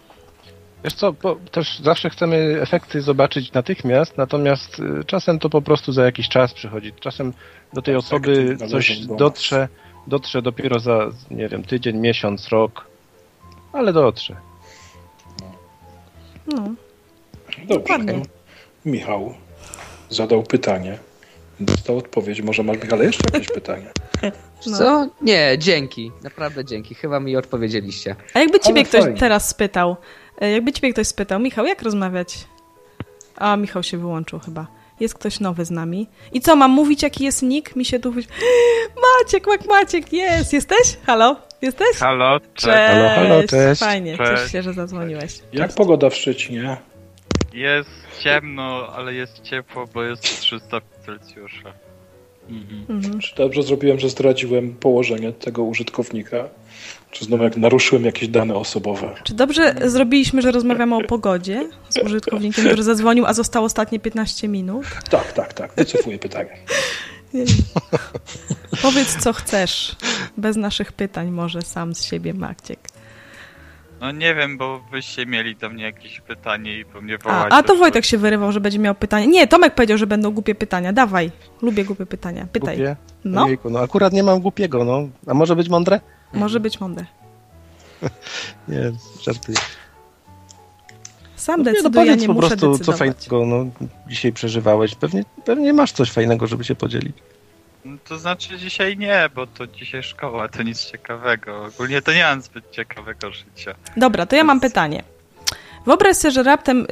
Wiesz 0.84 0.94
co, 0.94 1.14
też 1.52 1.80
zawsze 1.80 2.10
chcemy 2.10 2.62
efekty 2.62 3.02
zobaczyć 3.02 3.54
natychmiast, 3.54 4.18
natomiast 4.18 4.80
y, 4.80 5.04
czasem 5.06 5.40
to 5.40 5.50
po 5.50 5.62
prostu 5.62 5.92
za 5.92 6.06
jakiś 6.06 6.30
czas 6.30 6.54
przychodzi. 6.54 6.94
Czasem 7.00 7.34
do 7.74 7.82
tej 7.82 7.96
osoby 7.96 8.58
coś 8.70 8.98
dotrze, 9.00 9.68
dotrze 10.08 10.42
dopiero 10.42 10.80
za, 10.80 11.12
nie 11.32 11.50
wiem, 11.50 11.64
tydzień, 11.64 11.98
miesiąc, 11.98 12.48
rok, 12.48 12.88
ale 13.74 13.94
dotrze. 13.94 14.36
No. 16.48 16.62
Dobrze. 17.58 17.68
Dokładnie. 17.68 18.22
Michał 18.86 19.34
zadał 20.10 20.44
pytanie. 20.44 20.98
Dostał 21.60 21.98
odpowiedź. 21.98 22.42
Może 22.42 22.64
masz, 22.64 22.78
Michał, 22.84 23.02
jeszcze 23.02 23.24
jakieś 23.34 23.48
pytanie? 23.48 23.92
No. 24.68 24.78
Co? 24.78 25.08
Nie, 25.22 25.56
dzięki. 25.60 26.12
Naprawdę 26.24 26.66
dzięki. 26.66 26.96
Chyba 26.96 27.20
mi 27.20 27.38
odpowiedzieliście. 27.38 28.16
A 28.34 28.40
jakby 28.40 28.60
ciebie 28.60 28.80
Ale 28.82 28.86
ktoś 28.90 29.02
fajnie. 29.02 29.20
teraz 29.20 29.50
spytał, 29.50 29.96
e, 30.42 30.52
jakby 30.52 30.72
ciebie 30.72 30.94
ktoś 30.94 31.08
spytał, 31.08 31.40
Michał, 31.40 31.66
jak 31.66 31.82
rozmawiać? 31.82 32.38
A, 33.36 33.58
Michał 33.58 33.84
się 33.84 33.98
wyłączył 33.98 34.40
chyba. 34.40 34.68
Jest 35.00 35.14
ktoś 35.14 35.40
nowy 35.40 35.66
z 35.66 35.72
nami. 35.72 36.08
I 36.34 36.42
co, 36.42 36.56
mam 36.56 36.72
mówić, 36.72 37.04
jaki 37.04 37.24
jest 37.24 37.44
nick? 37.44 37.76
Mi 37.76 37.86
się 37.86 38.00
tu... 38.00 38.14
Maciek, 39.22 39.48
Mak 39.48 39.66
Maciek, 39.66 40.14
jest! 40.14 40.54
Jesteś? 40.54 40.98
Halo? 41.06 41.36
Jesteś? 41.62 41.98
Halo, 42.00 42.40
cześć. 42.40 42.54
cześć. 42.54 42.78
Halo, 42.78 43.10
halo, 43.10 43.48
cześć. 43.48 43.82
Fajnie, 43.82 44.18
cześć. 44.18 44.32
cieszę 44.32 44.50
się, 44.50 44.62
że 44.62 44.74
zadzwoniłeś. 44.74 45.40
Jak 45.54 45.74
pogoda 45.74 46.10
w 46.10 46.16
Szczecinie? 46.16 46.78
Jest 47.58 47.90
ciemno, 48.20 48.88
ale 48.96 49.14
jest 49.14 49.42
ciepło, 49.42 49.88
bo 49.94 50.04
jest 50.04 50.24
300 50.24 50.82
Celsjusza. 51.06 51.74
Mhm. 52.50 52.86
Mhm. 52.90 53.20
Czy 53.20 53.36
dobrze 53.36 53.64
zrobiłem, 53.64 54.00
że 54.00 54.10
zdradziłem 54.10 54.76
położenie 54.76 55.32
tego 55.32 55.64
użytkownika? 55.64 56.50
Czy 57.12 57.26
znowu 57.26 57.44
jak 57.44 57.58
naruszyłem 57.58 58.06
jakieś 58.06 58.30
dane 58.30 58.56
osobowe? 58.56 59.16
Czy 59.24 59.34
dobrze 59.34 59.76
zrobiliśmy, 59.86 60.42
że 60.42 60.52
rozmawiamy 60.52 60.96
o 60.96 61.02
pogodzie 61.02 61.70
z 61.90 61.98
użytkownikiem, 62.06 62.66
który 62.66 62.84
zadzwonił, 62.84 63.26
a 63.26 63.34
zostało 63.34 63.66
ostatnie 63.66 64.00
15 64.00 64.48
minut? 64.48 64.86
Tak, 65.10 65.34
tak, 65.34 65.54
tak. 65.54 65.74
Wycofuję 65.76 66.20
pytanie. 66.20 66.58
Powiedz, 68.82 69.18
co 69.24 69.34
chcesz. 69.34 69.96
Bez 70.38 70.58
naszych 70.58 70.92
pytań 70.92 71.32
może 71.32 71.62
sam 71.62 71.96
z 71.96 72.04
siebie, 72.04 72.34
Maciek. 72.34 72.80
No 74.02 74.12
nie 74.12 74.36
wiem, 74.36 74.58
bo 74.58 74.80
wyście 74.92 75.26
mieli 75.26 75.56
do 75.56 75.70
mnie 75.70 75.84
jakieś 75.84 76.22
pytanie 76.22 76.80
i 76.80 76.86
po 76.86 77.02
mnie 77.02 77.18
wołać. 77.18 77.54
A, 77.54 77.58
a 77.58 77.64
to 77.64 77.76
Wojtek 77.76 78.06
się 78.06 78.18
wyrywał, 78.18 78.52
że 78.52 78.60
będzie 78.60 78.80
miał 78.80 78.96
pytanie. 78.96 79.28
Nie, 79.28 79.48
Tomek 79.48 79.76
powiedział, 79.76 79.98
że 79.98 80.08
będą 80.08 80.32
głupie 80.32 80.56
pytania. 80.56 80.94
Dawaj, 80.94 81.32
lubię 81.62 81.86
głupie 81.86 82.06
pytania. 82.06 82.48
Pytaj. 82.52 82.78
Głupie? 82.78 82.96
No. 83.26 83.44
Ojejku, 83.44 83.70
no 83.70 83.80
akurat 83.80 84.14
nie 84.14 84.24
mam 84.24 84.40
głupiego, 84.40 84.86
no. 84.86 85.08
A 85.28 85.34
może 85.34 85.56
być 85.56 85.70
mądre? 85.70 86.00
Może 86.34 86.60
być 86.60 86.80
mądre. 86.80 87.06
nie, 88.68 88.92
żartuję. 89.22 89.58
Sam 91.36 91.60
no, 91.60 91.64
decyduję, 91.64 92.06
no, 92.06 92.12
ja 92.12 92.16
nie 92.16 92.28
po 92.28 92.34
muszę 92.34 92.48
prostu, 92.48 92.72
decydować. 92.72 92.86
co 92.86 92.98
fajnego 92.98 93.46
no, 93.46 93.88
dzisiaj 94.08 94.34
przeżywałeś. 94.34 94.96
Pewnie, 94.96 95.24
pewnie 95.46 95.74
masz 95.74 95.92
coś 95.92 96.12
fajnego, 96.12 96.48
żeby 96.48 96.64
się 96.64 96.76
podzielić. 96.76 97.18
No, 97.88 97.98
to 98.08 98.20
znaczy 98.20 98.58
dzisiaj 98.58 98.98
nie, 98.98 99.30
bo 99.36 99.48
to 99.48 99.68
dzisiaj 99.68 100.04
szkoła, 100.04 100.48
to 100.48 100.64
nic 100.64 100.86
ciekawego. 100.86 101.66
Ogólnie 101.66 102.02
to 102.02 102.14
nie 102.14 102.24
mam 102.24 102.42
zbyt 102.42 102.72
ciekawego 102.72 103.32
życia. 103.32 103.76
Dobra, 103.98 104.26
to 104.26 104.36
ja 104.36 104.44
mam 104.44 104.60
pytanie. 104.60 105.04
Wyobraź 105.86 106.18
sobie, 106.18 106.32
że 106.32 106.44
raptem 106.44 106.88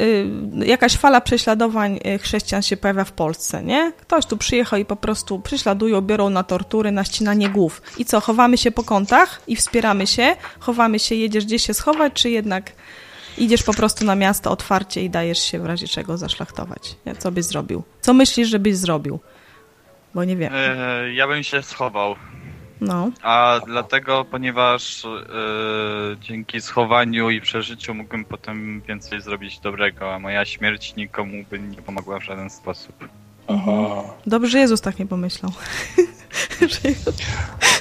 y, 0.61 0.65
jakaś 0.65 0.97
fala 0.97 1.21
prześladowań 1.21 1.99
y, 2.15 2.19
chrześcijan 2.19 2.61
się 2.61 2.77
pojawia 2.77 3.03
w 3.03 3.11
Polsce, 3.11 3.63
nie? 3.63 3.91
Ktoś 4.01 4.25
tu 4.25 4.37
przyjechał 4.37 4.79
i 4.79 4.85
po 4.85 4.95
prostu 4.95 5.39
prześladują, 5.39 6.01
biorą 6.01 6.29
na 6.29 6.43
tortury, 6.43 6.91
na 6.91 7.03
ścinanie 7.03 7.49
głów. 7.49 7.81
I 7.97 8.05
co, 8.05 8.21
chowamy 8.21 8.57
się 8.57 8.71
po 8.71 8.83
kątach 8.83 9.41
i 9.47 9.55
wspieramy 9.55 10.07
się? 10.07 10.35
Chowamy 10.59 10.99
się, 10.99 11.15
jedziesz 11.15 11.45
gdzieś 11.45 11.65
się 11.65 11.73
schować, 11.73 12.13
czy 12.13 12.29
jednak 12.29 12.71
idziesz 13.37 13.63
po 13.63 13.73
prostu 13.73 14.05
na 14.05 14.15
miasto 14.15 14.51
otwarcie 14.51 15.03
i 15.03 15.09
dajesz 15.09 15.39
się 15.39 15.59
w 15.59 15.65
razie 15.65 15.87
czego 15.87 16.17
zaszlachtować? 16.17 16.95
Co 17.19 17.31
byś 17.31 17.45
zrobił? 17.45 17.83
Co 18.01 18.13
myślisz, 18.13 18.49
żebyś 18.49 18.77
zrobił? 18.77 19.19
Bo 20.15 20.23
nie 20.23 20.35
wiem. 20.35 20.53
E, 20.55 21.13
ja 21.13 21.27
bym 21.27 21.43
się 21.43 21.61
schował. 21.61 22.15
No. 22.81 23.11
A 23.21 23.59
dlatego, 23.65 24.25
ponieważ 24.31 25.05
e, 25.05 25.09
dzięki 26.19 26.61
schowaniu 26.61 27.29
i 27.29 27.41
przeżyciu 27.41 27.93
mógłbym 27.93 28.25
potem 28.25 28.81
więcej 28.81 29.21
zrobić 29.21 29.59
dobrego, 29.59 30.13
a 30.13 30.19
moja 30.19 30.45
śmierć 30.45 30.95
nikomu 30.95 31.33
by 31.49 31.59
nie 31.59 31.81
pomogła 31.81 32.19
w 32.19 32.23
żaden 32.23 32.49
sposób. 32.49 33.07
Aha. 33.47 34.03
Dobrze, 34.25 34.49
że 34.49 34.59
Jezus 34.59 34.81
tak 34.81 34.99
nie 34.99 35.05
pomyślał. 35.05 35.51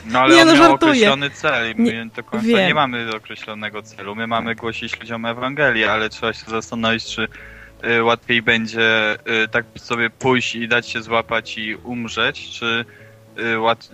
no 0.07 0.20
ale 0.20 0.35
nie, 0.35 0.43
on 0.43 0.49
no, 0.49 0.55
miał 0.55 0.62
żartuję. 0.62 0.93
określony 0.93 1.30
cel 1.30 1.70
i 1.70 1.74
my 1.82 1.93
nie, 1.93 2.07
do 2.16 2.24
końca 2.24 2.47
wiem. 2.47 2.68
nie 2.68 2.74
mamy 2.74 3.16
określonego 3.16 3.82
celu. 3.82 4.14
My 4.14 4.26
mamy 4.26 4.55
głosić 4.55 5.01
ludziom 5.01 5.26
Ewangelię, 5.26 5.93
ale 5.93 6.09
trzeba 6.09 6.32
się 6.32 6.51
zastanowić, 6.51 7.05
czy 7.05 7.28
łatwiej 8.03 8.43
będzie 8.43 9.16
y, 9.45 9.49
tak 9.49 9.64
sobie 9.77 10.11
pójść 10.11 10.55
i 10.55 10.68
dać 10.68 10.89
się 10.89 11.03
złapać 11.03 11.59
i 11.59 11.75
umrzeć, 11.75 12.51
czy, 12.51 12.85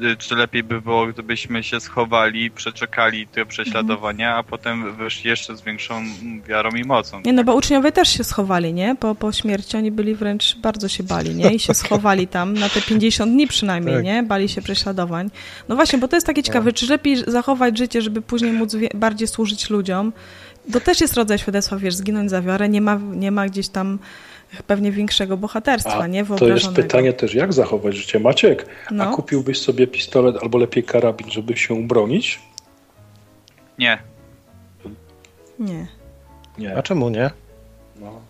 y, 0.02 0.16
czy 0.16 0.34
lepiej 0.34 0.62
by 0.62 0.80
było, 0.80 1.06
gdybyśmy 1.06 1.62
się 1.62 1.80
schowali, 1.80 2.50
przeczekali 2.50 3.26
te 3.26 3.46
prześladowania, 3.46 4.36
a 4.36 4.42
potem 4.42 4.96
wyszli 4.96 5.30
jeszcze 5.30 5.56
z 5.56 5.62
większą 5.62 6.04
wiarą 6.46 6.70
i 6.70 6.84
mocą. 6.84 7.20
Nie, 7.24 7.32
no 7.32 7.44
bo 7.44 7.54
uczniowie 7.54 7.92
też 7.92 8.08
się 8.08 8.24
schowali, 8.24 8.74
nie? 8.74 8.96
Po, 9.00 9.14
po 9.14 9.32
śmierci 9.32 9.76
oni 9.76 9.90
byli 9.90 10.14
wręcz, 10.14 10.56
bardzo 10.56 10.88
się 10.88 11.02
bali, 11.02 11.34
nie? 11.34 11.54
I 11.54 11.58
się 11.58 11.74
schowali 11.84 12.28
tam 12.28 12.54
na 12.54 12.68
te 12.68 12.82
50 12.82 13.32
dni 13.32 13.46
przynajmniej, 13.46 13.94
tak. 13.94 14.04
nie? 14.04 14.22
Bali 14.22 14.48
się 14.48 14.62
prześladowań. 14.62 15.30
No 15.68 15.76
właśnie, 15.76 15.98
bo 15.98 16.08
to 16.08 16.16
jest 16.16 16.26
takie 16.26 16.42
ciekawe, 16.42 16.66
no. 16.66 16.72
czy 16.72 16.86
lepiej 16.86 17.16
zachować 17.26 17.78
życie, 17.78 18.02
żeby 18.02 18.22
później 18.22 18.52
móc 18.52 18.76
bardziej 18.94 19.28
służyć 19.28 19.70
ludziom, 19.70 20.12
to 20.70 20.80
też 20.80 21.00
jest 21.00 21.14
rodzaj 21.14 21.38
świadectwa, 21.38 21.76
wiesz, 21.76 21.94
zginąć 21.94 22.30
za 22.30 22.42
wiarę, 22.42 22.68
nie 22.68 22.80
ma, 22.80 23.00
nie 23.12 23.30
ma 23.30 23.46
gdzieś 23.46 23.68
tam 23.68 23.98
pewnie 24.66 24.92
większego 24.92 25.36
bohaterstwa, 25.36 25.98
a 25.98 26.06
nie? 26.06 26.24
To 26.24 26.48
jest 26.48 26.72
pytanie 26.72 27.12
też, 27.12 27.34
jak 27.34 27.52
zachować 27.52 27.96
życie. 27.96 28.20
Maciek, 28.20 28.66
no. 28.90 29.04
a 29.04 29.06
kupiłbyś 29.06 29.60
sobie 29.60 29.86
pistolet 29.86 30.36
albo 30.42 30.58
lepiej 30.58 30.84
karabin, 30.84 31.30
żeby 31.30 31.56
się 31.56 31.86
bronić? 31.88 32.40
Nie. 33.78 33.98
Nie. 35.58 35.86
Nie. 36.58 36.76
A 36.76 36.82
czemu 36.82 37.08
nie? 37.08 37.30
No. 38.00 38.20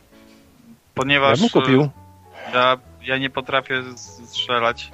Ponieważ... 0.94 1.38
Ja 1.38 1.42
bym 1.42 1.62
kupił. 1.62 1.88
Ja, 2.54 2.78
ja 3.02 3.18
nie 3.18 3.30
potrafię 3.30 3.82
strzelać. 4.26 4.90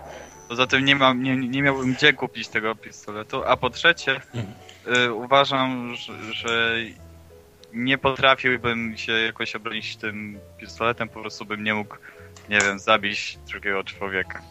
Poza 0.49 0.67
tym 0.67 0.85
nie, 0.85 0.97
mam, 0.97 1.23
nie, 1.23 1.37
nie 1.37 1.63
miałbym 1.63 1.95
gdzie 1.95 2.13
kupić 2.13 2.49
tego 2.49 2.75
pistoletu. 2.75 3.43
A 3.47 3.57
po 3.57 3.71
trzecie, 3.71 4.21
hmm. 4.33 4.53
y, 4.97 5.13
uważam, 5.13 5.95
że, 5.95 6.33
że 6.33 6.77
nie 7.77 7.99
potrafiłbym 7.99 8.97
się 8.97 9.13
jakoś 9.13 9.57
obronić 9.57 9.97
tym 9.97 10.39
pistoletem, 10.59 11.09
po 11.09 11.21
prostu 11.21 11.45
bym 11.45 11.65
nie 11.65 11.75
mógł, 11.75 11.97
nie 12.49 12.59
wiem, 12.59 12.79
zabić 12.79 13.39
drugiego 13.47 13.85
człowieka. 13.85 14.43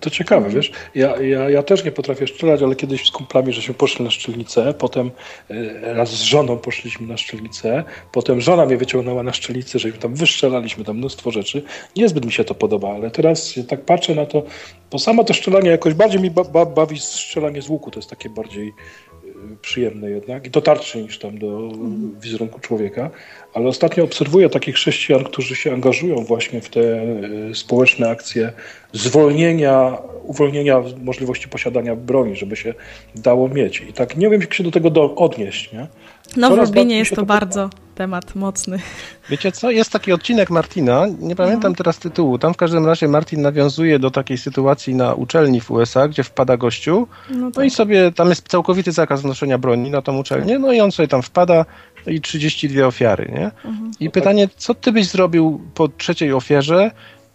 To 0.00 0.10
ciekawe, 0.10 0.50
wiesz, 0.50 0.72
ja, 0.94 1.16
ja, 1.16 1.50
ja 1.50 1.62
też 1.62 1.84
nie 1.84 1.92
potrafię 1.92 2.26
strzelać, 2.26 2.62
ale 2.62 2.76
kiedyś 2.76 3.06
z 3.06 3.10
kumplami, 3.10 3.52
żeśmy 3.52 3.74
poszli 3.74 4.04
na 4.04 4.10
szczelnicę, 4.10 4.74
potem 4.74 5.10
e, 5.50 5.94
raz 5.94 6.10
z 6.10 6.22
żoną 6.22 6.58
poszliśmy 6.58 7.06
na 7.06 7.16
szczelnicę, 7.16 7.84
potem 8.12 8.40
żona 8.40 8.66
mnie 8.66 8.76
wyciągnęła 8.76 9.22
na 9.22 9.32
szczelnicę, 9.32 9.78
żeśmy 9.78 9.98
tam 9.98 10.14
wyszczelaliśmy 10.14 10.84
tam 10.84 10.96
mnóstwo 10.96 11.30
rzeczy. 11.30 11.62
Niezbyt 11.96 12.24
mi 12.24 12.32
się 12.32 12.44
to 12.44 12.54
podoba, 12.54 12.94
ale 12.94 13.10
teraz 13.10 13.54
tak 13.68 13.84
patrzę 13.84 14.14
na 14.14 14.26
to, 14.26 14.42
bo 14.90 14.98
samo 14.98 15.24
to 15.24 15.34
strzelanie 15.34 15.70
jakoś 15.70 15.94
bardziej 15.94 16.20
mi 16.20 16.30
ba, 16.30 16.44
ba, 16.44 16.66
bawi 16.66 16.98
strzelanie 16.98 17.62
z 17.62 17.68
łuku, 17.68 17.90
to 17.90 17.98
jest 17.98 18.10
takie 18.10 18.30
bardziej 18.30 18.72
przyjemne 19.62 20.10
jednak 20.10 20.46
i 20.46 20.50
dotarczy 20.50 21.02
niż 21.02 21.18
tam 21.18 21.38
do 21.38 21.72
wizerunku 22.20 22.60
człowieka, 22.60 23.10
ale 23.54 23.68
ostatnio 23.68 24.04
obserwuję 24.04 24.48
takich 24.48 24.74
chrześcijan, 24.74 25.24
którzy 25.24 25.56
się 25.56 25.72
angażują 25.72 26.24
właśnie 26.24 26.60
w 26.60 26.68
te 26.68 26.80
e, 26.80 27.54
społeczne 27.54 28.10
akcje 28.10 28.52
zwolnienia, 28.92 29.98
uwolnienia 30.22 30.82
możliwości 31.02 31.48
posiadania 31.48 31.96
broni, 31.96 32.36
żeby 32.36 32.56
się 32.56 32.74
dało 33.14 33.48
mieć. 33.48 33.80
I 33.80 33.92
tak 33.92 34.16
nie 34.16 34.30
wiem, 34.30 34.40
jak 34.40 34.54
się 34.54 34.64
do 34.64 34.70
tego 34.70 34.90
do, 34.90 35.14
odnieść, 35.14 35.72
nie? 35.72 35.86
No 36.36 36.48
Coraz 36.48 36.70
w 36.70 36.74
Lublinie 36.74 36.98
jest 36.98 37.10
to, 37.10 37.16
to 37.16 37.26
bardzo 37.26 37.70
temat 37.94 38.34
mocny. 38.34 38.78
Wiecie 39.30 39.52
co, 39.52 39.70
jest 39.70 39.90
taki 39.90 40.12
odcinek 40.12 40.50
Martina, 40.50 41.06
nie 41.20 41.36
pamiętam 41.36 41.72
no. 41.72 41.76
teraz 41.76 41.98
tytułu, 41.98 42.38
tam 42.38 42.54
w 42.54 42.56
każdym 42.56 42.86
razie 42.86 43.08
Martin 43.08 43.42
nawiązuje 43.42 43.98
do 43.98 44.10
takiej 44.10 44.38
sytuacji 44.38 44.94
na 44.94 45.14
uczelni 45.14 45.60
w 45.60 45.70
USA, 45.70 46.08
gdzie 46.08 46.22
wpada 46.22 46.56
gościu, 46.56 47.08
no, 47.30 47.46
tak. 47.46 47.56
no 47.56 47.62
i 47.62 47.70
sobie, 47.70 48.12
tam 48.12 48.28
jest 48.28 48.48
całkowity 48.48 48.92
zakaz 48.92 49.24
noszenia 49.24 49.58
broni 49.58 49.90
na 49.90 50.02
tą 50.02 50.18
uczelnię, 50.18 50.58
no 50.58 50.72
i 50.72 50.80
on 50.80 50.92
sobie 50.92 51.08
tam 51.08 51.22
wpada 51.22 51.64
i 52.06 52.20
32 52.20 52.86
ofiary, 52.86 53.32
nie? 53.34 53.50
Mhm. 53.70 53.90
I 54.00 54.10
pytanie, 54.10 54.48
co 54.56 54.74
ty 54.74 54.92
byś 54.92 55.06
zrobił 55.06 55.60
po 55.74 55.88
trzeciej 55.88 56.32
ofierze, 56.32 56.90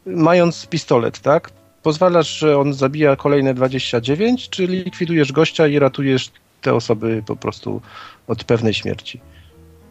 mając 0.06 0.68
pistolet, 0.68 1.20
tak? 1.20 1.50
Pozwalasz, 1.84 2.38
że 2.40 2.58
on 2.58 2.74
zabija 2.74 3.16
kolejne 3.16 3.54
29, 3.54 4.50
czy 4.50 4.68
likwidujesz 4.68 5.32
gościa 5.32 5.68
i 5.68 5.80
ratujesz 5.80 6.32
te 6.62 6.74
osoby 6.74 7.24
po 7.26 7.36
prostu 7.36 7.82
od 8.28 8.44
pewnej 8.44 8.74
śmierci? 8.74 9.22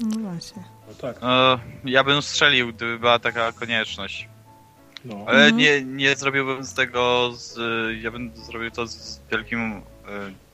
No 0.01 0.31
właśnie. 0.31 0.63
No 0.89 0.95
tak. 0.95 1.23
No, 1.23 1.61
ja 1.85 2.05
bym 2.05 2.23
strzelił, 2.23 2.73
gdyby 2.73 2.99
była 2.99 3.19
taka 3.19 3.53
konieczność. 3.53 4.29
No. 5.05 5.25
Ale 5.27 5.39
mhm. 5.39 5.57
nie, 5.57 5.83
nie 5.83 6.17
zrobiłbym 6.17 6.65
z 6.65 6.75
tego, 6.75 7.33
z, 7.35 7.59
ja 8.03 8.11
bym 8.11 8.37
zrobił 8.37 8.71
to 8.71 8.87
z 8.87 9.21
wielkim, 9.31 9.73
e, 9.73 9.81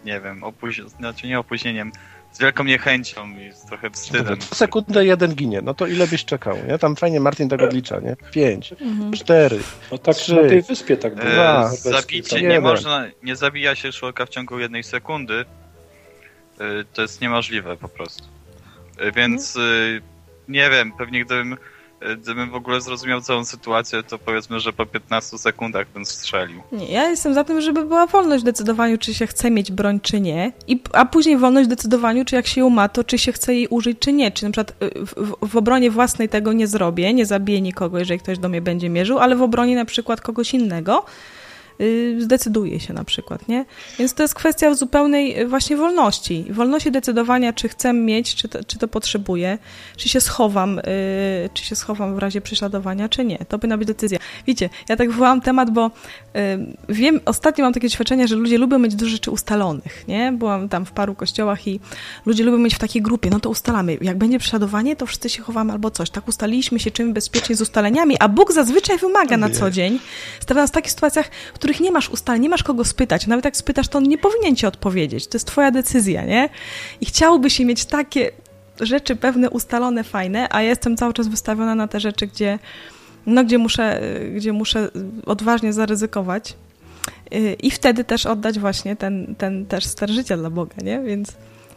nie 0.05 0.20
wiem, 0.20 0.45
opóźnieniem, 0.45 0.90
znaczy 0.90 1.26
nie 1.26 1.38
opóźnieniem, 1.38 1.93
z 2.32 2.38
wielką 2.38 2.64
niechęcią 2.64 3.38
i 3.38 3.53
z 3.53 3.66
trochę 3.66 3.90
wstydem. 3.90 4.38
No 4.40 4.57
sekundę 4.57 5.07
jeden 5.07 5.34
ginie, 5.34 5.61
no 5.62 5.74
to 5.74 5.86
ile 5.86 6.07
byś 6.07 6.24
czekał, 6.24 6.57
nie? 6.68 6.78
Tam 6.78 6.97
fajnie 6.97 7.20
Martin 7.20 7.49
tak 7.49 7.62
odlicza, 7.62 8.01
nie? 8.01 8.16
Pięć, 8.30 8.72
mhm. 8.72 9.12
cztery, 9.12 9.61
No 9.93 9.99
tak 9.99 10.16
trzy, 10.16 10.34
na 10.34 10.49
tej 10.49 10.62
wyspie 10.62 10.97
tak 10.97 11.14
było. 11.14 11.70
E, 11.70 11.70
zabicie, 11.76 12.43
nie 12.43 12.61
można, 12.61 13.07
nie 13.22 13.36
zabija 13.36 13.74
się 13.74 13.93
człowieka 13.93 14.26
w 14.26 14.28
ciągu 14.28 14.59
jednej 14.59 14.82
sekundy. 14.82 15.45
E, 16.61 16.64
to 16.93 17.03
jest 17.03 17.20
niemożliwe 17.20 17.76
po 17.76 17.88
prostu. 17.88 18.24
E, 18.99 19.12
więc 19.12 19.57
mhm. 19.57 19.97
e, 19.97 20.01
nie 20.49 20.70
wiem, 20.70 20.93
pewnie 20.99 21.24
gdybym 21.24 21.57
gdybym 22.16 22.51
w 22.51 22.55
ogóle 22.55 22.80
zrozumiał 22.80 23.20
całą 23.20 23.45
sytuację, 23.45 24.03
to 24.03 24.18
powiedzmy, 24.18 24.61
że 24.61 24.72
po 24.72 24.86
15 24.86 25.38
sekundach 25.38 25.86
bym 25.95 26.05
strzelił. 26.05 26.62
Nie, 26.72 26.93
ja 26.93 27.09
jestem 27.09 27.34
za 27.34 27.45
tym, 27.45 27.61
żeby 27.61 27.84
była 27.84 28.07
wolność 28.07 28.43
w 28.43 28.47
decydowaniu, 28.47 28.99
czy 28.99 29.14
się 29.14 29.26
chce 29.26 29.51
mieć 29.51 29.72
broń, 29.72 30.01
czy 30.01 30.20
nie, 30.20 30.53
i, 30.66 30.82
a 30.93 31.07
później 31.07 31.36
wolność 31.36 31.66
w 31.66 31.70
decydowaniu, 31.70 32.24
czy 32.24 32.36
jak 32.36 32.47
się 32.47 32.61
ją 32.61 32.70
ma, 32.70 32.88
to 32.88 33.05
czy 33.05 33.18
się 33.18 33.32
chce 33.32 33.55
jej 33.55 33.68
użyć, 33.68 33.99
czy 33.99 34.12
nie. 34.12 34.30
Czy 34.30 34.45
na 34.45 34.51
przykład 34.51 34.74
w, 34.80 35.49
w, 35.49 35.57
obronie 35.57 35.90
własnej 35.90 36.28
tego 36.28 36.53
nie 36.53 36.66
zrobię, 36.66 37.14
nie 37.14 37.26
zabiję 37.26 37.61
nikogo, 37.61 37.99
jeżeli 37.99 38.20
ktoś 38.20 38.38
do 38.38 38.49
mnie 38.49 38.61
będzie 38.61 38.88
mierzył, 38.88 39.18
ale 39.18 39.36
w 39.36 39.43
obronie 39.43 39.76
na 39.76 39.84
przykład 39.84 40.20
kogoś 40.20 40.55
innego, 40.55 41.05
zdecyduje 42.18 42.81
się 42.81 42.95
na 42.95 43.05
przykład, 43.05 43.49
nie? 43.49 43.64
Więc 43.99 44.14
to 44.14 44.23
jest 44.23 44.35
kwestia 44.35 44.75
zupełnej 44.75 45.41
y, 45.41 45.49
właśnie 45.49 45.77
wolności. 45.77 46.47
Wolności 46.51 46.91
decydowania, 46.91 47.53
czy 47.53 47.68
chcę 47.68 47.93
mieć, 47.93 48.35
czy 48.35 48.49
to, 48.49 48.64
czy 48.64 48.79
to 48.79 48.89
potrzebuję, 48.89 49.59
czy 49.97 50.09
się 50.09 50.20
schowam, 50.20 50.79
y, 50.79 50.83
czy 51.55 51.64
się 51.64 51.77
schowam 51.77 52.14
w 52.14 52.18
razie 52.18 52.41
prześladowania, 52.41 53.09
czy 53.09 53.25
nie. 53.25 53.39
To 53.39 53.59
powinna 53.59 53.79
być 53.79 53.89
decyzja. 53.89 54.18
Wiecie, 54.47 54.70
ja 54.89 54.97
tak 54.97 55.11
wywołam 55.11 55.41
temat, 55.41 55.70
bo 55.70 55.91
wiem, 56.89 57.20
ostatnio 57.25 57.64
mam 57.64 57.73
takie 57.73 57.89
doświadczenie, 57.89 58.29
że 58.29 58.37
ludzie 58.37 58.59
lubią 58.59 58.79
mieć 58.79 58.95
dużo 58.95 59.11
rzeczy 59.11 59.31
ustalonych, 59.31 60.09
nie? 60.09 60.33
Byłam 60.33 60.68
tam 60.68 60.87
w 60.87 60.93
paru 60.93 61.14
kościołach 61.14 61.66
i 61.66 61.81
ludzie 62.27 62.45
lubią 62.45 62.59
mieć 62.59 62.75
w 62.75 62.79
takiej 62.79 63.03
grupie, 63.03 63.31
no 63.31 63.41
to 63.41 63.51
ustalamy. 63.51 63.99
Jak 64.01 64.18
będzie 64.18 64.39
prześladowanie, 64.39 64.97
to 64.97 65.07
wszyscy 65.07 65.29
się 65.29 65.43
chowamy 65.43 65.73
albo 65.73 65.91
coś. 65.91 66.11
Tak 66.11 66.29
ustaliliśmy 66.29 66.79
się 66.81 66.91
czym 66.91 67.12
bezpiecznie 67.12 67.57
z 67.57 67.61
ustaleniami, 67.61 68.16
a 68.20 68.29
Bóg 68.29 68.53
zazwyczaj 68.53 68.99
wymaga 68.99 69.37
na 69.37 69.51
co 69.51 69.70
dzień. 69.70 69.99
Stawia 70.41 70.61
nas 70.61 70.70
w 70.70 70.75
takich 70.75 70.93
sytuacjach, 70.93 71.31
których 71.63 71.81
nie 71.81 71.93
masz 71.93 72.09
ustaleń, 72.09 72.43
nie 72.43 72.49
masz 72.49 72.63
kogo 72.63 72.85
spytać. 72.85 73.27
Nawet 73.27 73.45
jak 73.45 73.57
spytasz, 73.57 73.89
to 73.89 73.99
on 73.99 74.05
nie 74.05 74.19
powinien 74.19 74.57
ci 74.57 74.67
odpowiedzieć. 74.67 75.27
To 75.27 75.37
jest 75.37 75.47
twoja 75.47 75.71
decyzja, 75.71 76.25
nie? 76.25 76.49
I 77.01 77.07
chciałoby 77.07 77.51
się 77.51 77.65
mieć 77.65 77.85
takie 77.85 78.31
rzeczy 78.81 79.17
pewne 79.17 79.51
ustalone, 79.51 80.05
fajne, 80.05 80.49
a 80.51 80.63
ja 80.63 80.69
jestem 80.69 80.97
cały 80.97 81.13
czas 81.13 81.29
wystawiona 81.29 81.75
na 81.75 81.89
te 81.89 82.01
rzeczy, 82.01 82.27
gdzie, 82.27 82.59
no, 83.27 83.45
gdzie, 83.45 83.59
muszę, 83.59 84.01
gdzie 84.35 84.53
muszę 84.53 84.91
odważnie 85.27 85.73
zaryzykować 85.73 86.57
i 87.63 87.71
wtedy 87.71 88.05
też 88.05 88.27
oddać 88.27 88.59
właśnie 88.59 88.97
ten, 88.97 89.35
ten 89.39 89.67
też 89.67 89.85
ster 89.85 90.11
życia 90.11 90.37
dla 90.37 90.51
Boga, 90.51 90.77
nie? 90.83 91.01
Więc 91.01 91.33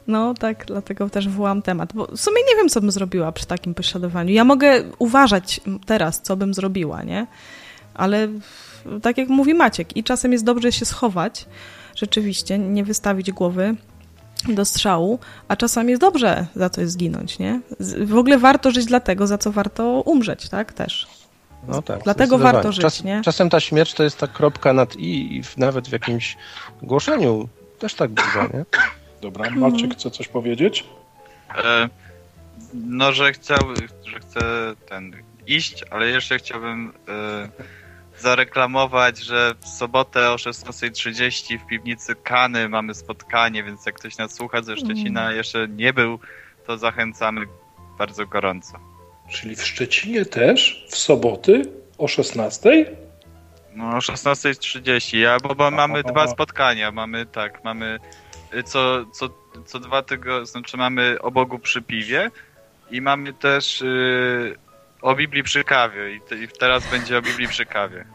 no 0.08 0.34
tak, 0.34 0.66
dlatego 0.66 1.10
też 1.10 1.28
wywołam 1.28 1.62
temat, 1.62 1.94
bo 1.94 2.08
w 2.08 2.20
sumie 2.20 2.42
nie 2.50 2.56
wiem, 2.56 2.70
co 2.70 2.82
bym 2.82 2.92
zrobiła 2.92 3.32
przy 3.32 3.46
takim 3.46 3.74
prześladowaniu. 3.74 4.34
Ja 4.34 4.44
mogę 4.44 4.84
uważać 5.00 5.62
teraz, 5.86 6.22
co 6.22 6.38
bym 6.38 6.54
zrobiła, 6.54 7.04
nie? 7.04 7.28
Ale 7.94 8.28
tak 9.02 9.18
jak 9.18 9.30
mówi 9.30 9.54
Maciek, 9.54 9.98
i 9.98 10.04
czasem 10.04 10.32
jest 10.32 10.44
dobrze 10.44 10.72
się 10.72 10.86
schować, 10.86 11.46
rzeczywiście, 11.96 12.58
nie 12.58 12.84
wystawić 12.84 13.32
głowy 13.32 13.76
do 14.48 14.66
strzału, 14.66 15.20
a 15.48 15.56
czasami 15.56 15.90
jest 15.90 16.02
dobrze 16.02 16.48
za 16.56 16.70
coś 16.70 16.90
zginąć, 16.90 17.40
nie? 17.40 17.62
W 18.06 18.18
ogóle 18.18 18.38
warto 18.38 18.72
żyć 18.72 18.86
dlatego, 18.86 19.28
za 19.28 19.38
co 19.38 19.52
warto 19.52 20.02
umrzeć, 20.02 20.50
tak? 20.50 20.74
Też. 20.74 21.08
No 21.68 21.82
tak. 21.82 22.04
Dlatego 22.04 22.38
warto 22.38 22.72
żyć, 22.72 22.82
Czas, 22.82 23.04
nie? 23.04 23.22
Czasem 23.22 23.50
ta 23.50 23.60
śmierć 23.60 23.94
to 23.94 24.04
jest 24.04 24.18
ta 24.18 24.28
kropka 24.28 24.74
nad 24.74 24.96
i 24.96 25.36
i 25.36 25.44
w, 25.44 25.58
nawet 25.58 25.88
w 25.88 25.92
jakimś 25.92 26.38
głoszeniu 26.82 27.50
też 27.80 27.94
tak 27.94 28.12
bywa, 28.12 28.44
nie? 28.44 28.66
Dobra, 29.22 29.50
Maciek 29.50 29.94
chce 29.94 30.12
coś 30.12 30.28
powiedzieć? 30.28 30.86
E, 31.64 31.90
no, 32.74 33.12
że 33.12 33.34
chciał, 33.34 33.60
że 34.06 34.20
chce 34.20 34.40
ten 34.90 35.16
iść, 35.48 35.84
ale 35.92 36.10
jeszcze 36.10 36.38
chciałbym 36.38 36.94
e, 37.08 37.50
zareklamować, 38.20 39.20
że 39.20 39.56
w 39.60 39.68
sobotę 39.68 40.32
o 40.32 40.36
16.30 40.36 41.60
w 41.60 41.68
piwnicy 41.68 42.16
Kany 42.16 42.70
mamy 42.70 42.94
spotkanie, 42.94 43.64
więc 43.64 43.86
jak 43.86 43.96
ktoś 43.96 44.18
nas 44.18 44.34
słucha 44.34 44.62
ze 44.62 44.78
Szczecina 44.78 45.24
mm. 45.24 45.36
jeszcze 45.36 45.68
nie 45.68 45.94
był, 45.94 46.20
to 46.68 46.78
zachęcamy 46.78 47.42
bardzo 47.98 48.26
gorąco. 48.26 48.80
Czyli 49.30 49.56
w 49.56 49.64
Szczecinie 49.64 50.26
też 50.26 50.86
w 50.90 50.98
soboty 50.98 51.62
o 51.98 52.06
16.00? 52.06 52.86
No 53.76 53.90
o 53.90 53.98
16.30, 53.98 55.18
ja, 55.18 55.40
bo, 55.40 55.56
bo 55.56 55.72
mamy 55.72 56.04
dwa 56.04 56.28
spotkania, 56.28 56.92
mamy 56.92 57.26
tak, 57.26 57.64
mamy 57.64 58.00
y, 58.54 58.64
co, 58.64 59.06
co, 59.06 59.30
co 59.66 59.80
dwa 59.80 60.02
tygodnie, 60.02 60.46
znaczy 60.46 60.78
mamy 60.78 61.18
o 61.22 61.32
Bogu 61.32 61.60
przy 61.60 61.82
piwie 61.82 62.32
i 62.92 63.02
mamy 63.02 63.34
też 63.34 63.82
yy, 63.82 64.56
o 65.06 65.16
Biblii 65.16 65.44
przy 65.44 65.64
kawie 65.64 66.16
i, 66.16 66.22
te, 66.22 66.36
i 66.36 66.48
teraz 66.60 66.84
będzie 66.92 67.18
o 67.18 67.22
Biblii 67.22 67.48
przy 67.48 67.66
kawie. 67.66 68.06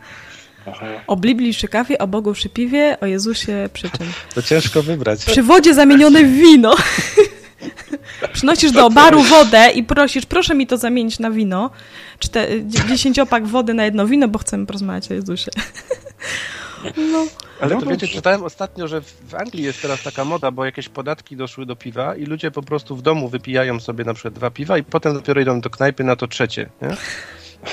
Aha. 0.66 0.86
O 1.06 1.16
Biblii 1.16 1.52
przy 1.52 1.68
kawie, 1.68 1.98
o 1.98 2.06
Bogu 2.06 2.32
przy 2.32 2.48
piwie, 2.48 2.96
o 3.00 3.06
Jezusie 3.06 3.68
przy 3.72 3.90
czym? 3.90 4.12
To 4.34 4.42
ciężko 4.42 4.82
wybrać. 4.82 5.24
Przy 5.24 5.42
wodzie 5.42 5.74
zamienione 5.74 6.24
w 6.24 6.32
wino. 6.32 6.74
Przynosisz 8.32 8.72
do 8.72 8.90
baru 8.90 9.22
wodę 9.22 9.70
i 9.70 9.84
prosisz, 9.84 10.26
proszę 10.26 10.54
mi 10.54 10.66
to 10.66 10.76
zamienić 10.76 11.18
na 11.18 11.30
wino. 11.30 11.70
Czte, 12.18 12.48
dziesięciopak 12.88 13.46
wody 13.46 13.74
na 13.74 13.84
jedno 13.84 14.06
wino, 14.06 14.28
bo 14.28 14.38
chcemy 14.38 14.66
porozmawiać 14.66 15.10
o 15.10 15.14
Jezusie. 15.14 15.50
No. 17.12 17.26
Ale 17.60 17.76
to 17.76 17.86
wiecie, 17.86 18.08
czytałem 18.08 18.42
ostatnio, 18.42 18.88
że 18.88 19.00
w 19.00 19.34
Anglii 19.34 19.64
jest 19.64 19.82
teraz 19.82 20.02
taka 20.02 20.24
moda, 20.24 20.50
bo 20.50 20.64
jakieś 20.64 20.88
podatki 20.88 21.36
doszły 21.36 21.66
do 21.66 21.76
piwa 21.76 22.16
i 22.16 22.24
ludzie 22.24 22.50
po 22.50 22.62
prostu 22.62 22.96
w 22.96 23.02
domu 23.02 23.28
wypijają 23.28 23.80
sobie 23.80 24.04
na 24.04 24.14
przykład 24.14 24.34
dwa 24.34 24.50
piwa 24.50 24.78
i 24.78 24.82
potem 24.82 25.14
dopiero 25.14 25.40
idą 25.40 25.60
do 25.60 25.70
knajpy 25.70 26.04
na 26.04 26.16
to 26.16 26.26
trzecie. 26.26 26.70
Nie? 26.82 26.88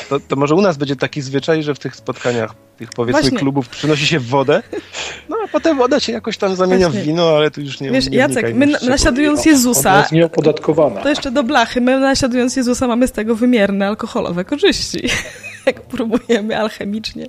To, 0.10 0.20
to, 0.20 0.36
może 0.36 0.55
u 0.55 0.62
nas 0.62 0.78
będzie 0.78 0.95
taki 0.95 1.22
zwyczaj, 1.22 1.64
że 1.64 1.76
w 1.76 1.80
tych 1.80 1.95
spotkaniach 1.95 2.55
tych 2.78 2.89
powiedzmy 2.89 3.22
Właśnie. 3.22 3.39
klubów 3.39 3.70
przynosi 3.70 4.08
się 4.08 4.20
wodę, 4.20 4.64
no 5.30 5.38
a 5.43 5.47
potem 5.47 5.78
woda 5.78 5.99
się 5.99 6.14
jakoś 6.14 6.38
tam 6.38 6.55
zamienia 6.55 6.89
Właśnie. 6.89 7.01
w 7.01 7.05
wino, 7.05 7.30
ale 7.38 7.51
tu 7.51 7.62
już 7.62 7.80
nie 7.80 7.91
Wiesz, 7.91 8.10
nie 8.10 8.18
Jacek, 8.18 8.55
my 8.55 8.66
naśladując 8.66 9.45
Jezusa... 9.45 9.99
Jest 9.99 10.12
nieopodatkowana. 10.12 11.01
To 11.01 11.10
jeszcze 11.10 11.32
do 11.32 11.43
blachy, 11.43 11.82
my 11.82 11.99
naśladując 11.99 12.55
Jezusa 12.55 12.88
mamy 12.88 13.08
z 13.08 13.12
tego 13.12 13.36
wymierne 13.36 13.88
alkoholowe 13.88 14.45
korzyści, 14.45 15.10
jak 15.66 15.82
próbujemy 15.82 16.58
alchemicznie 16.58 17.26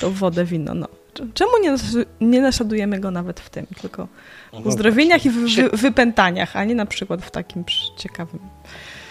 tą 0.00 0.10
wodę, 0.10 0.44
wino, 0.44 0.74
no. 0.74 0.88
Czemu 1.34 1.50
nie, 1.62 1.76
nie 2.20 2.40
naśladujemy 2.40 3.00
go 3.00 3.10
nawet 3.10 3.40
w 3.40 3.50
tym, 3.50 3.66
tylko 3.80 4.08
w 4.52 4.66
uzdrowieniach 4.66 5.26
i 5.26 5.30
w 5.30 5.54
wy, 5.54 5.70
wypętaniach, 5.70 6.56
a 6.56 6.64
nie 6.64 6.74
na 6.74 6.86
przykład 6.86 7.24
w 7.24 7.30
takim 7.30 7.64
ciekawym... 7.96 8.40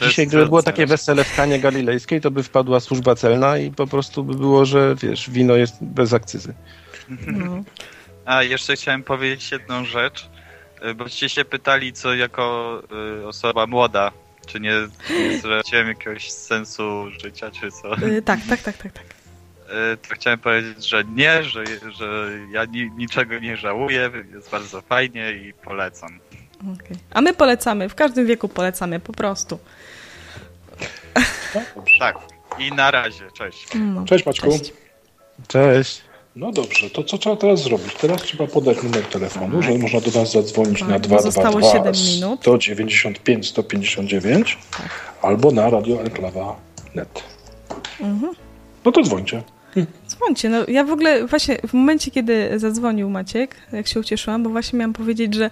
Dzisiaj, 0.02 0.28
gdyby 0.28 0.46
było 0.46 0.64
takie 0.64 0.86
wesele 0.86 1.24
w 1.24 1.36
Kanie 1.36 1.60
Galilejskiej, 1.60 2.22
to 2.22 2.32
by 2.32 2.44
wpadła 2.44 2.80
służba 2.80 3.16
celna 3.16 3.58
i 3.58 3.72
po 3.72 3.88
prostu 3.88 4.24
by 4.24 4.36
było, 4.36 4.66
że 4.66 4.96
wiesz, 4.96 5.30
wino 5.30 5.56
jest 5.56 5.76
bez 5.82 6.14
akcyzy. 6.14 6.54
No. 7.28 7.64
A, 8.26 8.44
jeszcze 8.44 8.76
chciałem 8.76 9.04
powiedzieć 9.04 9.52
jedną 9.52 9.86
rzecz, 9.86 10.30
y, 10.86 10.96
boście 10.96 11.30
się 11.30 11.46
pytali, 11.46 11.94
co 11.94 12.16
jako 12.16 12.82
y, 13.22 13.28
osoba 13.28 13.68
młoda, 13.68 14.12
czy 14.46 14.60
nie, 14.60 14.74
nie 15.10 15.40
straciłem 15.40 15.88
jakiegoś 15.88 16.32
sensu 16.32 17.10
życia, 17.24 17.52
czy 17.52 17.72
co? 17.72 18.06
Yy, 18.06 18.22
tak, 18.22 18.40
tak, 18.50 18.62
tak, 18.62 18.78
tak, 18.78 18.92
tak. 18.92 19.17
Y, 19.94 19.98
to 19.98 20.16
chciałem 20.16 20.40
powiedzieć, 20.40 20.90
że 20.90 21.04
nie, 21.04 21.44
że, 21.44 21.64
że 21.92 22.30
ja 22.52 22.66
ni, 22.66 22.92
niczego 22.92 23.40
nie 23.40 23.58
żałuję, 23.58 24.12
jest 24.34 24.52
bardzo 24.52 24.82
fajnie 24.82 25.32
i 25.32 25.54
polecam. 25.54 26.20
Okay. 26.62 26.98
A 27.12 27.22
my 27.22 27.34
polecamy, 27.34 27.90
w 27.90 27.96
każdym 27.96 28.26
wieku 28.26 28.50
polecamy, 28.50 29.00
po 29.00 29.14
prostu. 29.14 29.60
Tak, 32.00 32.18
i 32.60 32.72
na 32.72 32.92
razie, 32.92 33.32
cześć. 33.32 33.68
No. 33.76 34.06
Cześć 34.06 34.26
Maćku. 34.26 34.48
Cześć. 34.48 34.74
cześć. 35.48 36.02
No 36.36 36.52
dobrze, 36.52 36.90
to 36.90 37.04
co 37.04 37.18
trzeba 37.18 37.36
teraz 37.36 37.64
zrobić? 37.64 37.94
Teraz 37.94 38.22
trzeba 38.22 38.48
podać 38.48 38.84
numer 38.84 39.06
telefonu, 39.06 39.62
że 39.62 39.78
można 39.78 40.02
do 40.02 40.20
nas 40.20 40.32
zadzwonić 40.32 40.80
tak, 40.80 40.90
na 40.90 41.00
222 41.00 42.36
195 42.42 43.48
159 43.48 44.58
tak. 44.78 44.90
albo 45.22 45.52
na 45.52 45.70
radio 45.70 46.02
enklawa.net. 46.02 47.24
Mhm. 48.00 48.34
No 48.86 48.92
to 48.92 49.04
dzwońcie. 49.04 49.44
Dzwońcie. 50.08 50.50
No, 50.50 50.58
ja 50.68 50.84
w 50.84 50.92
ogóle 50.92 51.28
właśnie 51.28 51.58
w 51.68 51.74
momencie, 51.74 52.12
kiedy 52.12 52.60
zadzwonił 52.60 53.10
Maciek, 53.10 53.56
jak 53.72 53.88
się 53.88 54.00
ucieszyłam, 54.00 54.44
bo 54.44 54.50
właśnie 54.50 54.80
miałam 54.80 54.94
powiedzieć, 54.94 55.34
że 55.34 55.50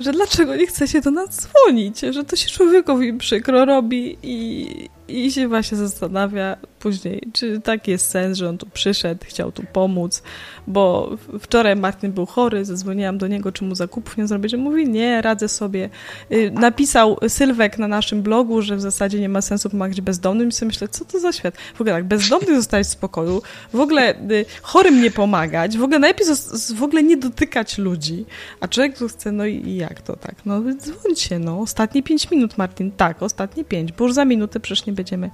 że 0.00 0.12
dlaczego 0.12 0.56
nie 0.56 0.66
chce 0.66 0.88
się 0.88 1.00
do 1.00 1.10
nas 1.10 1.28
dzwonić, 1.28 2.00
że 2.00 2.24
to 2.24 2.36
się 2.36 2.48
człowiekowi 2.48 3.12
przykro 3.12 3.64
robi 3.64 4.18
i, 4.22 4.88
i 5.08 5.32
się 5.32 5.48
właśnie 5.48 5.78
zastanawia 5.78 6.56
później, 6.78 7.22
czy 7.32 7.60
tak 7.60 7.88
jest 7.88 8.06
sens, 8.06 8.38
że 8.38 8.48
on 8.48 8.58
tu 8.58 8.66
przyszedł, 8.66 9.24
chciał 9.24 9.52
tu 9.52 9.62
pomóc, 9.72 10.22
bo 10.66 11.16
wczoraj 11.40 11.76
Martin 11.76 12.12
był 12.12 12.26
chory, 12.26 12.64
zadzwoniłam 12.64 13.18
do 13.18 13.26
niego, 13.26 13.52
czy 13.52 13.64
mu 13.64 13.74
zakupów 13.74 14.16
nie 14.16 14.26
zrobić, 14.26 14.54
on 14.54 14.60
mówi, 14.60 14.88
nie, 14.88 15.22
radzę 15.22 15.48
sobie. 15.48 15.90
Y, 16.32 16.50
napisał 16.50 17.16
Sylwek 17.28 17.78
na 17.78 17.88
naszym 17.88 18.22
blogu, 18.22 18.62
że 18.62 18.76
w 18.76 18.80
zasadzie 18.80 19.20
nie 19.20 19.28
ma 19.28 19.42
sensu 19.42 19.70
pomagać 19.70 20.00
bezdomnym 20.00 20.48
i 20.48 20.52
sobie 20.52 20.66
myślę, 20.66 20.88
co 20.88 21.04
to 21.04 21.20
za 21.20 21.32
świat? 21.32 21.56
W 21.74 21.80
ogóle 21.80 21.94
tak, 21.94 22.04
bezdomny 22.04 22.56
zostać 22.60 22.86
w 22.86 22.90
spokoju, 22.90 23.42
w 23.72 23.80
ogóle 23.80 24.14
y, 24.30 24.44
chorym 24.62 25.02
nie 25.02 25.10
pomagać, 25.10 25.78
w 25.78 25.82
ogóle 25.82 25.98
najlepiej 25.98 26.26
w 26.74 26.82
ogóle 26.82 27.02
nie 27.02 27.16
dotykać 27.16 27.78
ludzi, 27.78 28.24
a 28.60 28.68
człowiek 28.68 28.98
tu 28.98 29.08
chce, 29.08 29.32
no 29.32 29.46
i 29.46 29.76
jak 29.76 30.02
to 30.02 30.16
tak? 30.16 30.34
No 30.44 30.62
dzwońcie, 30.78 31.38
no, 31.38 31.60
ostatnie 31.60 32.02
pięć 32.02 32.30
minut, 32.30 32.58
Martin, 32.58 32.90
tak, 32.90 33.22
ostatnie 33.22 33.64
pięć, 33.64 33.92
bo 33.92 34.04
już 34.04 34.14
za 34.14 34.24
minutę 34.24 34.60
przecież 34.60 34.86
nie 34.86 34.92
będziemy. 34.98 35.30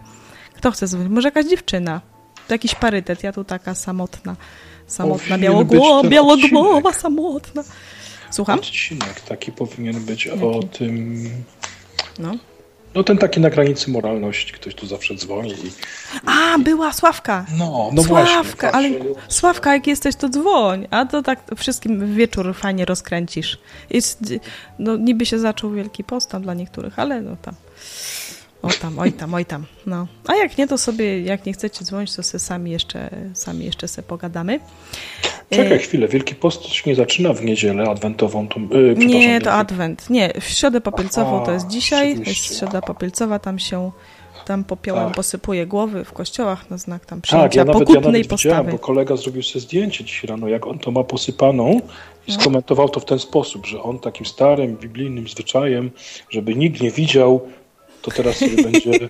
Kto 0.54 0.70
chce 0.70 0.86
dzwonić? 0.86 1.08
Może 1.08 1.28
jakaś 1.28 1.46
dziewczyna? 1.46 2.00
To 2.48 2.54
jakiś 2.54 2.74
parytet, 2.74 3.22
ja 3.22 3.32
tu 3.32 3.44
taka 3.44 3.74
samotna. 3.74 4.36
Samotna, 4.86 5.38
białogłowa, 5.38 6.08
białogłowa, 6.08 6.92
samotna. 6.92 7.62
Słucham? 8.30 8.58
Odcinek 8.58 9.20
taki 9.20 9.52
powinien 9.52 10.00
być 10.00 10.26
Jaki? 10.26 10.42
o 10.44 10.62
tym... 10.62 11.24
No. 12.18 12.36
No 12.94 13.04
ten 13.04 13.18
taki 13.18 13.40
na 13.40 13.50
granicy 13.50 13.90
moralności, 13.90 14.52
ktoś 14.52 14.74
tu 14.74 14.86
zawsze 14.86 15.14
dzwoni 15.14 15.50
i... 15.50 15.70
A, 16.26 16.58
była 16.58 16.92
Sławka! 16.92 17.46
No, 17.58 17.90
no 17.92 18.02
Sławka, 18.02 18.70
właśnie. 18.70 18.72
ale 18.72 18.90
Sławka, 19.28 19.74
jak 19.74 19.86
jesteś, 19.86 20.16
to 20.16 20.28
dzwoń, 20.28 20.86
a 20.90 21.06
to 21.06 21.22
tak 21.22 21.40
wszystkim 21.56 22.14
wieczór 22.14 22.54
fajnie 22.54 22.84
rozkręcisz. 22.84 23.58
Jest, 23.90 24.34
no 24.78 24.96
niby 24.96 25.26
się 25.26 25.38
zaczął 25.38 25.70
Wielki 25.70 26.04
Post 26.04 26.30
tam 26.30 26.42
dla 26.42 26.54
niektórych, 26.54 26.98
ale 26.98 27.20
no 27.20 27.36
tam... 27.42 27.54
O 28.64 28.68
tam, 28.80 28.98
oj 28.98 29.12
tam, 29.12 29.34
oj 29.34 29.44
tam. 29.44 29.64
No. 29.86 30.06
A 30.26 30.34
jak 30.34 30.58
nie, 30.58 30.68
to 30.68 30.78
sobie, 30.78 31.20
jak 31.20 31.46
nie 31.46 31.52
chcecie 31.52 31.84
dzwonić, 31.84 32.16
to 32.16 32.22
sobie 32.22 32.40
sami 32.40 32.70
jeszcze, 32.70 33.10
sami 33.34 33.64
jeszcze 33.64 33.88
sobie 33.88 34.08
pogadamy. 34.08 34.60
Czekaj 35.50 35.72
e, 35.72 35.78
chwilę, 35.78 36.08
Wielki 36.08 36.34
Post 36.34 36.66
się 36.66 36.90
nie 36.90 36.96
zaczyna 36.96 37.32
w 37.32 37.44
niedzielę 37.44 37.90
adwentową. 37.90 38.48
To, 38.48 38.60
yy, 38.76 38.94
nie, 39.06 39.40
to 39.40 39.52
adwent. 39.52 40.10
Nie, 40.10 40.32
w 40.40 40.44
środę 40.44 40.80
popielcową 40.80 41.44
to 41.44 41.52
jest 41.52 41.66
dzisiaj, 41.66 42.14
to 42.14 42.30
jest 42.30 42.58
środa 42.58 42.82
popielcowa, 42.82 43.38
tam 43.38 43.58
się 43.58 43.90
tam 44.44 44.64
popiołem 44.64 45.06
tak. 45.06 45.14
posypuje 45.14 45.66
głowy 45.66 46.04
w 46.04 46.12
kościołach 46.12 46.70
na 46.70 46.78
znak 46.78 47.06
tam 47.06 47.20
przyjęcia 47.20 47.48
tak, 47.48 47.56
ja 47.56 47.64
nawet, 47.64 47.88
pokutnej 47.88 48.04
ja 48.04 48.10
nawet 48.10 48.28
postawy. 48.28 48.72
bo 48.72 48.78
kolega 48.78 49.16
zrobił 49.16 49.42
sobie 49.42 49.60
zdjęcie 49.60 50.04
dzisiaj 50.04 50.28
rano, 50.28 50.48
jak 50.48 50.66
on 50.66 50.78
to 50.78 50.90
ma 50.90 51.04
posypaną 51.04 51.80
i 52.26 52.32
no. 52.32 52.40
skomentował 52.40 52.88
to 52.88 53.00
w 53.00 53.04
ten 53.04 53.18
sposób, 53.18 53.66
że 53.66 53.82
on 53.82 53.98
takim 53.98 54.26
starym, 54.26 54.76
biblijnym 54.76 55.28
zwyczajem, 55.28 55.90
żeby 56.30 56.54
nikt 56.54 56.80
nie 56.80 56.90
widział, 56.90 57.40
to 58.04 58.10
teraz 58.10 58.36
sobie 58.36 58.62
będzie, 58.62 59.08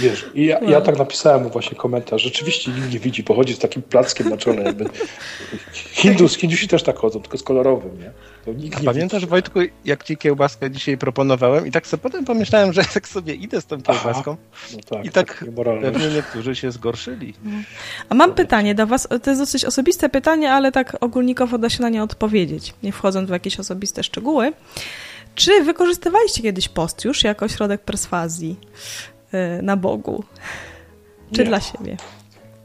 wiesz, 0.00 0.26
i 0.34 0.46
ja, 0.46 0.60
ja, 0.60 0.80
tak 0.80 0.98
napisałem 0.98 1.42
mu 1.42 1.50
właśnie 1.50 1.76
komentarz, 1.76 2.22
rzeczywiście 2.22 2.70
nikt 2.70 2.92
nie 2.92 2.98
widzi, 2.98 3.24
pochodzi 3.24 3.54
z 3.54 3.58
takim 3.58 3.82
plackiem 3.82 4.28
na 4.28 4.36
czole, 4.36 4.62
jakby 4.62 4.84
Hindus, 5.72 6.36
Hindusi 6.36 6.68
też 6.68 6.82
tak 6.82 6.96
chodzą, 6.96 7.20
tylko 7.20 7.38
z 7.38 7.42
kolorowym, 7.42 7.98
nie? 8.00 8.10
Pamiętasz 8.84 9.20
widzi. 9.20 9.30
Wojtku, 9.30 9.58
jak 9.84 10.04
ci 10.04 10.16
kiełbaskę 10.16 10.70
dzisiaj 10.70 10.98
proponowałem 10.98 11.66
i 11.66 11.70
tak 11.70 11.86
sobie 11.86 12.02
potem 12.02 12.24
pomyślałem, 12.24 12.72
że 12.72 12.84
tak 12.94 13.08
sobie 13.08 13.34
idę 13.34 13.60
z 13.60 13.66
tą 13.66 13.82
kiełbaską 13.82 14.36
no 14.72 14.78
tak, 14.88 15.04
i 15.04 15.10
tak 15.10 15.44
pewnie 15.80 16.08
niektórzy 16.08 16.56
się 16.56 16.70
zgorszyli. 16.70 17.34
A 18.08 18.14
mam 18.14 18.34
pytanie 18.34 18.74
do 18.74 18.86
was, 18.86 19.08
to 19.22 19.30
jest 19.30 19.42
dosyć 19.42 19.64
osobiste 19.64 20.08
pytanie, 20.08 20.52
ale 20.52 20.72
tak 20.72 20.96
ogólnikowo 21.00 21.58
da 21.58 21.70
się 21.70 21.82
na 21.82 21.88
nie 21.88 22.02
odpowiedzieć, 22.02 22.74
nie 22.82 22.92
wchodząc 22.92 23.28
w 23.28 23.32
jakieś 23.32 23.60
osobiste 23.60 24.02
szczegóły. 24.02 24.52
Czy 25.36 25.64
wykorzystywaliście 25.64 26.42
kiedyś 26.42 26.68
post 26.68 27.04
już 27.04 27.24
jako 27.24 27.48
środek 27.48 27.82
perswazji 27.82 28.56
yy, 29.32 29.62
na 29.62 29.76
Bogu? 29.76 30.24
Czy 31.32 31.40
nie. 31.40 31.46
dla 31.46 31.60
siebie? 31.60 31.96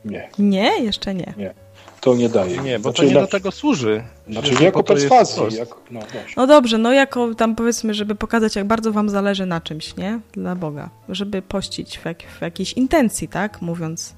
Nie. 0.06 0.30
Nie? 0.40 0.84
Jeszcze 0.84 1.16
nie. 1.16 1.34
Nie. 1.38 1.54
To 2.02 2.16
nie 2.16 2.30
daje. 2.30 2.58
Nie, 2.58 2.80
bo 2.80 2.84
znaczy, 2.84 3.02
to 3.02 3.08
nie 3.08 3.14
na... 3.14 3.22
do 3.22 3.28
tego 3.28 3.52
służy. 3.52 4.04
Znaczy 4.30 4.56
nie 4.60 4.66
jako 4.66 4.84
perswazji. 4.84 5.58
Jak... 5.58 5.70
No, 5.92 6.00
no, 6.38 6.48
dobrze, 6.48 6.78
no 6.78 6.94
jako 6.94 7.36
tam 7.36 7.56
powiedzmy, 7.56 7.94
żeby 7.94 8.16
pokazać, 8.16 8.56
jak 8.56 8.68
bardzo 8.68 8.92
wam 8.92 9.10
zależy 9.10 9.46
na 9.46 9.62
czymś, 9.62 9.96
nie? 9.96 10.20
Dla 10.32 10.56
Boga. 10.56 10.90
Żeby 11.10 11.42
pościć 11.42 11.98
w, 11.98 12.06
jak, 12.06 12.24
w 12.24 12.42
jakiejś 12.42 12.74
intencji, 12.74 13.28
tak? 13.28 13.62
Mówiąc, 13.62 14.16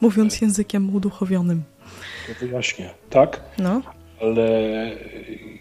mówiąc 0.00 0.40
językiem 0.40 0.94
uduchowionym. 0.94 1.62
To 2.28 2.46
wyjaśnię. 2.46 2.90
Tak? 3.10 3.40
No 3.58 3.82
ale 4.22 4.50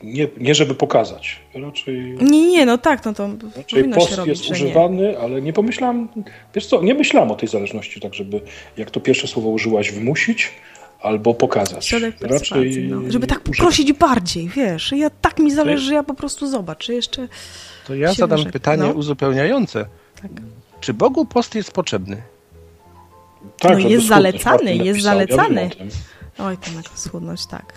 nie, 0.04 0.28
nie 0.38 0.56
żeby 0.56 0.76
pokazać. 0.76 1.40
Raczej. 1.54 2.16
Nie, 2.22 2.48
nie, 2.48 2.66
no 2.66 2.78
tak, 2.78 3.06
no 3.06 3.14
to 3.14 3.30
raczej 3.56 3.90
post 3.90 4.16
robić, 4.16 4.40
jest 4.40 4.52
używany, 4.52 5.02
nie. 5.02 5.20
ale 5.20 5.42
nie 5.42 5.54
pomyślałem, 5.54 6.08
wiesz 6.56 6.66
co, 6.66 6.82
nie 6.82 6.94
myślałem 6.94 7.32
o 7.32 7.36
tej 7.36 7.50
zależności, 7.50 8.02
tak 8.02 8.14
żeby, 8.14 8.42
jak 8.78 8.92
to 8.92 9.00
pierwsze 9.00 9.28
słowo 9.28 9.50
użyłaś, 9.50 9.92
wymusić 9.92 10.52
albo 11.02 11.34
pokazać. 11.34 11.86
Środek 11.86 12.22
raczej. 12.22 12.88
No. 12.88 13.12
Żeby 13.12 13.28
tak 13.28 13.40
poprosić 13.40 13.94
bardziej, 13.94 14.50
wiesz, 14.50 14.92
ja 14.92 15.10
tak 15.10 15.40
mi 15.40 15.52
zależy, 15.52 15.86
że 15.86 15.94
ja 15.94 16.04
po 16.04 16.14
prostu 16.14 16.48
zobaczę 16.48 16.94
jeszcze. 16.94 17.28
To 17.88 17.96
ja 17.96 18.14
zadam 18.14 18.38
wyrzek. 18.38 18.54
pytanie 18.54 18.84
no. 18.84 18.92
uzupełniające. 18.92 19.86
Tak. 20.22 20.32
Czy 20.80 20.94
Bogu 20.94 21.26
post 21.26 21.56
jest 21.56 21.72
potrzebny? 21.72 22.22
Tak, 23.60 23.84
no 23.84 23.90
jest 23.90 24.08
zalecany, 24.08 24.76
jest 24.76 25.02
zalecany. 25.02 25.70
Ja 25.80 26.46
Oj, 26.46 26.58
to 26.58 26.72
na 26.72 26.82
schudność, 26.96 27.46
tak. 27.46 27.74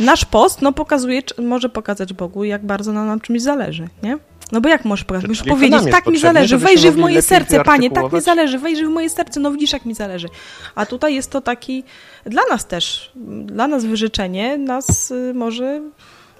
Nasz 0.00 0.24
post 0.24 0.62
no, 0.62 0.72
pokazuje, 0.72 1.22
może 1.38 1.68
pokazać 1.68 2.12
Bogu, 2.12 2.44
jak 2.44 2.66
bardzo 2.66 2.92
nam 2.92 3.06
na 3.06 3.20
czymś 3.20 3.42
zależy, 3.42 3.88
nie? 4.02 4.18
No 4.52 4.60
bo 4.60 4.68
jak 4.68 4.84
możesz 4.84 5.04
pokazać? 5.04 5.28
Możesz 5.28 5.42
powiedzieć, 5.42 5.82
tak 5.90 6.06
mi 6.06 6.18
zależy, 6.18 6.58
wejrzyj 6.58 6.90
w 6.90 6.96
moje 6.96 7.22
serce, 7.22 7.64
panie, 7.64 7.90
tak 7.90 8.12
mi 8.12 8.20
zależy, 8.20 8.58
wejrzyj 8.58 8.86
w 8.86 8.90
moje 8.90 9.10
serce, 9.10 9.40
no 9.40 9.50
widzisz, 9.50 9.72
jak 9.72 9.84
mi 9.84 9.94
zależy. 9.94 10.28
A 10.74 10.86
tutaj 10.86 11.14
jest 11.14 11.30
to 11.30 11.40
taki, 11.40 11.84
dla 12.26 12.42
nas 12.50 12.66
też, 12.66 13.12
dla 13.44 13.68
nas 13.68 13.84
wyżyczenie, 13.84 14.58
nas 14.58 15.10
y, 15.10 15.32
może... 15.34 15.82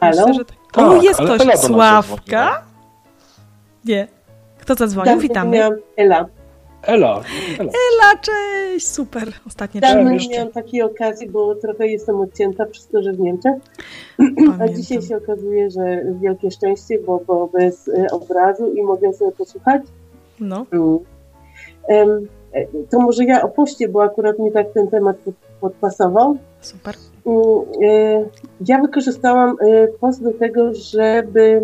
Halo? 0.01 0.27
Myślę, 0.27 0.35
że... 0.35 0.45
Tak. 0.45 0.79
O, 0.79 1.03
jest 1.03 1.21
ktoś, 1.21 1.59
Sławka? 1.59 2.63
Nie. 3.85 4.09
Kto 4.61 4.75
zadzwonił? 4.75 5.13
Tak, 5.13 5.23
Witamy. 5.23 5.69
Ela. 5.97 6.27
Ela. 6.83 7.23
Ela. 7.59 7.71
Ela, 7.71 8.21
cześć! 8.23 8.89
Super. 8.89 9.29
Ostatnie 9.47 9.81
Dawno 9.81 10.11
nie 10.11 10.29
miałam 10.29 10.53
takiej 10.53 10.83
okazji, 10.83 11.31
bo 11.31 11.55
trochę 11.55 11.87
jestem 11.87 12.21
odcięta 12.21 12.67
przez 12.67 12.87
to, 12.87 13.03
że 13.03 13.13
w 13.13 13.21
Niemczech. 13.21 13.55
Pamiętam. 14.17 14.63
A 14.63 14.69
dzisiaj 14.69 15.03
się 15.03 15.17
okazuje, 15.17 15.71
że 15.71 16.05
wielkie 16.21 16.51
szczęście, 16.51 16.99
bo, 17.07 17.21
bo 17.27 17.47
bez 17.47 17.89
e, 17.89 18.07
obrazu 18.11 18.73
i 18.73 18.83
mogę 18.83 19.13
sobie 19.13 19.33
posłuchać. 19.33 19.83
No. 20.41 20.67
Um, 21.89 22.29
to 22.91 23.01
może 23.01 23.25
ja 23.25 23.43
opuścię, 23.43 23.89
bo 23.89 24.03
akurat 24.03 24.39
mi 24.39 24.53
tak 24.53 24.67
ten 24.75 24.89
temat 24.89 25.17
podpasował. 25.61 26.39
Super. 26.61 26.95
Um, 27.25 27.65
ja 28.67 28.81
wykorzystałam 28.81 29.57
post 30.01 30.23
do 30.23 30.33
tego, 30.33 30.75
żeby 30.75 31.63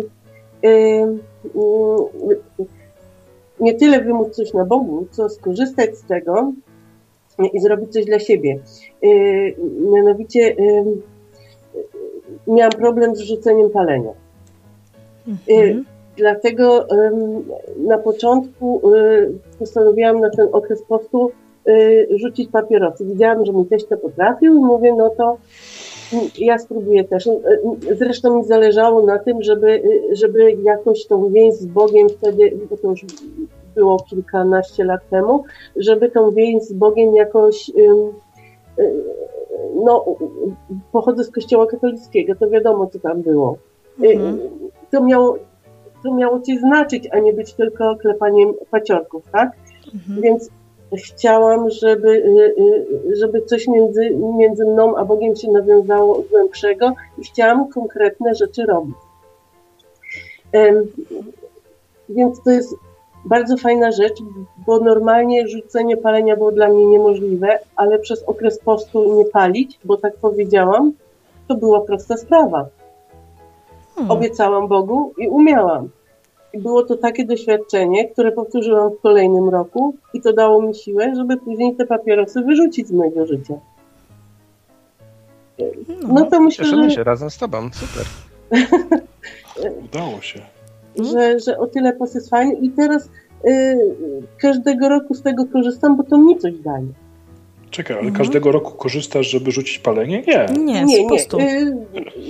nie 3.59 3.73
tyle 3.73 4.01
wymóc 4.01 4.35
coś 4.35 4.53
na 4.53 4.65
Bogu, 4.65 5.07
co 5.11 5.29
skorzystać 5.29 5.97
z 5.97 6.03
tego 6.03 6.51
i 7.53 7.59
zrobić 7.59 7.93
coś 7.93 8.05
dla 8.05 8.19
siebie. 8.19 8.59
Y, 9.03 9.55
mianowicie 9.93 10.39
y, 10.39 10.85
miałam 12.47 12.71
problem 12.71 13.15
z 13.15 13.19
rzuceniem 13.19 13.69
palenia. 13.69 14.11
Mhm. 15.27 15.85
Dlatego 16.17 16.87
na 17.77 17.97
początku 17.97 18.81
postanowiłam 19.59 20.19
na 20.19 20.29
ten 20.29 20.47
okres 20.51 20.83
postu 20.83 21.31
rzucić 22.09 22.51
papierosy. 22.51 23.05
Widziałam, 23.05 23.45
że 23.45 23.51
mój 23.51 23.65
teść 23.65 23.85
to 23.85 23.97
potrafił 23.97 24.53
i 24.53 24.59
mówię, 24.59 24.93
no 24.97 25.09
to 25.09 25.37
ja 26.37 26.57
spróbuję 26.59 27.03
też. 27.03 27.29
Zresztą 27.97 28.37
mi 28.37 28.43
zależało 28.43 29.05
na 29.05 29.19
tym, 29.19 29.43
żeby, 29.43 29.83
żeby 30.11 30.51
jakoś 30.51 31.05
tą 31.05 31.29
więź 31.29 31.53
z 31.53 31.65
Bogiem 31.65 32.09
wtedy, 32.09 32.57
bo 32.69 32.77
to 32.77 32.89
już 32.89 33.05
było 33.75 33.99
kilkanaście 33.99 34.83
lat 34.83 35.09
temu, 35.09 35.43
żeby 35.75 36.11
tą 36.11 36.31
więź 36.31 36.63
z 36.63 36.73
Bogiem 36.73 37.15
jakoś 37.15 37.71
no, 39.83 40.05
pochodzę 40.91 41.23
z 41.23 41.31
kościoła 41.31 41.67
katolickiego, 41.67 42.35
to 42.35 42.49
wiadomo, 42.49 42.87
co 42.87 42.99
tam 42.99 43.21
było. 43.21 43.57
Mhm. 44.03 44.39
To, 44.91 45.03
miało, 45.03 45.37
to 46.03 46.13
miało 46.13 46.39
coś 46.39 46.59
znaczyć, 46.59 47.07
a 47.11 47.19
nie 47.19 47.33
być 47.33 47.53
tylko 47.53 47.95
klepaniem 47.95 48.53
paciorków, 48.71 49.23
tak? 49.31 49.51
Mhm. 49.93 50.21
Więc 50.21 50.49
chciałam, 50.97 51.69
żeby, 51.69 52.09
y, 52.09 52.55
y, 53.11 53.15
żeby 53.15 53.41
coś 53.41 53.67
między, 53.67 54.09
między 54.37 54.65
mną 54.65 54.95
a 54.95 55.05
Bogiem 55.05 55.35
się 55.35 55.51
nawiązało 55.51 56.23
głębszego 56.31 56.93
i 57.17 57.23
chciałam 57.23 57.69
konkretne 57.69 58.35
rzeczy 58.35 58.65
robić. 58.65 58.95
Więc 62.09 62.43
to 62.43 62.51
jest 62.51 62.75
bardzo 63.25 63.57
fajna 63.57 63.91
rzecz, 63.91 64.17
bo 64.65 64.79
normalnie 64.79 65.47
rzucenie 65.47 65.97
palenia 65.97 66.35
było 66.35 66.51
dla 66.51 66.67
mnie 66.67 66.85
niemożliwe, 66.85 67.59
ale 67.75 67.99
przez 67.99 68.23
okres 68.23 68.59
postu 68.59 69.17
nie 69.17 69.25
palić, 69.25 69.79
bo 69.85 69.97
tak 69.97 70.15
powiedziałam, 70.15 70.91
to 71.47 71.55
była 71.55 71.81
prosta 71.81 72.17
sprawa. 72.17 72.65
Hmm. 73.95 74.11
Obiecałam 74.11 74.67
Bogu 74.67 75.13
i 75.17 75.27
umiałam. 75.27 75.89
I 76.55 76.59
było 76.59 76.83
to 76.83 76.97
takie 76.97 77.25
doświadczenie, 77.25 78.09
które 78.09 78.31
powtórzyłam 78.31 78.91
w 78.91 79.01
kolejnym 79.01 79.49
roku 79.49 79.95
i 80.13 80.21
to 80.21 80.33
dało 80.33 80.61
mi 80.61 80.75
siłę, 80.75 81.15
żeby 81.15 81.37
później 81.37 81.75
te 81.75 81.85
papierosy 81.85 82.41
wyrzucić 82.41 82.87
z 82.87 82.91
mojego 82.91 83.25
życia. 83.25 83.53
No, 85.59 86.13
no 86.13 86.25
to 86.25 86.39
myślę, 86.39 86.65
Cieszymy 86.65 86.89
że... 86.89 86.95
się 86.95 87.03
razem 87.03 87.29
z 87.29 87.37
tobą, 87.37 87.69
super. 87.73 88.05
Udało 89.85 90.21
się. 90.21 90.39
Że, 90.99 91.39
że 91.39 91.57
o 91.57 91.67
tyle 91.67 91.97
fajny 92.29 92.53
i 92.53 92.69
teraz 92.69 93.09
y, 93.47 93.77
każdego 94.41 94.89
roku 94.89 95.13
z 95.13 95.21
tego 95.21 95.45
korzystam, 95.45 95.97
bo 95.97 96.03
to 96.03 96.17
mi 96.17 96.37
coś 96.37 96.53
daje. 96.53 96.87
Czekaj, 97.75 97.97
ale 97.97 98.07
mhm. 98.07 98.25
każdego 98.25 98.51
roku 98.51 98.71
korzystasz, 98.71 99.27
żeby 99.27 99.51
rzucić 99.51 99.79
palenie? 99.79 100.23
Nie. 100.27 100.45
Nie, 100.57 100.83
nie, 100.83 101.05
nie. 101.05 101.19
Y, 101.39 101.75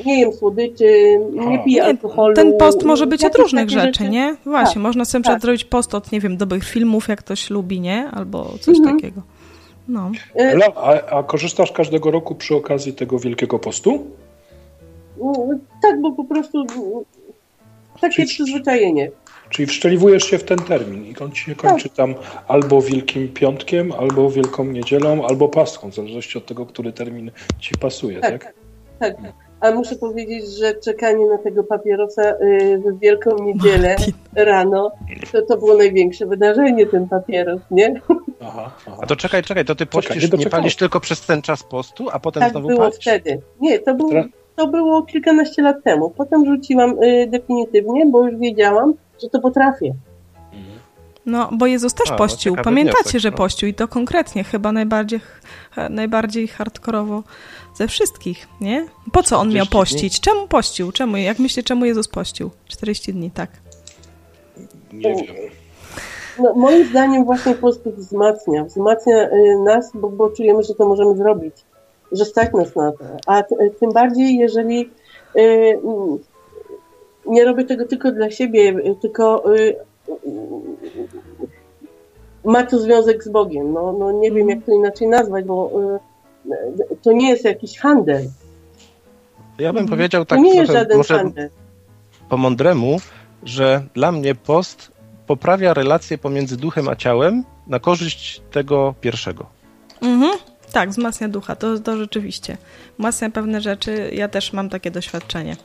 nie 0.06 0.20
jem 0.20 0.34
słodyczy, 0.34 1.20
nie 1.34 1.64
piję 1.64 1.82
nie, 1.82 1.84
alkoholu. 1.84 2.36
Ten 2.36 2.58
post 2.58 2.84
może 2.84 3.08
być 3.08 3.26
od 3.26 3.36
różnych 3.36 3.70
rzeczy, 3.70 3.86
rzeczy, 3.86 4.10
nie? 4.10 4.36
Właśnie, 4.46 4.74
tak, 4.74 4.84
można 4.84 5.06
sobie 5.06 5.24
tak. 5.24 5.41
zrobić 5.41 5.64
post 5.64 5.96
od, 5.96 6.12
nie 6.12 6.20
wiem, 6.20 6.38
dobrych 6.38 6.64
filmów, 6.64 7.08
jak 7.08 7.20
ktoś 7.20 7.50
lubi, 7.50 7.80
nie? 7.80 8.10
Albo 8.12 8.54
coś 8.62 8.78
mhm. 8.78 8.96
takiego. 8.96 9.22
No. 9.88 10.12
Y, 10.39 10.66
a, 10.76 11.18
a 11.18 11.24
korzystasz 11.24 11.72
każdego 11.72 12.12
roku 12.12 12.36
przy 12.36 12.56
okazji 12.56 12.93
tego 12.93 13.20
Wielkiego 13.20 13.60
Postu? 13.60 14.06
No, 15.20 15.48
tak, 15.82 16.02
bo 16.02 16.12
po 16.12 16.24
prostu 16.24 16.66
takie 18.02 18.16
czyli, 18.16 18.28
przyzwyczajenie. 18.28 19.12
Czyli 19.56 19.66
wszczeliwujesz 19.66 20.24
się 20.24 20.38
w 20.38 20.43
ten 20.43 20.58
termin 20.58 21.06
i 21.06 21.16
on 21.24 21.32
ci 21.32 21.43
się 21.43 21.56
kończy 21.56 21.89
tak. 21.89 21.97
tam 21.97 22.16
albo 22.47 22.82
Wielkim 22.82 23.34
Piątkiem, 23.34 23.91
albo 23.91 24.32
Wielką 24.32 24.66
Niedzielą, 24.66 25.28
albo 25.28 25.49
Paską, 25.49 25.91
w 25.91 25.95
zależności 25.95 26.38
od 26.38 26.45
tego, 26.45 26.66
który 26.66 26.93
termin 26.93 27.32
ci 27.60 27.76
pasuje, 27.80 28.20
tak? 28.20 28.43
Tak, 28.43 28.53
tak. 28.99 29.22
tak. 29.22 29.34
A 29.60 29.72
muszę 29.72 29.95
powiedzieć, 29.95 30.45
że 30.47 30.74
czekanie 30.74 31.28
na 31.30 31.38
tego 31.38 31.64
papierosa 31.64 32.22
y, 32.22 32.82
w 32.86 32.99
Wielką 32.99 33.43
Niedzielę 33.43 33.95
rano, 34.36 34.91
to, 35.32 35.41
to 35.41 35.58
było 35.58 35.78
największe 35.78 36.26
wydarzenie, 36.26 36.86
ten 36.86 37.08
papieros, 37.08 37.62
nie? 37.72 38.01
Aha, 38.41 38.72
aha. 38.88 38.97
A 39.01 39.06
to 39.06 39.16
czekaj, 39.16 39.43
czekaj, 39.43 39.66
to 39.66 39.76
ty 39.76 39.86
pościsz, 39.86 40.24
czekaj, 40.24 40.39
nie, 40.39 40.45
nie 40.45 40.51
palisz 40.51 40.76
tylko 40.76 40.99
przez 40.99 41.26
ten 41.26 41.41
czas 41.41 41.64
postu, 41.64 42.10
a 42.12 42.20
potem 42.20 42.43
tak 42.43 42.51
znowu 42.51 42.68
było 42.68 42.80
palisz? 42.80 42.95
wtedy. 42.95 43.41
Nie, 43.62 43.80
to 43.80 43.95
było, 43.95 44.12
to 44.56 44.68
było 44.68 45.03
kilkanaście 45.03 45.62
lat 45.62 45.84
temu. 45.84 46.10
Potem 46.10 46.45
rzuciłam 46.45 47.03
y, 47.03 47.28
definitywnie, 47.28 48.06
bo 48.06 48.28
już 48.28 48.39
wiedziałam, 48.39 48.93
że 49.22 49.30
to 49.30 49.39
potrafię. 49.39 49.93
No, 51.26 51.49
bo 51.51 51.66
Jezus 51.66 51.93
też 51.93 52.09
A, 52.09 52.11
no, 52.11 52.18
pościł. 52.18 52.55
No 52.55 52.63
Pamiętacie, 52.63 53.03
wniosek, 53.03 53.22
że 53.22 53.32
no. 53.32 53.38
pościł 53.38 53.70
i 53.70 53.74
to 53.74 53.88
konkretnie, 53.88 54.43
chyba 54.43 54.72
najbardziej, 54.72 55.20
najbardziej 55.89 56.47
hardkorowo 56.47 57.24
ze 57.76 57.88
wszystkich, 57.88 58.47
nie? 58.61 58.88
Po 59.11 59.24
co 59.24 59.39
on 59.39 59.53
miał 59.53 59.66
pościć? 59.66 60.20
Dni? 60.20 60.22
Czemu 60.22 60.47
pościł? 60.47 60.91
Czemu? 60.91 61.18
Jak 61.18 61.39
myślicie, 61.39 61.63
czemu 61.63 61.86
Jezus 61.86 62.07
pościł? 62.07 62.51
40 62.68 63.13
dni, 63.13 63.32
tak. 63.32 63.49
Nie 64.93 65.16
wiem. 65.16 65.36
No, 66.39 66.53
moim 66.53 66.88
zdaniem 66.88 67.26
właśnie 67.26 67.55
post 67.55 67.82
wzmacnia. 67.84 68.63
Wzmacnia 68.63 69.30
y, 69.30 69.59
nas, 69.63 69.91
bo, 69.93 70.09
bo 70.09 70.30
czujemy, 70.30 70.63
że 70.63 70.76
to 70.76 70.88
możemy 70.88 71.16
zrobić. 71.16 71.55
Że 72.11 72.26
stać 72.26 72.53
nas 72.53 72.76
na 72.76 72.91
to. 72.91 73.05
A 73.28 73.43
tym 73.80 73.91
bardziej, 73.93 74.38
jeżeli 74.38 74.89
y, 75.36 75.39
y, 75.39 75.78
nie 77.28 77.45
robię 77.45 77.65
tego 77.65 77.86
tylko 77.86 78.11
dla 78.11 78.32
siebie, 78.32 78.76
tylko 79.01 79.55
y, 79.55 79.76
ma 82.45 82.63
to 82.63 82.80
związek 82.80 83.23
z 83.23 83.30
Bogiem. 83.30 83.73
No, 83.73 83.95
no 83.99 84.11
nie 84.11 84.32
wiem, 84.32 84.49
jak 84.49 84.63
to 84.65 84.71
inaczej 84.71 85.07
nazwać, 85.07 85.45
bo 85.45 85.71
y, 86.49 86.95
to 87.01 87.11
nie 87.11 87.30
jest 87.30 87.45
jakiś 87.45 87.80
handel. 87.80 88.28
Ja 89.59 89.73
bym 89.73 89.88
powiedział 89.88 90.26
tak 90.26 90.39
to 90.39 90.43
nie 90.43 90.55
jest 90.55 90.71
żaden 90.71 90.97
może 90.97 91.17
handel. 91.17 91.49
po 92.30 92.38
mądremu, 92.38 92.97
że 93.43 93.84
dla 93.93 94.11
mnie 94.11 94.36
post 94.36 94.91
poprawia 95.28 95.73
relacje 95.73 96.17
pomiędzy 96.17 96.57
duchem 96.57 96.89
a 96.89 96.95
ciałem 96.95 97.43
na 97.67 97.80
korzyść 97.80 98.41
tego 98.51 98.93
pierwszego. 99.01 99.45
Mhm. 100.01 100.32
Tak, 100.76 100.89
wzmacnia 100.89 101.30
ducha, 101.30 101.55
to, 101.55 101.80
to 101.80 101.97
rzeczywiście. 101.97 102.57
Wzmacnia 102.93 103.30
pewne 103.30 103.61
rzeczy, 103.61 104.09
ja 104.13 104.28
też 104.28 104.53
mam 104.53 104.69
takie 104.69 104.91
doświadczenie. 104.91 105.55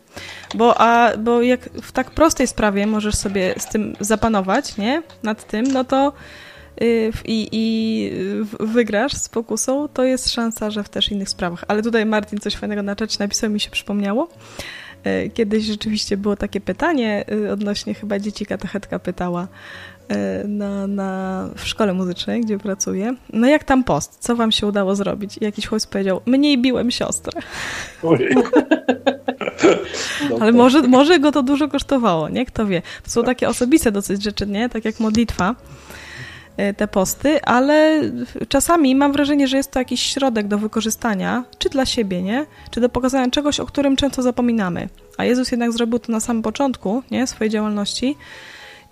Bo, 0.55 0.81
a, 0.81 1.17
bo 1.17 1.43
jak 1.43 1.61
w 1.83 1.93
tak 1.93 2.11
prostej 2.11 2.47
sprawie 2.47 2.87
możesz 2.87 3.15
sobie 3.15 3.55
z 3.59 3.67
tym 3.67 3.97
zapanować, 4.01 4.77
nie? 4.77 5.03
Nad 5.23 5.47
tym, 5.47 5.67
no 5.67 5.85
to 5.85 6.13
yy, 6.81 7.13
i, 7.25 7.49
i 7.53 8.11
wygrasz 8.61 9.13
z 9.13 9.29
pokusą, 9.29 9.89
to 9.89 10.05
jest 10.05 10.31
szansa, 10.31 10.71
że 10.71 10.85
w 10.85 10.89
też 10.89 11.11
innych 11.11 11.29
sprawach. 11.29 11.65
Ale 11.69 11.83
tutaj 11.83 12.07
Martin 12.07 12.39
coś 12.39 12.57
fajnego 12.57 12.83
na 12.83 12.97
czacie 12.97 13.17
napisał, 13.21 13.51
mi 13.51 13.61
się 13.61 13.71
przypomniało. 13.71 14.29
Y, 15.07 15.31
kiedyś 15.35 15.65
rzeczywiście 15.65 16.17
było 16.17 16.37
takie 16.37 16.61
pytanie 16.61 17.25
y, 17.33 17.53
odnośnie 17.53 17.95
chyba 17.95 18.19
dzieci 18.19 18.47
katechetka 18.47 18.99
pytała, 18.99 19.49
na, 20.49 20.87
na, 20.87 21.49
w 21.57 21.67
szkole 21.67 21.95
muzycznej, 21.95 22.41
gdzie 22.41 22.59
pracuję. 22.59 23.15
No 23.33 23.47
jak 23.47 23.65
tam 23.65 23.85
post? 23.85 24.17
Co 24.21 24.37
wam 24.37 24.53
się 24.53 24.67
udało 24.67 24.95
zrobić? 24.95 25.39
I 25.41 25.45
jakiś 25.45 25.67
chłopiec 25.67 25.87
powiedział, 25.87 26.21
mniej 26.27 26.59
biłem 26.59 26.91
siostrę. 26.91 27.41
Ale 30.41 30.53
może, 30.53 30.83
może 30.83 31.21
go 31.21 31.33
to 31.33 31.43
dużo 31.43 31.69
kosztowało, 31.69 32.29
nie? 32.29 32.47
Kto 32.47 32.67
wie. 32.67 32.83
To 33.05 33.11
są 33.11 33.25
takie 33.25 33.49
osobiste 33.49 33.93
dosyć 33.93 34.23
rzeczy, 34.23 34.47
nie? 34.47 34.69
Tak 34.69 34.85
jak 34.85 35.01
modlitwa, 35.01 35.55
e, 36.57 36.75
te 36.75 36.89
posty, 36.89 37.43
ale 37.43 38.03
czasami 38.49 38.95
mam 38.95 39.13
wrażenie, 39.13 39.49
że 39.49 39.57
jest 39.57 39.71
to 39.71 39.79
jakiś 39.79 40.03
środek 40.03 40.49
do 40.49 40.59
wykorzystania, 40.59 41.45
czy 41.59 41.69
dla 41.69 41.87
siebie, 41.87 42.23
nie? 42.23 42.47
Czy 42.71 42.81
do 42.81 42.89
pokazania 42.89 43.31
czegoś, 43.31 43.61
o 43.61 43.67
którym 43.67 43.97
często 43.97 44.23
zapominamy. 44.23 44.89
A 45.17 45.25
Jezus 45.25 45.51
jednak 45.51 45.73
zrobił 45.73 45.99
to 45.99 46.13
na 46.13 46.21
samym 46.21 46.43
początku, 46.43 47.03
nie? 47.11 47.27
Swojej 47.27 47.51
działalności, 47.51 48.17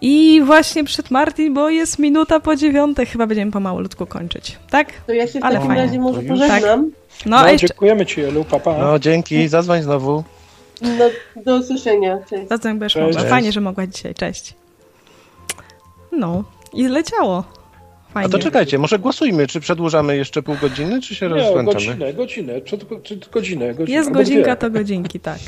i 0.01 0.42
właśnie 0.44 0.84
przed 0.84 1.11
Martin, 1.11 1.55
bo 1.55 1.70
jest 1.70 1.99
minuta 1.99 2.40
po 2.40 2.57
dziewiątej, 2.57 3.07
chyba 3.07 3.26
będziemy 3.26 3.53
pomalutku 3.53 4.07
kończyć, 4.07 4.59
tak? 4.70 4.92
To 5.07 5.12
ja 5.12 5.26
się 5.26 5.40
w 5.40 5.44
Ale 5.44 5.55
takim 5.55 5.68
fajnie. 5.68 5.82
razie 5.82 6.01
może 6.01 6.22
pożegnam. 6.22 6.90
Tak. 6.90 7.26
No, 7.26 7.40
no 7.42 7.51
jeszcze... 7.51 7.66
dziękujemy 7.68 8.07
Ci, 8.07 8.20
Elu, 8.20 8.44
papa. 8.44 8.78
No, 8.78 8.99
dzięki, 8.99 9.49
zadzwoń 9.49 9.82
znowu. 9.82 10.24
No, 10.82 11.05
do 11.44 11.57
usłyszenia, 11.57 12.18
cześć. 12.30 12.49
Zadzwoń, 12.49 12.78
będziesz 12.78 13.03
mogła. 13.03 13.22
Fajnie, 13.22 13.53
że 13.53 13.61
mogłaś 13.61 13.88
dzisiaj, 13.88 14.14
cześć. 14.14 14.55
No, 16.12 16.44
i 16.72 16.88
leciało. 16.88 17.44
Fajnie. 18.14 18.28
A 18.28 18.32
to 18.32 18.38
czekajcie, 18.38 18.78
może 18.78 18.98
głosujmy, 18.98 19.46
czy 19.46 19.61
przedłużamy 19.61 20.16
jeszcze 20.16 20.42
pół 20.42 20.56
godziny, 20.61 21.02
czy 21.02 21.14
się 21.14 21.28
rozłączamy? 21.28 21.86
godzinę, 21.86 22.12
godzinę, 22.12 22.61
czy, 22.61 22.78
czy 23.02 23.20
godzinę, 23.30 23.74
godzinę. 23.74 23.98
Jest 23.98 24.11
godzinka, 24.11 24.56
to 24.56 24.70
godzinki, 24.70 25.20
tak. 25.20 25.38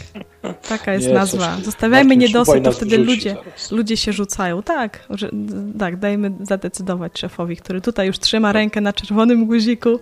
Taka 0.69 0.93
jest 0.93 1.07
nie, 1.09 1.15
nazwa. 1.15 1.57
Zostawiajmy 1.63 2.17
niedosyt, 2.17 2.65
to 2.65 2.73
wtedy 2.73 2.99
ludzie, 2.99 3.37
ludzie 3.71 3.97
się 3.97 4.13
rzucają. 4.13 4.63
Tak, 4.63 5.07
że, 5.11 5.31
tak, 5.79 5.97
dajmy 5.97 6.33
zadecydować 6.41 7.19
szefowi, 7.19 7.57
który 7.57 7.81
tutaj 7.81 8.07
już 8.07 8.19
trzyma 8.19 8.53
rękę 8.53 8.81
na 8.81 8.93
czerwonym 8.93 9.47
guziku. 9.47 10.01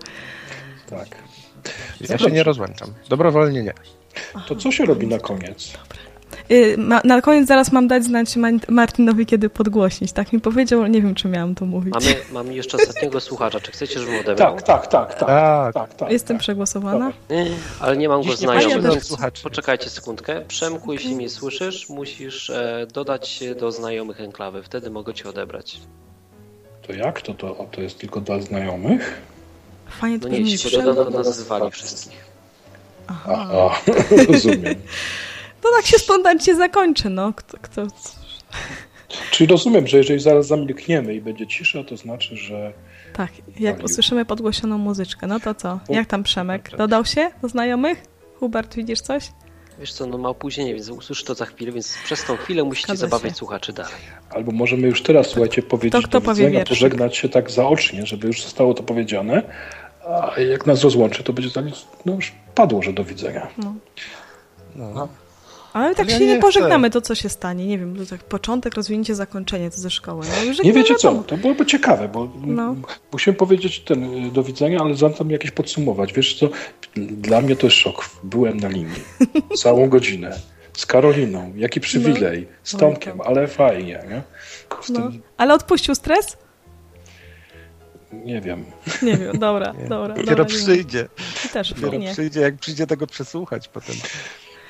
Tak. 0.89 1.07
Ja 2.09 2.17
się 2.17 2.31
nie 2.31 2.43
rozłączam. 2.43 2.89
Dobrowolnie 3.09 3.63
nie. 3.63 3.73
To 4.47 4.55
co 4.55 4.71
się 4.71 4.85
robi 4.85 5.07
na 5.07 5.19
koniec? 5.19 5.73
Dobra. 5.73 6.08
Y, 6.51 6.77
na 7.03 7.21
koniec 7.21 7.47
zaraz 7.47 7.71
mam 7.71 7.87
dać 7.87 8.03
znać 8.03 8.35
Martinowi, 8.69 9.25
kiedy 9.25 9.49
podgłośnić. 9.49 10.11
Tak 10.11 10.33
mi 10.33 10.39
powiedział, 10.39 10.87
nie 10.87 11.01
wiem, 11.01 11.15
czy 11.15 11.27
miałam 11.27 11.55
to 11.55 11.65
mówić. 11.65 11.93
Mamy, 11.93 12.15
mamy 12.31 12.53
jeszcze 12.53 12.77
ostatniego 12.77 13.19
słuchacza. 13.19 13.59
Czy 13.59 13.71
chcecie, 13.71 13.99
żebym 13.99 14.19
odebrał? 14.19 14.55
Tak, 14.55 14.61
tak, 14.61 14.87
tak. 14.87 15.19
tak, 15.19 15.19
tak, 15.19 15.73
tak, 15.73 15.93
tak 15.93 16.11
Jestem 16.11 16.37
tak. 16.37 16.41
przegłosowana? 16.41 17.11
ale 17.79 17.97
nie 17.97 18.09
mam 18.09 18.23
go 18.23 18.35
znajomych. 18.35 19.03
Poczekajcie 19.43 19.89
sekundkę. 19.89 20.41
Przemku, 20.47 20.93
jeśli 20.93 21.15
mnie 21.15 21.29
słyszysz, 21.29 21.89
musisz 21.89 22.49
e, 22.49 22.87
dodać 22.93 23.27
się 23.27 23.55
do 23.55 23.71
znajomych 23.71 24.21
enklawy. 24.21 24.63
Wtedy 24.63 24.89
mogę 24.89 25.13
cię 25.13 25.29
odebrać. 25.29 25.79
To 26.87 26.93
jak? 26.93 27.21
To, 27.21 27.33
to, 27.33 27.67
to 27.71 27.81
jest 27.81 27.97
tylko 27.97 28.21
dla 28.21 28.41
znajomych? 28.41 29.21
Fajnie 29.89 30.17
no 30.21 30.27
nie, 30.27 30.39
jeśli 30.39 30.77
go 30.77 30.93
dodam, 30.93 31.13
to 31.13 31.19
nas 31.19 31.37
zwali 31.37 31.71
wszystkich. 31.71 32.25
Aha, 33.07 33.37
Aha 33.41 33.81
rozumiem. 34.27 34.75
To 35.61 35.69
tak 35.75 35.85
się 35.85 35.99
spontanicznie 35.99 36.55
zakończy, 36.55 37.09
no. 37.09 37.33
Kto, 37.33 37.57
kto... 37.61 37.87
Czyli 39.31 39.47
rozumiem, 39.47 39.87
że 39.87 39.97
jeżeli 39.97 40.19
zaraz 40.19 40.47
zamilkniemy 40.47 41.15
i 41.15 41.21
będzie 41.21 41.47
cisza, 41.47 41.83
to 41.83 41.97
znaczy, 41.97 42.37
że... 42.37 42.73
Tak, 43.13 43.31
jak 43.59 43.83
usłyszymy 43.83 44.25
podgłosioną 44.25 44.77
muzyczkę, 44.77 45.27
no 45.27 45.39
to 45.39 45.55
co? 45.55 45.79
Jak 45.89 46.07
tam 46.07 46.23
Przemek? 46.23 46.69
Dodał 46.77 47.05
się 47.05 47.31
do 47.41 47.49
znajomych? 47.49 48.03
Hubert, 48.35 48.75
widzisz 48.75 49.01
coś? 49.01 49.31
Wiesz 49.79 49.93
co, 49.93 50.05
no 50.05 50.17
ma 50.17 50.29
opóźnienie, 50.29 50.73
więc 50.73 50.89
usłyszy 50.89 51.25
to 51.25 51.35
za 51.35 51.45
chwilę, 51.45 51.71
więc 51.71 51.97
przez 52.03 52.25
tą 52.25 52.37
chwilę 52.37 52.63
musicie 52.63 52.95
zabawiać 52.95 53.31
się. 53.31 53.37
słuchaczy 53.37 53.73
dalej. 53.73 53.93
Albo 54.29 54.51
możemy 54.51 54.87
już 54.87 55.03
teraz, 55.03 55.27
słuchajcie, 55.27 55.61
powiedzieć 55.61 56.05
to, 56.09 56.19
do 56.19 56.33
widzenia, 56.33 56.65
pożegnać 56.65 57.17
się 57.17 57.29
tak 57.29 57.51
zaocznie, 57.51 58.05
żeby 58.05 58.27
już 58.27 58.43
zostało 58.43 58.73
to 58.73 58.83
powiedziane, 58.83 59.43
a 60.07 60.39
jak 60.39 60.65
nas 60.65 60.83
rozłączy, 60.83 61.23
to 61.23 61.33
będzie 61.33 61.51
tak, 61.51 61.65
no 62.05 62.13
już 62.13 62.31
padło, 62.55 62.81
że 62.81 62.93
do 62.93 63.03
widzenia. 63.03 63.47
No. 63.57 63.75
no. 64.75 65.07
Ale 65.79 65.95
tak 65.95 66.05
Ale 66.05 66.17
się 66.17 66.23
ja 66.23 66.29
nie, 66.29 66.35
nie 66.35 66.41
pożegnamy, 66.41 66.89
to 66.89 67.01
co 67.01 67.15
się 67.15 67.29
stanie. 67.29 67.67
Nie 67.67 67.77
wiem, 67.77 67.95
to 67.95 68.05
tak 68.05 68.23
początek, 68.23 68.75
rozwinięcie, 68.75 69.15
zakończenie 69.15 69.71
to 69.71 69.77
ze 69.77 69.89
szkoły. 69.89 70.25
No, 70.47 70.63
nie 70.63 70.73
wiecie 70.73 70.95
co, 70.95 71.15
to 71.15 71.37
byłoby 71.37 71.65
ciekawe, 71.65 72.07
bo 72.07 72.31
no. 72.45 72.75
musimy 73.11 73.35
powiedzieć 73.35 73.79
ten 73.79 74.27
y, 74.27 74.31
do 74.31 74.43
widzenia, 74.43 74.79
ale 74.79 74.95
zatem 74.95 75.31
jakieś 75.31 75.51
podsumować. 75.51 76.13
Wiesz 76.13 76.39
co, 76.39 76.49
dla 76.95 77.41
mnie 77.41 77.55
to 77.55 77.67
jest 77.67 77.77
szok. 77.77 78.09
Byłem 78.23 78.57
na 78.57 78.67
linii 78.67 79.03
całą 79.63 79.89
godzinę 79.89 80.39
z 80.73 80.85
Karoliną. 80.85 81.53
Jaki 81.55 81.79
przywilej. 81.79 82.47
No. 82.49 82.55
Z 82.63 82.71
Tomkiem, 82.77 83.21
ale 83.21 83.47
fajnie. 83.47 84.03
Nie? 84.09 84.21
No. 84.89 85.11
Ale 85.37 85.53
odpuścił 85.53 85.95
stres? 85.95 86.37
Nie 88.11 88.41
wiem. 88.41 88.65
Nie 89.01 89.17
wiem, 89.17 89.39
dobra, 89.39 89.73
nie. 89.81 89.87
dobra. 89.87 90.15
Dopiero 90.15 90.35
dobra, 90.35 90.45
przyjdzie. 90.45 91.07
Też 91.53 91.73
Dopiero 91.73 91.97
nie. 91.97 92.11
przyjdzie, 92.13 92.39
jak 92.39 92.55
przyjdzie 92.55 92.87
tego 92.87 93.07
przesłuchać 93.07 93.67
potem. 93.67 93.95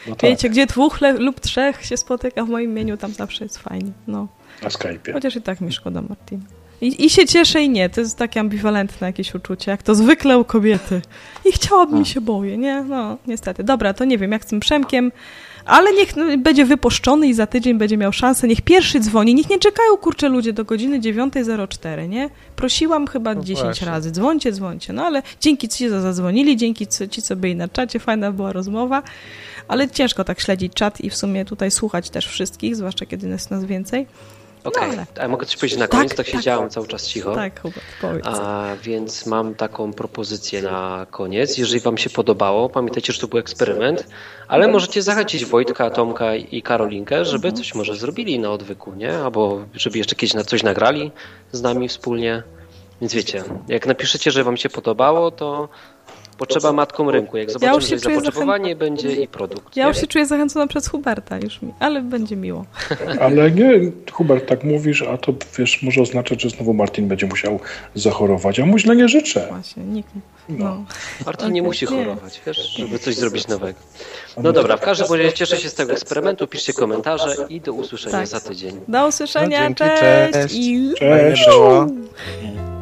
No 0.08 0.16
tak. 0.16 0.30
Wiecie, 0.30 0.50
gdzie 0.50 0.66
dwóch 0.66 1.00
lub 1.20 1.40
trzech 1.40 1.86
się 1.86 1.98
spotyka 1.98 2.46
w 2.46 2.50
moim 2.50 2.72
imieniu, 2.72 2.98
tam 2.98 3.12
zawsze 3.12 3.44
jest 3.44 3.58
fajnie. 3.58 3.92
No. 4.08 4.28
Na 4.64 4.70
Skype'ie. 4.70 5.14
Chociaż 5.14 5.36
i 5.36 5.42
tak 5.42 5.62
mi 5.62 5.72
szkoda 5.72 6.02
Martina. 6.02 6.44
I, 6.82 7.06
I 7.06 7.10
się 7.10 7.26
cieszę 7.26 7.62
i 7.62 7.70
nie. 7.70 7.90
To 7.90 8.02
jest 8.02 8.18
takie 8.18 8.40
ambiwalentne 8.40 9.08
jakieś 9.08 9.36
uczucie, 9.36 9.72
jak 9.72 9.84
to 9.84 9.96
zwykle 9.96 10.38
u 10.38 10.46
kobiety. 10.46 11.02
I 11.46 11.52
chciałabym, 11.52 12.06
się 12.06 12.22
boję, 12.22 12.58
nie? 12.58 12.84
No, 12.84 13.18
niestety. 13.28 13.64
Dobra, 13.64 13.94
to 13.94 14.06
nie 14.06 14.18
wiem, 14.18 14.32
jak 14.32 14.44
z 14.44 14.48
tym 14.48 14.60
Przemkiem, 14.60 15.12
ale 15.66 15.94
niech 15.94 16.16
no, 16.16 16.38
będzie 16.38 16.66
wypuszczony 16.66 17.28
i 17.28 17.34
za 17.34 17.48
tydzień 17.48 17.78
będzie 17.78 17.98
miał 17.98 18.14
szansę. 18.14 18.48
Niech 18.48 18.62
pierwszy 18.62 19.00
dzwoni. 19.00 19.36
Niech 19.36 19.50
nie 19.50 19.60
czekają, 19.60 19.98
kurczę, 19.98 20.30
ludzie 20.30 20.54
do 20.54 20.66
godziny 20.66 21.00
9.04, 21.00 22.10
nie? 22.10 22.30
Prosiłam 22.56 23.08
chyba 23.08 23.36
no 23.36 23.42
10 23.42 23.66
właśnie. 23.66 23.88
razy. 23.88 24.12
Dzwońcie, 24.12 24.52
dzwońcie. 24.52 24.94
No 24.94 25.06
ale 25.06 25.24
dzięki 25.42 25.70
ci, 25.70 25.90
co 25.90 26.02
zadzwonili, 26.02 26.58
dzięki 26.58 26.88
ci, 26.88 27.22
co 27.22 27.36
byli 27.36 27.56
na 27.56 27.68
czacie, 27.68 28.00
fajna 28.00 28.32
była 28.32 28.54
rozmowa 28.54 29.04
ale 29.70 29.90
ciężko 29.90 30.24
tak 30.24 30.40
śledzić 30.40 30.74
czat 30.74 31.02
i 31.02 31.10
w 31.10 31.16
sumie 31.16 31.46
tutaj 31.46 31.72
słuchać 31.72 32.10
też 32.10 32.28
wszystkich, 32.28 32.76
zwłaszcza 32.76 33.06
kiedy 33.06 33.28
jest 33.28 33.52
nas 33.52 33.66
więcej. 33.66 34.08
Okej, 34.64 34.90
okay. 34.90 35.06
No, 35.16 35.24
a 35.24 35.28
mogę 35.28 35.46
coś 35.46 35.56
powiedzieć 35.56 35.80
na 35.80 35.88
tak, 35.88 35.92
koniec? 35.92 36.16
Tak, 36.16 36.18
tak 36.18 36.36
siedziałem 36.36 36.70
cały 36.70 36.88
czas 36.88 37.08
cicho. 37.08 37.36
Tak, 37.36 37.62
Hubert, 37.62 37.86
powiedz. 38.02 38.26
A, 38.26 38.76
więc 38.84 39.26
mam 39.26 39.56
taką 39.56 39.94
propozycję 39.94 40.62
na 40.62 41.08
koniec. 41.12 41.58
Jeżeli 41.58 41.80
wam 41.80 41.98
się 41.98 42.10
podobało, 42.10 42.70
pamiętajcie, 42.70 43.14
że 43.14 43.22
to 43.22 43.28
był 43.28 43.40
eksperyment, 43.40 44.08
ale 44.48 44.68
możecie 44.68 45.02
zachęcić 45.02 45.46
Wojtka, 45.46 45.90
Tomka 45.90 46.36
i 46.36 46.62
Karolinkę, 46.62 47.26
żeby 47.26 47.48
mhm. 47.48 47.56
coś 47.56 47.76
może 47.76 47.96
zrobili 47.96 48.40
na 48.40 48.52
odwyku, 48.52 48.94
nie? 48.94 49.18
Albo 49.18 49.66
żeby 49.74 49.98
jeszcze 49.98 50.16
kiedyś 50.16 50.34
na 50.34 50.44
coś 50.44 50.64
nagrali 50.64 51.12
z 51.52 51.62
nami 51.62 51.88
wspólnie. 51.88 52.44
Więc 53.02 53.14
wiecie, 53.14 53.44
jak 53.68 53.86
napiszecie, 53.86 54.32
że 54.32 54.44
wam 54.44 54.58
się 54.58 54.70
podobało, 54.70 55.32
to 55.32 55.70
potrzeba 56.40 56.72
matką 56.74 57.12
rynku. 57.12 57.38
Jak 57.38 57.52
zobaczymy, 57.52 57.74
ja 57.74 57.80
że 57.82 58.00
zapotrzebowanie, 58.00 58.64
zachę... 58.64 58.76
będzie 58.76 59.16
i 59.16 59.28
produkt. 59.28 59.76
Ja 59.76 59.88
już 59.88 59.98
się 59.98 60.08
czuję 60.08 60.26
zachęcona 60.26 60.68
przez 60.68 60.88
Huberta 60.88 61.38
już 61.38 61.62
mi, 61.62 61.74
ale 61.80 62.02
będzie 62.02 62.36
miło. 62.36 62.66
Ale 63.22 63.52
nie, 63.52 63.92
Hubert, 64.12 64.48
tak 64.48 64.64
mówisz, 64.64 65.02
a 65.02 65.18
to 65.18 65.34
wiesz, 65.58 65.84
może 65.84 66.02
oznaczać, 66.02 66.42
że 66.42 66.50
znowu 66.50 66.74
Martin 66.74 67.08
będzie 67.08 67.28
musiał 67.28 67.60
zachorować, 67.96 68.60
a 68.60 68.66
mu 68.66 68.78
źle 68.78 68.96
nie 68.96 69.08
życzę. 69.08 69.48
Właśnie, 69.50 69.84
nikt. 69.84 70.10
No. 70.50 70.66
no. 70.66 70.86
Martin 71.26 71.46
okay, 71.46 71.54
nie 71.54 71.62
musi 71.62 71.86
chorować, 71.86 72.42
wiesz, 72.46 72.74
żeby 72.74 73.00
coś 73.00 73.16
zrobić 73.16 73.48
nowego. 73.48 73.80
No 74.44 74.54
dobra, 74.54 74.78
w 74.78 74.82
każdym 74.82 75.18
razie 75.18 75.34
cieszę 75.34 75.58
się 75.58 75.70
z 75.70 75.74
tego 75.74 75.92
eksperymentu, 75.92 76.48
piszcie 76.48 76.74
komentarze 76.74 77.36
i 77.50 77.62
do 77.62 77.74
usłyszenia 77.74 78.18
tak. 78.18 78.28
za 78.28 78.40
tydzień. 78.40 78.80
Do 78.88 79.08
usłyszenia, 79.08 79.70
no, 79.70 79.76
cześć! 79.76 80.34
Cześć! 80.34 80.56
I... 80.56 80.94
cześć. 81.00 81.46
cześć. 81.46 82.79